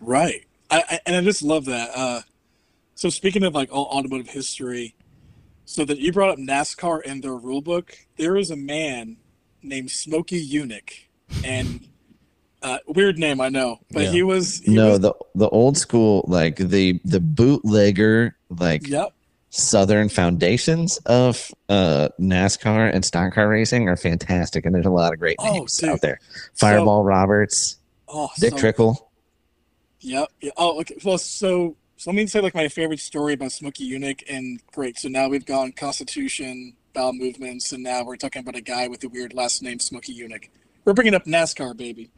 [0.00, 0.44] Right.
[0.70, 1.90] I, I and I just love that.
[1.94, 2.20] Uh,
[2.94, 4.94] so speaking of like all automotive history,
[5.64, 9.18] so that you brought up NASCAR and their rule book, there is a man
[9.66, 11.06] named Smokey Yunick,
[11.44, 11.86] and
[12.62, 14.10] uh, weird name I know, but Yeah.
[14.12, 19.12] he was he no, was, the the old school, like the the bootlegger, like yep
[19.50, 25.12] southern foundations of uh NASCAR and stock car racing are fantastic, and there's a lot
[25.12, 26.18] of great Oh, names out there.
[26.54, 27.76] Fireball Roberts,
[28.08, 29.10] oh Dick so, Trickle.
[30.00, 30.50] yep yeah.
[30.56, 34.22] oh okay well so so let me say like my favorite story about Smokey Yunick
[34.28, 38.60] and great so now we've gone Constitution bowel movements and now we're talking about a
[38.60, 40.48] guy with a weird last name Smokey Yunick
[40.84, 42.10] we're bringing up NASCAR baby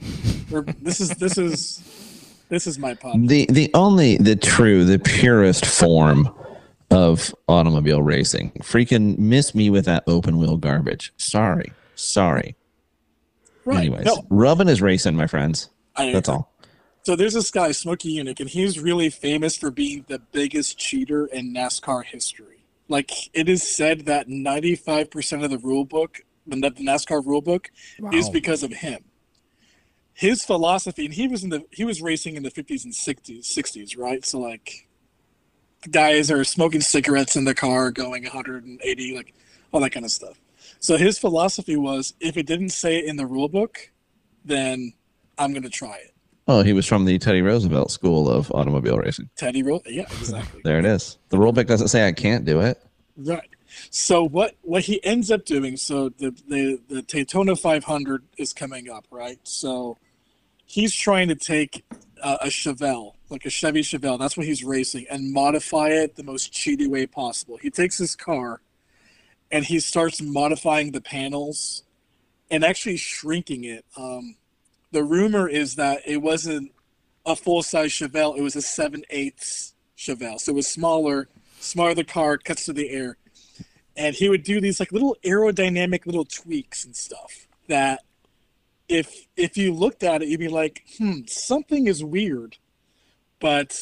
[0.50, 1.82] we're, this is this is
[2.48, 2.96] This is my.
[3.14, 6.34] The the only the true the purest form
[6.90, 8.52] of automobile racing.
[8.62, 11.12] Freaking miss me with that open wheel garbage.
[11.18, 12.56] Sorry, sorry.
[13.66, 13.80] Right.
[13.80, 15.68] Anyways, No, rubbing is racing, my friends.
[15.94, 16.50] I, That's all.
[17.02, 21.26] So there's this guy, Smokey Yunick, and he's really famous for being the biggest cheater
[21.26, 22.57] in NASCAR history.
[22.88, 27.70] Like it is said that 95% of the rule book, the the NASCAR rule book,
[28.12, 29.04] is because of him.
[30.14, 33.40] His philosophy, and he was in the he was racing in the 50s and 60s,
[33.40, 34.24] 60s, right?
[34.24, 34.88] So like,
[35.90, 39.34] guys are smoking cigarettes in the car, going 180, like
[39.70, 40.40] all that kind of stuff.
[40.80, 43.90] So his philosophy was, if it didn't say it in the rule book,
[44.44, 44.92] then
[45.36, 46.14] I'm gonna try it.
[46.48, 49.28] Oh, he was from the Teddy Roosevelt School of Automobile Racing.
[49.36, 50.62] Teddy rule, yeah, exactly.
[50.64, 51.18] There it is.
[51.28, 52.82] The rule book doesn't say I can't do it.
[53.18, 53.50] Right.
[53.90, 55.76] So what what he ends up doing?
[55.76, 59.38] So the the the Daytona 500 is coming up, right?
[59.42, 59.98] So
[60.64, 61.84] he's trying to take
[62.22, 64.18] uh, a Chevelle, like a Chevy Chevelle.
[64.18, 67.58] That's what he's racing, and modify it the most cheaty way possible.
[67.58, 68.62] He takes his car,
[69.50, 71.82] and he starts modifying the panels,
[72.50, 73.84] and actually shrinking it.
[73.98, 74.36] Um,
[74.90, 76.72] the rumor is that it wasn't
[77.26, 81.28] a full size Chevelle; it was a seven eighths Chevelle, so it was smaller
[81.60, 83.16] smaller the car cuts to the air.
[83.96, 88.04] And he would do these like little aerodynamic little tweaks and stuff that
[88.88, 92.56] if if you looked at it you'd be like hmm something is weird.
[93.40, 93.76] But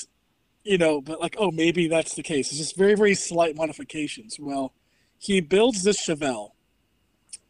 [0.65, 2.49] you know but like oh maybe that's the case.
[2.49, 4.39] It's just very very slight modifications.
[4.41, 4.73] Well
[5.19, 6.51] he builds this chevelle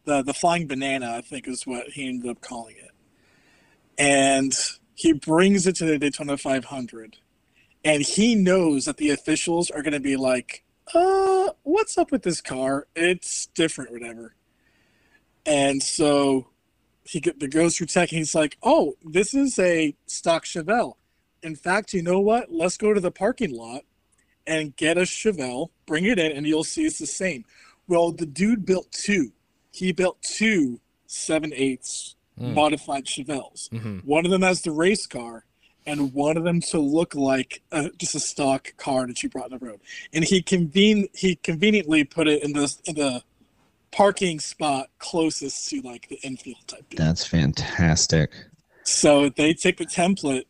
[0.05, 2.91] the the flying banana i think is what he ended up calling it
[3.97, 4.53] and
[4.95, 7.17] he brings it to the daytona 500
[7.87, 12.23] and he knows that the officials are going to be like, "Uh, what's up with
[12.23, 12.85] this car?
[12.97, 14.35] It's different, whatever."
[15.45, 16.49] And so
[17.05, 20.97] he goes through tech, and he's like, "Oh, this is a stock Chevelle.
[21.41, 22.51] In fact, you know what?
[22.51, 23.83] Let's go to the parking lot
[24.45, 27.45] and get a Chevelle, bring it in, and you'll see it's the same."
[27.87, 29.31] Well, the dude built two.
[29.71, 32.53] He built two seven eighths Mm.
[32.53, 33.69] modified Chevelles.
[33.69, 34.05] Mhm.
[34.05, 35.45] One of them as the race car,
[35.87, 39.51] and one of them to look like a, just a stock car that you brought
[39.51, 39.79] on the road.
[40.13, 43.23] And he conven he conveniently put it in the in the
[43.91, 46.87] parking spot closest to like the infield type.
[46.89, 46.97] Deal.
[46.97, 48.31] That's fantastic.
[48.83, 50.45] So they take the template,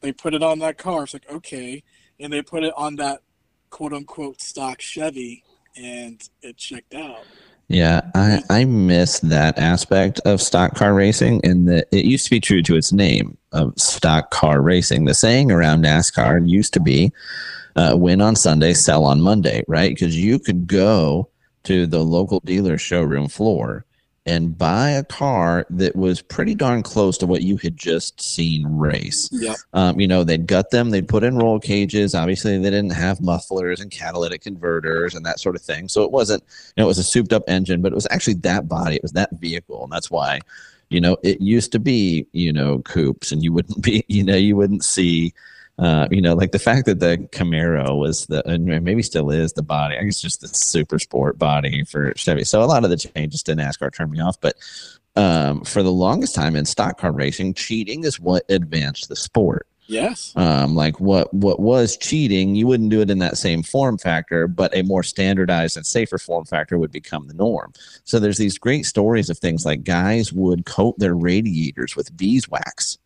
[0.00, 1.04] they put it on that car.
[1.04, 1.82] It's like okay,
[2.18, 3.20] and they put it on that
[3.68, 5.44] quote unquote stock Chevy,
[5.76, 7.24] and it checked out.
[7.70, 12.30] Yeah, I, I miss that aspect of stock car racing and that it used to
[12.30, 15.04] be true to its name of stock car racing.
[15.04, 17.12] The saying around NASCAR used to be
[17.76, 19.94] uh, win on Sunday, sell on Monday, right?
[19.94, 21.28] Because you could go
[21.62, 23.84] to the local dealer showroom floor
[24.26, 28.66] and buy a car that was pretty darn close to what you had just seen
[28.66, 29.28] race.
[29.32, 29.56] Yep.
[29.72, 32.14] Um, you know, they'd gut them, they'd put in roll cages.
[32.14, 35.88] Obviously, they didn't have mufflers and catalytic converters and that sort of thing.
[35.88, 36.42] So it wasn't,
[36.76, 39.02] you know, it was a souped up engine, but it was actually that body, it
[39.02, 39.84] was that vehicle.
[39.84, 40.40] And that's why,
[40.90, 44.36] you know, it used to be, you know, coupes and you wouldn't be, you know,
[44.36, 45.32] you wouldn't see,
[45.80, 49.54] uh, you know, like the fact that the Camaro was the, and maybe still is
[49.54, 52.44] the body, I guess just the super sport body for Chevy.
[52.44, 54.56] So a lot of the changes to NASCAR turned me off, but
[55.16, 59.66] um, for the longest time in stock car racing, cheating is what advanced the sport
[59.90, 60.32] Yes.
[60.36, 64.46] um, like what what was cheating you wouldn't do it in that same form factor
[64.46, 67.72] but a more standardized and safer form factor would become the norm
[68.04, 72.98] so there's these great stories of things like guys would coat their radiators with beeswax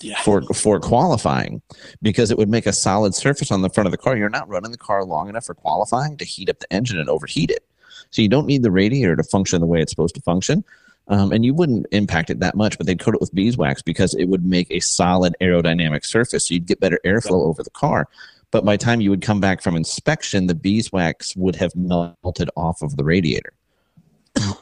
[0.00, 0.20] Yeah.
[0.22, 1.60] for for qualifying
[2.00, 4.48] because it would make a solid surface on the front of the car you're not
[4.48, 7.66] running the car long enough for qualifying to heat up the engine and overheat it
[8.10, 10.64] so you don't need the radiator to function the way it's supposed to function
[11.10, 14.14] um, and you wouldn't impact it that much, but they'd coat it with beeswax because
[14.14, 16.46] it would make a solid aerodynamic surface.
[16.46, 18.08] So you'd get better airflow over the car.
[18.52, 22.48] But by the time you would come back from inspection, the beeswax would have melted
[22.56, 23.52] off of the radiator.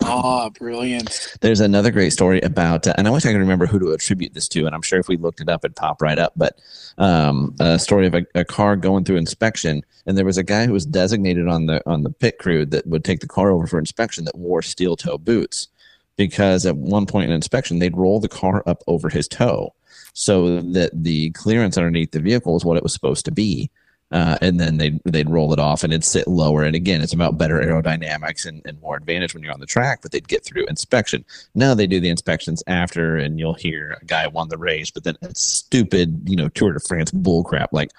[0.02, 1.36] Ah, brilliant.
[1.40, 4.34] There's another great story about, uh, and I wish I could remember who to attribute
[4.34, 6.32] this to, and I'm sure if we looked it up, it'd pop right up.
[6.36, 6.59] But
[6.98, 10.66] um, a story of a, a car going through inspection, and there was a guy
[10.66, 13.66] who was designated on the on the pit crew that would take the car over
[13.66, 15.68] for inspection that wore steel toe boots,
[16.16, 19.74] because at one point in inspection they'd roll the car up over his toe,
[20.12, 23.70] so that the clearance underneath the vehicle is what it was supposed to be.
[24.10, 26.62] Uh, and then they'd, they'd roll it off and it'd sit lower.
[26.62, 30.01] And again, it's about better aerodynamics and, and more advantage when you're on the track,
[30.01, 31.24] but they'd get through inspection.
[31.55, 35.05] Now they do the inspections after, and you'll hear a guy won the race, but
[35.05, 37.90] then it's stupid, you know, Tour de France bullcrap like,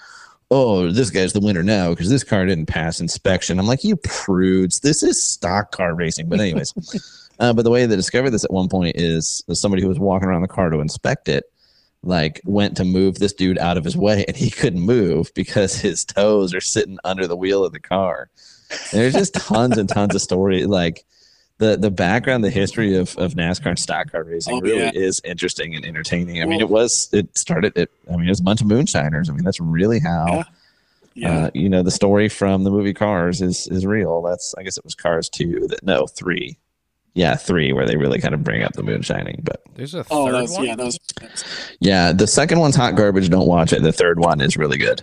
[0.51, 3.59] oh, this guy's the winner now because this car didn't pass inspection.
[3.59, 6.27] I'm like, you prudes, this is stock car racing.
[6.27, 6.73] But, anyways,
[7.39, 10.27] uh, but the way they discovered this at one point is somebody who was walking
[10.27, 11.45] around the car to inspect it
[12.03, 15.75] like went to move this dude out of his way and he couldn't move because
[15.81, 18.29] his toes are sitting under the wheel of the car.
[18.69, 21.03] And there's just tons and tons of story like
[21.57, 24.91] the the background, the history of, of NASCAR and stock car racing Oh, really yeah.
[24.93, 26.41] is interesting and entertaining.
[26.41, 27.91] I mean, it was it started it.
[28.09, 29.29] I mean, it was a bunch of moonshiners.
[29.29, 30.43] I mean, that's really how Yeah.
[31.15, 31.45] Yeah.
[31.47, 34.21] uh, you know the story from the movie Cars is is real.
[34.21, 36.57] That's I guess it was Cars two that no three,
[37.15, 39.41] yeah three where they really kind of bring up the moonshining.
[39.43, 40.65] But There's a third oh, that was, one.
[40.65, 40.99] yeah, that was,
[41.79, 43.29] yeah, the second one's hot garbage.
[43.29, 43.81] Don't watch it.
[43.81, 45.01] The third one is really good.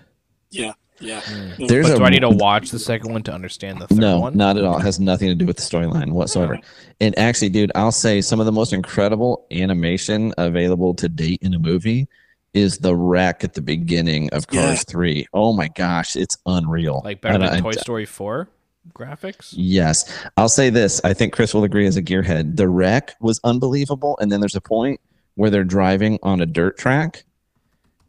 [0.51, 1.21] yeah, yeah.
[1.21, 1.67] Hmm.
[1.67, 3.99] There's But a do I need to watch the second one to understand the third
[3.99, 4.37] no, one?
[4.37, 4.79] not at all.
[4.79, 6.59] It has nothing to do with the storyline whatsoever.
[7.01, 11.53] And actually, dude, I'll say some of the most incredible animation available to date in
[11.55, 12.09] a movie
[12.55, 14.83] is the wreck at the beginning of Cars Yeah.
[14.93, 15.27] 3.
[15.35, 17.03] Oh my gosh, it's unreal.
[17.05, 18.49] Like better And than I- Toy Story 4
[18.95, 19.53] graphics?
[19.53, 20.11] Yes.
[20.37, 21.01] I'll say this.
[21.05, 22.57] I think Chris will agree as a gearhead.
[22.57, 24.19] The wreck was unbelievable.
[24.21, 25.01] And then there's a point
[25.35, 27.25] where they're driving on a dirt track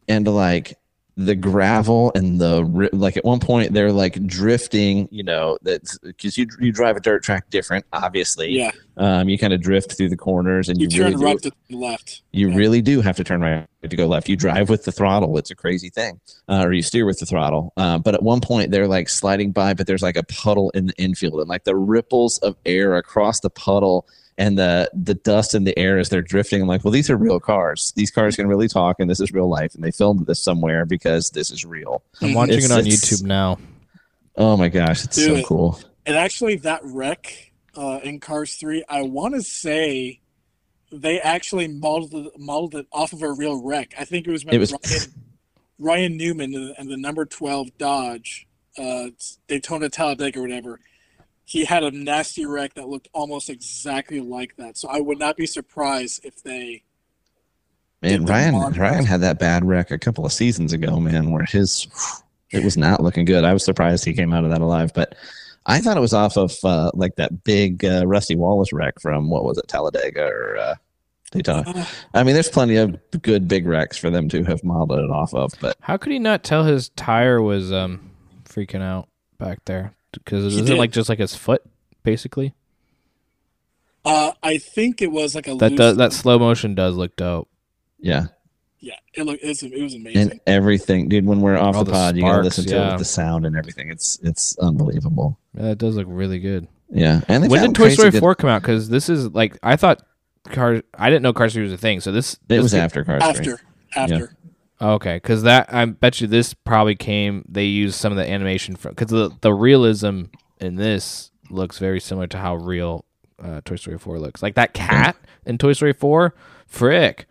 [0.08, 0.78] and like
[1.20, 6.38] the gravel and the like at one point they're like drifting you know that's because
[6.38, 8.70] you you drive a dirt track different obviously Yeah.
[8.98, 11.42] um you kind of drift through the corners and You, you, really turn do, right
[11.42, 12.22] to left.
[12.34, 12.56] you yeah.
[12.56, 14.28] really do have to turn right to go left.
[14.30, 15.38] You drive with the throttle.
[15.38, 16.20] It's a crazy thing.
[16.50, 17.72] Uh, or you steer with the throttle.
[17.78, 20.88] Uh, but at one point, they're like sliding by, but there's like a puddle in
[20.88, 24.06] the infield and like the ripples of air across the puddle
[24.38, 26.62] and the the dust in the air as they're drifting.
[26.62, 27.92] I'm like, well, these are real cars.
[27.96, 29.74] These cars can really talk and this is real life.
[29.76, 32.04] And they filmed this somewhere because this is real.
[32.22, 32.36] I'm Mhm.
[32.36, 33.58] watching It's- it on YouTube now.
[34.36, 35.80] Oh my gosh, it's Do so cool.
[36.06, 40.20] And actually, that wreck uh, in Cars 3, I want to say
[40.92, 43.94] they actually modeled it, modeled it off of a real wreck.
[44.00, 45.14] I think it was, It was- Ryan,
[45.78, 48.48] Ryan Newman and the, and the number 12 Dodge,
[48.80, 49.10] uh,
[49.48, 50.80] Daytona Talladega or whatever.
[51.48, 54.76] He had a nasty wreck that looked almost exactly like that.
[54.76, 56.84] So I would not be surprised if they.
[58.02, 58.74] Man, Ryan.
[58.74, 61.88] Ryan had that bad wreck a couple of seasons ago, man, where his
[62.52, 63.46] it was not looking good.
[63.46, 65.16] I was surprised he came out of that alive, but
[65.66, 69.30] I thought it was off of uh, like that big uh, Rusty Wallace wreck from
[69.30, 70.76] what was it, Talladega or uh,
[71.32, 71.64] Daytona.
[71.66, 75.10] Uh, I mean, there's plenty of good big wrecks for them to have modeled it
[75.10, 78.12] off of, but How could he not tell his tire was um
[78.44, 79.08] freaking out
[79.38, 79.94] back there?
[80.12, 81.64] Because He isn't it like just like his foot,
[82.04, 82.54] basically?
[84.06, 87.16] uh, I think it was like a That loose, does, that slow motion does look
[87.16, 87.50] dope.
[88.00, 88.28] yeah,
[88.80, 88.96] yeah.
[89.14, 90.32] It looked it's, it was amazing.
[90.32, 91.26] and everything, dude.
[91.26, 92.88] When we're off All the the pod, you gotta listen to yeah.
[92.88, 93.90] it with the sound and everything.
[93.90, 95.38] It's it's unbelievable.
[95.56, 96.68] Yeah, that does look really good.
[96.90, 98.62] Yeah, and When did Toy Story good- 4 come out?
[98.62, 100.02] Because this is like I thought
[100.46, 100.84] Cars.
[100.98, 102.00] I didn't know Cars 3 was a thing.
[102.00, 103.22] So this It this was after Cars.
[103.24, 103.30] 3.
[103.30, 103.60] after
[103.96, 104.38] after.
[104.80, 107.44] Okay, because that I bet you this probably came.
[107.48, 110.24] They used some of the animation from because the the realism
[110.60, 113.06] in this looks very similar to how real
[113.42, 114.44] uh, Toy Story Four looks.
[114.44, 116.36] Like that cat in Toy Story Four,
[116.68, 117.26] frick,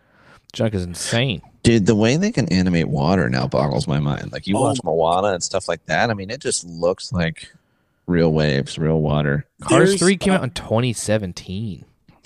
[0.51, 1.41] junk is insane.
[1.63, 4.31] Dude, the way they can animate water now boggles my mind.
[4.31, 6.09] Like you Oh watch Moana and stuff like that.
[6.09, 7.51] I mean, it just looks like
[8.07, 9.45] real waves, real water.
[9.61, 11.85] Cars There's, Three came uh, out in 2017.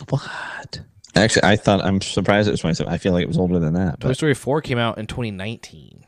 [0.09, 0.81] What?
[1.15, 2.91] Actually, I thought I'm surprised it was 27.
[2.91, 3.99] I feel like it was older than that.
[3.99, 6.05] Toy Story Four came out in 2019.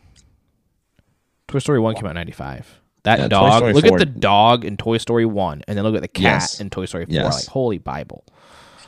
[1.48, 2.80] Toy Story One came out in 95.
[3.04, 3.64] That Yeah, dog.
[3.76, 6.22] Look 4 at the dog in Toy Story One, and then look at the cat
[6.24, 6.62] Yes.
[6.62, 7.14] in Toy Story Four.
[7.14, 7.34] Yes.
[7.46, 8.24] Like holy Bible.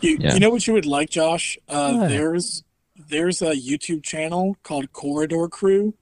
[0.02, 0.34] You, Yeah.
[0.34, 1.58] you know what you would like, Josh?
[1.68, 2.10] Uh, What?
[2.10, 2.64] There's
[3.10, 5.94] there's a YouTube channel called Corridor Crew.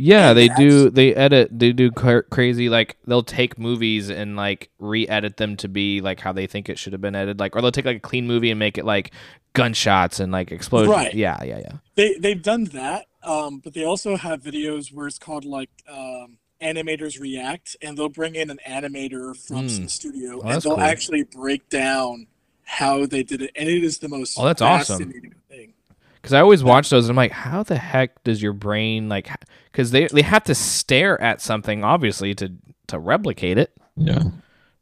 [0.00, 0.90] Yeah, they do.
[0.90, 1.50] They edit.
[1.58, 2.68] They do cra- crazy.
[2.68, 6.78] Like they'll take movies and like re-edit them to be like how they think it
[6.78, 7.40] should have been edited.
[7.40, 9.12] Like, or they'll take like a clean movie and make it like
[9.54, 10.94] gunshots and like explosions.
[10.94, 11.14] Right.
[11.14, 11.72] Yeah, yeah, yeah.
[11.96, 16.38] They they've done that, um, but they also have videos where it's called like um,
[16.62, 19.82] animators react, and they'll bring in an animator from Hmm.
[19.84, 20.80] the studio, Oh, and they'll cool.
[20.80, 22.28] actually break down
[22.64, 25.10] how they did it, and it is the most Oh, that's awesome.
[25.48, 25.74] thing.
[26.20, 29.28] Because I always watch those and I'm like, how the heck does your brain like?
[29.72, 32.52] Because they they have to stare at something obviously to
[32.88, 33.72] to replicate it.
[33.96, 34.22] yeah.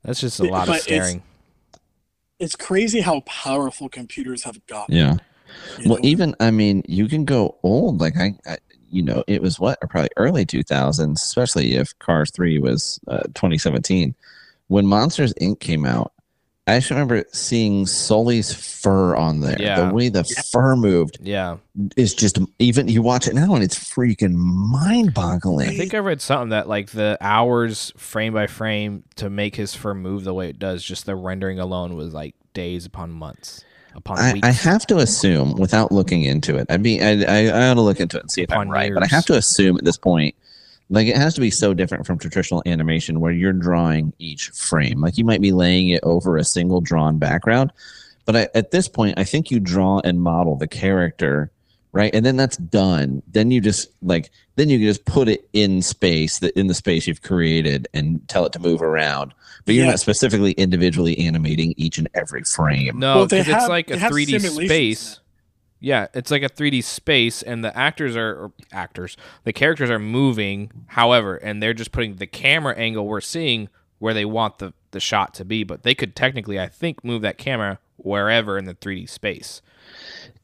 [0.02, 1.22] That's just a But lot of it's- staring.
[2.38, 4.94] It's crazy how powerful computers have gotten.
[4.94, 5.14] Yeah.
[5.78, 6.08] you Well, know?
[6.08, 8.00] even I mean, you can go old.
[8.00, 8.58] Like I, I
[8.90, 14.14] you know, it was what probably early 2000s, especially if Cars 3 was uh, 2017.
[14.68, 15.60] When Monsters Inc.
[15.60, 16.12] came out,
[16.68, 19.56] I just remember seeing Sully's fur on there.
[19.60, 19.88] Yeah.
[19.88, 20.42] The way the Yeah.
[20.50, 21.58] fur moved Yeah,
[21.96, 22.88] is just even.
[22.88, 25.68] You watch it now and it's freaking mind-boggling.
[25.68, 29.74] I think I read something that like the hours frame by frame to make his
[29.74, 33.64] fur move the way it does, just the rendering alone was like days upon months
[33.94, 34.46] upon I, weeks.
[34.48, 37.80] I have to assume, without looking into it, I mean, I, I, I ought to
[37.80, 38.92] look into it and see if I'm Upon right.
[38.92, 40.34] But I have to assume at this point,
[40.88, 45.00] like it has to be so different from traditional animation where you're drawing each frame.
[45.00, 47.72] Like you might be laying it over a single drawn background,
[48.24, 51.50] but I, at this point, I think you draw and model the character
[51.92, 52.14] right?
[52.14, 53.22] And then that's done.
[53.26, 56.74] Then you just like then you can just put it in space that in the
[56.74, 59.32] space you've created and tell it to move around.
[59.64, 59.92] But you're Yeah.
[59.92, 62.98] not specifically individually animating each and every frame.
[62.98, 65.20] No, Well, they because it's have- like a 3D simulations space.
[65.78, 69.16] Yeah, it's like a 3D space, and the actors are or actors.
[69.44, 74.14] The characters are moving, however, and they're just putting the camera angle we're seeing where
[74.14, 75.64] they want the the shot to be.
[75.64, 79.62] But they could technically, I think, move that camera wherever in the 3D space.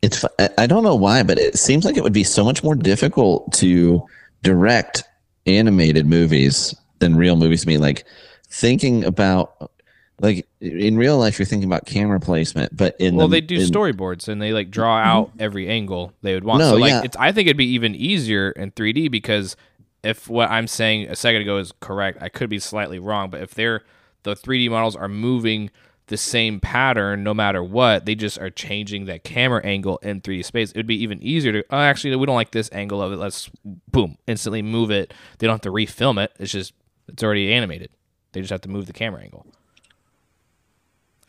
[0.03, 0.25] It's
[0.59, 3.53] I don't know why, but it seems like it would be so much more difficult
[3.55, 4.05] to
[4.43, 5.05] direct
[5.47, 7.79] animated movies than real movies to me.
[7.79, 8.05] Like
[8.49, 9.71] thinking about
[10.21, 13.57] like in real life, you're thinking about camera placement, but in well, the, they do
[13.57, 15.09] in- storyboards and they like draw mm-hmm.
[15.09, 16.61] out every angle they would want.
[16.61, 17.03] No, so like, yeah.
[17.05, 19.57] it's I think it'd be even easier in 3D because
[20.03, 23.31] if what I'm saying a second ago is correct, I could be slightly wrong.
[23.31, 23.83] But if they're
[24.23, 25.71] the 3D models are moving
[26.07, 30.45] the same pattern no matter what, they just are changing that camera angle in 3D
[30.45, 30.71] space.
[30.71, 31.65] It would be even easier to.
[31.71, 33.17] Oh, actually, we don't like this angle of it.
[33.17, 35.15] Let's boom instantly move it.
[35.39, 36.33] They don't have to refilm it.
[36.39, 36.75] It's just
[37.09, 37.91] it's already animated.
[38.33, 39.47] They just have to move the camera angle.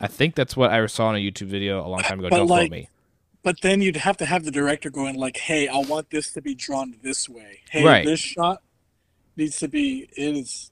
[0.04, 2.28] I think that's what I saw in a YouTube video a long time ago.
[2.30, 2.88] But Don't like- quote me.
[3.42, 6.40] But then you'd have to have the director going like, "Hey, I want this to
[6.42, 7.60] be drawn this way.
[7.70, 8.04] Hey, Right.
[8.06, 8.62] this shot
[9.36, 10.70] needs to be." It is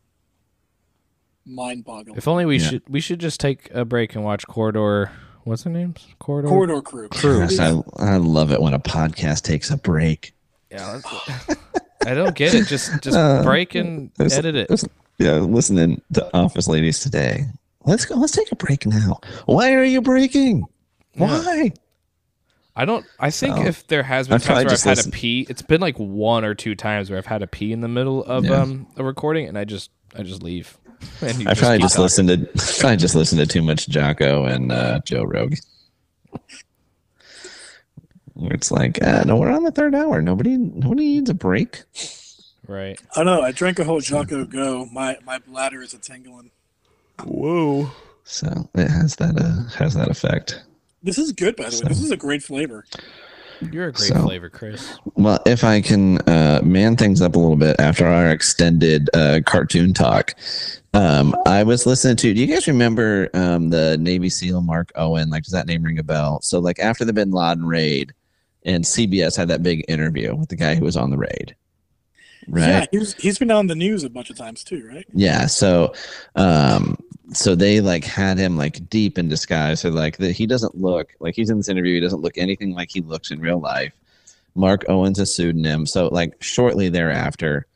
[1.44, 2.16] mind-boggling.
[2.16, 2.68] If only we Yeah.
[2.68, 5.10] should we should just take a break and watch Corridor.
[5.44, 6.06] What's their names?
[6.18, 6.48] Corridor.
[6.48, 7.08] Corridor crew.
[7.08, 10.34] Gosh, I, I love it when a podcast takes a break.
[10.70, 11.00] Yeah.
[11.48, 11.60] let's-
[12.06, 12.66] I don't get it.
[12.68, 14.82] Just just Uh, break and There's- edit it.
[15.18, 17.46] Yeah, listening to Office Ladies today.
[17.84, 18.14] Let's go.
[18.16, 19.20] Let's take a break now.
[19.46, 20.64] Why are you breaking?
[21.16, 21.72] Why?
[22.74, 23.04] I don't.
[23.18, 25.10] I think So, if there has been times where I've just had listen.
[25.12, 27.80] to pee, it's been like one or two times where I've had to pee in
[27.80, 28.62] the middle of Yeah.
[28.62, 30.78] um a recording, and I just I just leave.
[31.20, 32.02] And you I probably just talking.
[32.04, 35.58] listened to probably just listened to too much Jocko and uh, Joe Rogan.
[38.36, 40.22] It's like, ah, no, we're on the third hour.
[40.22, 41.82] Nobody, nobody needs a break.
[42.66, 42.98] Right.
[43.14, 43.42] I know.
[43.42, 44.86] I drank a whole Jocko Go.
[44.86, 46.50] My my bladder is a tingling.
[47.24, 47.90] Whoa.
[48.24, 50.62] So it has that uh, has that effect.
[51.02, 51.88] This is good, by the way.
[51.88, 52.84] This is a great flavor.
[53.60, 54.98] You're a great So- flavor, Chris.
[55.14, 59.40] Well, if I can uh, man things up a little bit after our extended uh,
[59.46, 60.34] cartoon talk,
[60.94, 62.34] um, I was listening to.
[62.34, 65.30] Do you guys remember um, the Navy SEAL Mark Owen?
[65.30, 66.40] Like, does that name ring a bell?
[66.42, 68.12] So, like after the Bin Laden raid,
[68.64, 71.54] and CBS had that big interview with the guy who was on the raid,
[72.48, 72.68] right?
[72.68, 75.06] Yeah, he's he's been on the news a bunch of times too, right?
[75.12, 75.46] Yeah.
[75.46, 75.94] So,
[76.36, 76.98] um,
[77.32, 79.80] so they like had him like deep in disguise.
[79.80, 81.94] So like that he doesn't look like he's in this interview.
[81.94, 83.92] He doesn't look anything like he looks in real life.
[84.54, 85.86] Mark Owens a pseudonym.
[85.86, 87.66] So like shortly thereafter,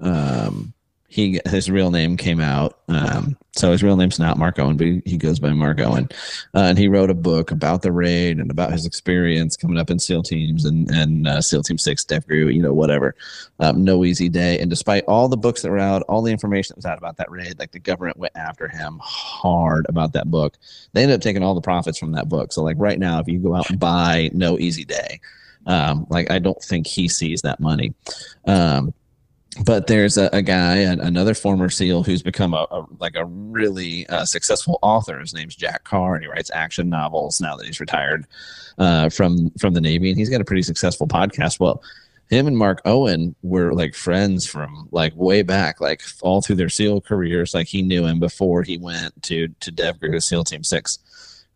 [0.00, 0.72] um,
[1.08, 2.80] he his real name came out.
[2.88, 6.08] Um, so his real name's not Mark Owen, but he, goes by Mark Owen.
[6.54, 9.90] Uh, and he wrote a book about the raid and about his experience coming up
[9.90, 13.14] in SEAL teams and and uh, SEAL Team Six, DevGru, you know, whatever
[13.58, 14.58] um, no easy day.
[14.58, 17.16] And despite all the books that were out, all the information that was out about
[17.16, 20.56] that raid, like the government went after him hard about that book.
[20.92, 22.52] They ended up taking all the profits from that book.
[22.52, 25.20] So like right now, if you go out and buy No Easy Day,
[25.66, 27.94] um, like I don't think he sees that money.
[28.46, 28.94] Um,
[29.64, 33.24] but there's a, a guy, an, another former SEAL, who's become a, a like a
[33.24, 35.18] really uh, successful author.
[35.18, 38.26] His name's Jack Carr, and he writes action novels now that he's retired
[38.78, 41.58] uh, from from the Navy, and he's got a pretty successful podcast.
[41.60, 41.82] Well,
[42.28, 46.68] him and Mark Owen were like friends from like way back, like all through their
[46.68, 47.54] SEAL careers.
[47.54, 50.98] Like he knew him before he went to to DevGru, SEAL Team Six,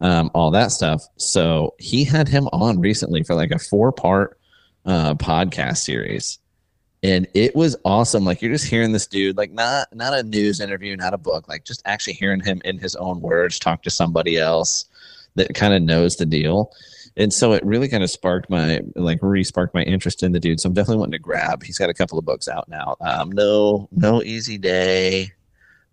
[0.00, 1.02] um, all that stuff.
[1.16, 4.38] So he had him on recently for like a four part
[4.86, 6.38] uh, podcast series,
[7.02, 8.24] and it was awesome.
[8.24, 11.48] Like you're just hearing this dude, like not not a news interview, not a book,
[11.48, 14.84] like just actually hearing him in his own words talk to somebody else
[15.36, 16.72] that kind of knows the deal.
[17.16, 20.60] And so it really kind of sparked my like re-sparked my interest in the dude.
[20.60, 22.96] So i'm definitely wanting to grab he's got a couple of books out now.
[23.00, 25.32] Um no no easy day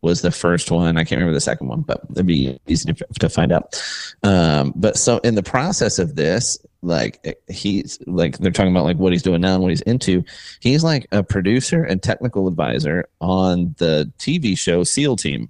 [0.02, 0.98] was the first one.
[0.98, 3.82] I can't remember the second one but it'd be easy to, to find out.
[4.24, 8.98] Um but so in the process of this like he's like they're talking about like
[8.98, 10.24] what he's doing now and what he's into
[10.60, 15.50] he's like a producer and technical advisor on the tv show seal team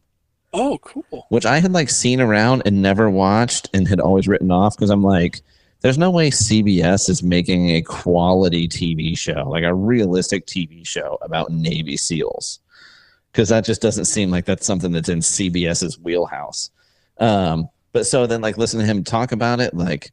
[0.53, 1.27] Oh, cool.
[1.29, 4.89] which I had like seen around and never watched and had always written off because
[4.89, 5.41] I'm like,
[5.81, 11.19] there's no way CBS is making a quality TV show, like a realistic TV show
[11.21, 12.59] about Navy SEALs,
[13.31, 16.71] because that just doesn't seem like that's something that's in CBS's wheelhouse.
[17.19, 20.11] Um, but so then, like, listen to him talk about it, like,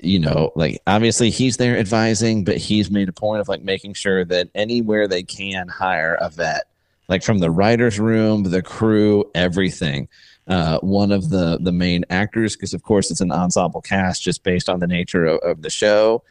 [0.00, 3.94] you know, like obviously he's there advising, but he's made a point of like making
[3.94, 6.64] sure that anywhere they can hire a vet
[7.08, 10.08] like from the writers room the crew everything
[10.48, 14.42] uh, one of the the main actors because of course it's an ensemble cast just
[14.42, 16.22] based on the nature of, of the show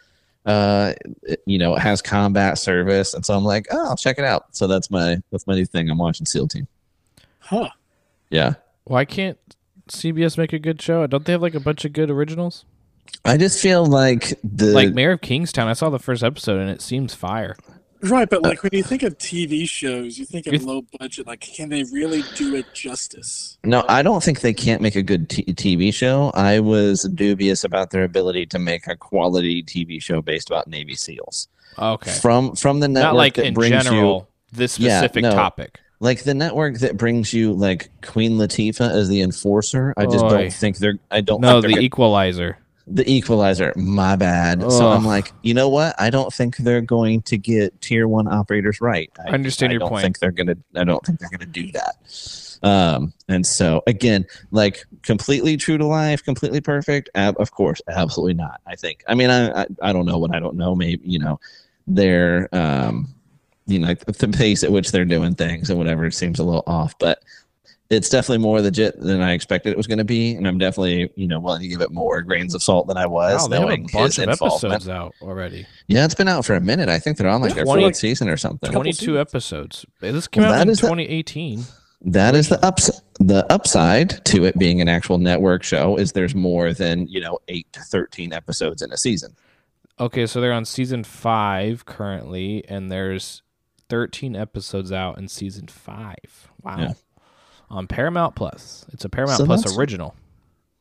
[0.45, 0.93] Uh,
[1.23, 4.25] it- you know, it has combat service, and so I'm like, oh, I'll check it
[4.25, 4.55] out.
[4.55, 5.89] So that's my that's my new thing.
[5.89, 6.67] I'm watching SEAL Team.
[7.39, 7.69] Huh.
[8.29, 8.53] Yeah,
[8.83, 9.37] Why can't
[9.89, 11.07] CBS make a good show?
[11.07, 12.65] Don't they have like a bunch of good originals?
[13.23, 16.69] I just feel like the like Mayor of Kingstown, I saw the first episode and
[16.69, 17.55] it seems fire.
[18.01, 21.25] Right, but uh, like when you think of TV shows, you think of low budget.
[21.25, 23.57] Like, can they really do it justice?
[23.63, 26.29] No, I don't think they can't make a good t- TV show.
[26.35, 30.93] I was dubious about their ability to make a quality TV show based about Navy
[30.93, 31.47] SEALs.
[31.79, 32.11] Okay.
[32.11, 35.31] From from the network Not like that in brings general, this Yeah, specific no.
[35.31, 35.79] topic.
[35.99, 39.93] like the network that brings you like Queen Latifah as the enforcer.
[39.97, 40.29] I just Oy.
[40.29, 40.99] don't think they're.
[41.09, 41.41] I don't.
[41.41, 42.59] No, think the gonna- equalizer.
[42.87, 43.73] The Equalizer.
[43.75, 44.61] My bad.
[44.71, 45.95] So I'm like, you know what?
[45.99, 49.11] I don't think they're going to get tier one operators right.
[49.25, 50.03] I, I understand I your don't point.
[50.03, 50.57] think they're gonna.
[50.75, 52.59] I don't think they're gonna do that.
[52.61, 57.09] Um, and so again, like completely true to life, completely perfect.
[57.15, 58.61] Ab- of course, absolutely not.
[58.67, 59.03] I think.
[59.07, 60.75] I mean, I, I I don't know what I don't know.
[60.75, 61.39] Maybe you know,
[61.87, 63.07] they're um,
[63.67, 66.97] you know, the pace at which they're doing things and whatever seems a little off,
[66.99, 67.23] but
[67.89, 71.11] it's definitely more legit than I expected it was going to be, and I'm definitely
[71.15, 73.41] you know willing to give it more grains of salt than I was.
[73.43, 75.65] Wow, they have a knowing bunch his of episodes out already.
[75.87, 76.89] Yeah, it's been out for a minute.
[76.89, 78.71] I think they're on like their 20 fourth season or something.
[78.71, 79.85] Twenty-two episodes.
[80.01, 81.63] This came Well, out in is the- 2018.
[82.07, 86.35] That is the ups the upside to it being an actual network show is there's
[86.35, 89.35] more than you know eight to thirteen episodes in a season.
[89.99, 93.41] Okay, so they're on season five currently, and there's
[93.87, 96.49] 13 episodes out in season five.
[96.61, 96.77] Wow.
[96.79, 96.93] Yeah.
[97.69, 98.85] On Paramount Plus.
[98.93, 100.15] It's a Paramount So Plus original.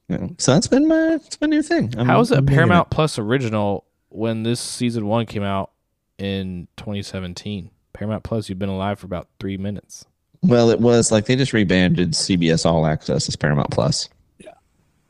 [0.08, 1.94] You know, so that's been my it's my new thing.
[1.96, 5.70] I'm- How is it a Paramount Plus original when this season one came out
[6.18, 7.70] in 2017?
[7.94, 10.04] Paramount Plus, you've been alive for about three minutes.
[10.42, 14.08] Well, it was like they just rebanded CBS All Access as Paramount Plus.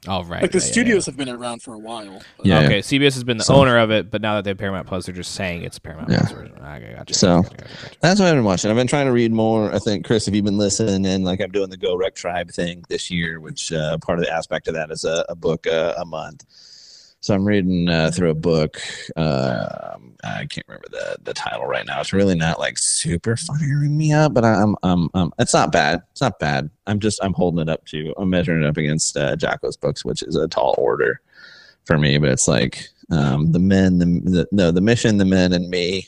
[0.07, 0.43] Oh, right.
[0.43, 2.23] Like the yeah, yeah, studios have been around for a while.
[2.43, 2.61] Yeah.
[2.61, 4.87] Okay, CBS has been the So- owner of it, but now that they have Paramount
[4.87, 6.19] Plus, they're just saying it's Paramount Yeah.
[6.21, 6.63] Plus original.
[6.65, 7.15] Okay, gotcha.
[7.15, 7.97] So- gotcha, gotcha, gotcha.
[8.01, 8.71] That's what I've been watching.
[8.71, 9.75] I've been trying to read more.
[9.75, 12.85] I think Chris, if you've been listening, and like I'm doing the GoRuck Tribe thing
[12.89, 15.95] this year, which uh, part of the aspect of that is a, a book uh,
[15.97, 16.45] a month.
[17.25, 18.83] So I'm reading uh, through a book.
[19.17, 22.03] Uh, I can't remember the the title right now.
[22.03, 26.03] It's really not like super firing me up, but I'm um um it's not bad.
[26.13, 26.69] It's not bad.
[26.87, 30.05] I'm just I'm holding it up to I'm measuring it up against uh, Jocko's books,
[30.05, 31.23] which is a tall order
[31.87, 32.19] for me.
[32.19, 36.07] But it's like um the men, the, the no the mission, the men, and me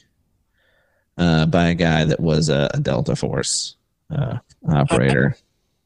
[1.16, 3.76] uh, by a guy that was a, a Delta Force
[4.10, 4.36] uh,
[4.68, 5.34] operator.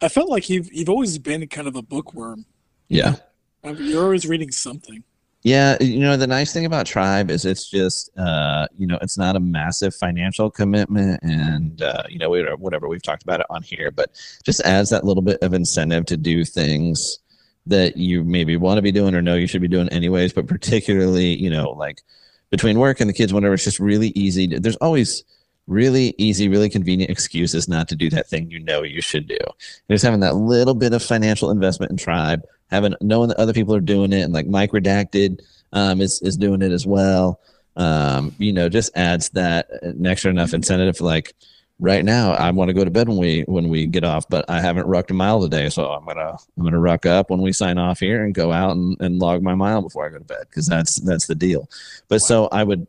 [0.02, 2.46] I felt like you've you've always been kind of a bookworm.
[2.88, 3.14] Yeah.
[3.62, 5.04] I mean, You're always reading something.
[5.42, 9.16] Yeah, you know the nice thing about Tribe is it's just uh, you know it's
[9.16, 13.46] not a massive financial commitment, and uh, you know we whatever we've talked about it
[13.48, 14.10] on here, but
[14.44, 17.20] just adds that little bit of incentive to do things
[17.66, 20.34] that you maybe want to be doing or know you should be doing anyways.
[20.34, 22.02] But particularly, you know, like
[22.50, 24.46] between work and the kids, whatever, it's just really easy.
[24.48, 25.24] To, there's always
[25.66, 29.38] really easy, really convenient excuses not to do that thing you know you should do.
[29.38, 33.52] And just having that little bit of financial investment in Tribe having knowing that other
[33.52, 35.40] people are doing it and like Mike Redacted
[35.72, 37.40] um, is is doing it as well.
[37.76, 41.00] Um, you know, just adds that an extra enough incentive.
[41.00, 41.34] Like
[41.78, 44.44] right now, I want to go to bed when we when we get off, but
[44.48, 47.52] I haven't rucked a mile today, so I'm gonna I'm gonna ruck up when we
[47.52, 50.24] sign off here and go out and, and log my mile before I go to
[50.24, 51.68] bed because that's that's the deal.
[52.08, 52.86] But so I would.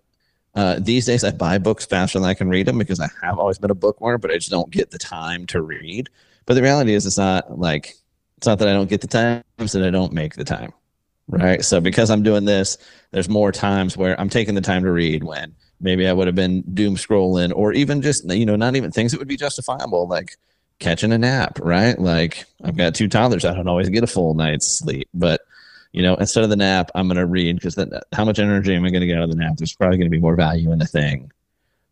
[0.54, 3.40] Uh, these days, I buy books faster than I can read them because I have
[3.40, 6.10] always been a bookworm, but I just don't get the time to read.
[6.46, 7.96] But the reality is, it's not like
[8.42, 10.74] it's not that I don't get the time, it's that I don't make the time.
[11.28, 11.64] Right.
[11.64, 12.76] So because I'm doing this,
[13.12, 16.36] there's more times where I'm taking the time to read when maybe I would have
[16.36, 20.08] been doom scrolling or even just, you know, not even things that would be justifiable,
[20.08, 20.38] like
[20.80, 22.00] catching a nap, right?
[22.00, 23.46] Like I've got two toddlers.
[23.46, 25.42] I don't always get a full night's sleep, but
[25.92, 28.74] you know, instead of the nap, I'm going to read because then how much energy
[28.74, 29.54] am I going to get out of the nap?
[29.58, 31.32] There's probably going to be more value in the thing,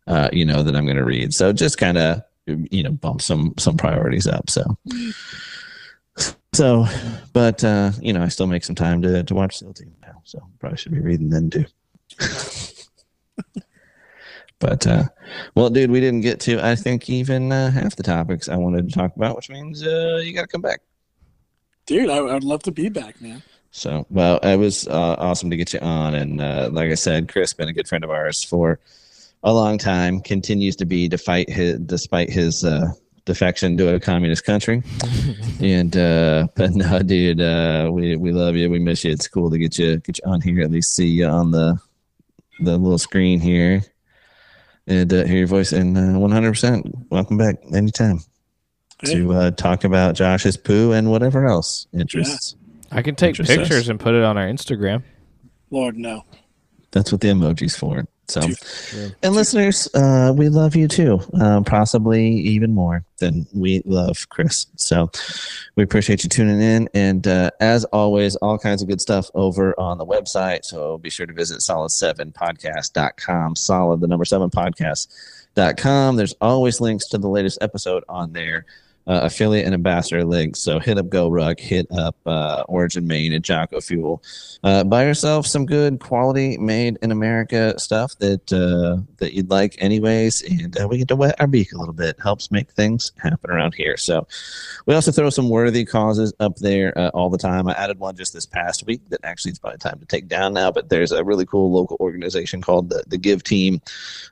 [0.08, 1.32] uh, you know, that I'm going to read.
[1.32, 4.50] So just kind of, you know, bump some, some priorities up.
[4.50, 4.76] So,
[6.52, 6.86] so,
[7.32, 10.22] but uh, you know, I still make some time to to watch SEAL Team now,
[10.24, 11.64] so probably should be reading then too.
[14.58, 15.04] but uh,
[15.54, 18.88] well, dude, we didn't get to I think even uh, half the topics I wanted
[18.88, 20.80] to talk about, which means uh, you got to come back.
[21.86, 23.42] Dude, I, I would love to be back, man.
[23.72, 27.28] So, well, it was uh, awesome to get you on, and uh, like I said,
[27.28, 28.80] Chris been a good friend of ours for
[29.44, 30.20] a long time.
[30.20, 32.92] Continues to be, despite his despite his uh,
[33.24, 34.82] defection to a communist country.
[35.60, 38.70] and uh, but no, dude, uh, we we love you.
[38.70, 39.12] We miss you.
[39.12, 40.62] It's cool to get you get you on here.
[40.62, 41.78] At least see you on the
[42.60, 43.82] the little screen here,
[44.86, 45.72] and uh, hear your voice.
[45.72, 48.20] And one hundred percent, welcome back anytime
[49.02, 52.56] Hey, to uh, talk about Josh's poo and whatever else interests.
[52.92, 53.58] I can take Interests us.
[53.58, 55.02] pictures and put it on our Instagram.
[55.70, 56.24] Lord, no.
[56.90, 58.04] That's what the emoji's for.
[58.30, 59.10] So, True.
[59.22, 64.66] and listeners, uh, we love you too, uh, possibly even more than we love Chris.
[64.76, 65.10] So,
[65.76, 66.88] we appreciate you tuning in.
[66.94, 70.64] And uh, as always, all kinds of good stuff over on the website.
[70.64, 76.16] So, be sure to visit solid7podcast.com, solid, the number seven podcast.com.
[76.16, 78.64] There's always links to the latest episode on there
[79.10, 80.60] uh, affiliate and ambassador links.
[80.60, 84.22] So hit up GoRuck, hit up uh, Origin Maine and Jocko Fuel.
[84.62, 89.74] Uh, buy yourself some good quality made in America stuff that uh, that you'd like,
[89.78, 90.42] anyways.
[90.42, 92.20] And uh, we get to wet our beak a little bit.
[92.22, 93.96] Helps make things happen around here.
[93.96, 94.28] So
[94.86, 97.66] we also throw some worthy causes up there uh, all the time.
[97.66, 100.52] I added one just this past week that actually it's probably time to take down
[100.52, 100.70] now.
[100.70, 103.80] But there's a really cool local organization called the, the Give Team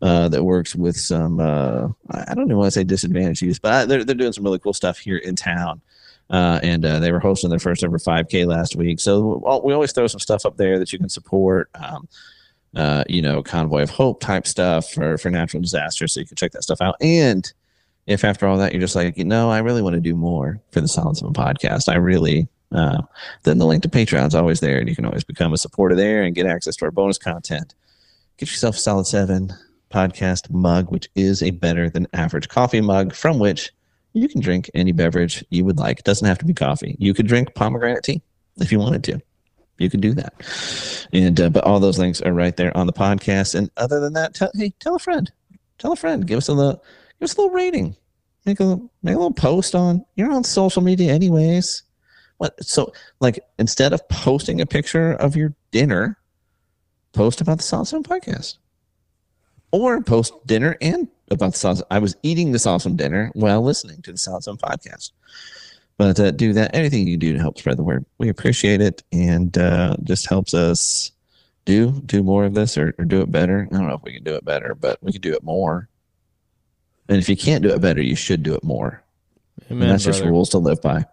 [0.01, 4.15] that works with some I don't know want to say disadvantaged youth, but they're they're
[4.15, 5.81] doing some really cool stuff here in town.
[6.31, 9.01] Uh, and uh, they were hosting their first ever 5K last week.
[9.01, 11.71] So we always throw some stuff up there that you can support.
[11.75, 12.07] Um,
[12.77, 16.13] uh, you know, convoy of hope type stuff for for natural disasters.
[16.13, 16.97] So you can check that stuff out.
[17.01, 17.51] And
[18.07, 20.61] if after all that you're just like, you know, I really want to do more
[20.71, 22.49] for the Solid Seven podcast, I really.
[22.71, 23.01] Uh,
[23.45, 26.23] then the link to Patreon's always there, and you can always become a supporter there
[26.23, 27.75] and get access to our bonus content.
[28.37, 29.55] Get yourself a Solid Seven
[29.91, 33.73] podcast mug, which is a better than average coffee mug, from which
[34.19, 36.01] you can drink any beverage you would like.
[36.01, 36.97] It doesn't have to be coffee.
[36.99, 38.23] You could drink pomegranate tea
[38.59, 39.21] if you wanted to.
[39.79, 40.35] You could do that.
[41.13, 43.55] And uh, but all those links are right there on the podcast.
[43.55, 45.31] And other than that, tell, hey, tell a friend.
[45.79, 46.27] Tell a friend.
[46.27, 46.83] Give us a little
[47.21, 47.97] give us a little rating.
[48.45, 51.85] Make a make a little post on you're on social media anyways.
[52.39, 56.19] What so like instead of posting a picture of your dinner,
[57.13, 58.57] post about the Seven podcast.
[59.71, 61.83] Or post dinner and about the sauce.
[61.91, 65.13] I was eating this awesome dinner while listening to the Solid Seven podcast.
[65.99, 66.75] But uh, do that.
[66.75, 70.55] Anything you do to help spread the word, we appreciate it, and uh, just helps
[70.55, 71.11] us
[71.65, 73.69] do do more of this or, or do it better.
[73.71, 75.89] I don't know if we can do it better, but we can do it more.
[77.09, 79.03] And if you can't do it better, you should do it more.
[79.71, 80.19] Amen, and that's brother.
[80.19, 81.05] just rules to live by.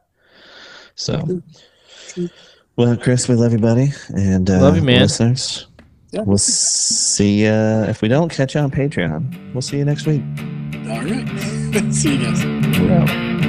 [0.96, 1.42] So,
[2.76, 5.02] well, Chris, we love you, buddy, and uh, love you, man.
[5.02, 5.75] Listeners, yeah.
[6.24, 7.52] We'll see you.
[7.52, 10.22] If we don't catch you on Patreon, we'll see you next week.
[10.90, 11.28] All right.
[11.94, 13.45] see you guys.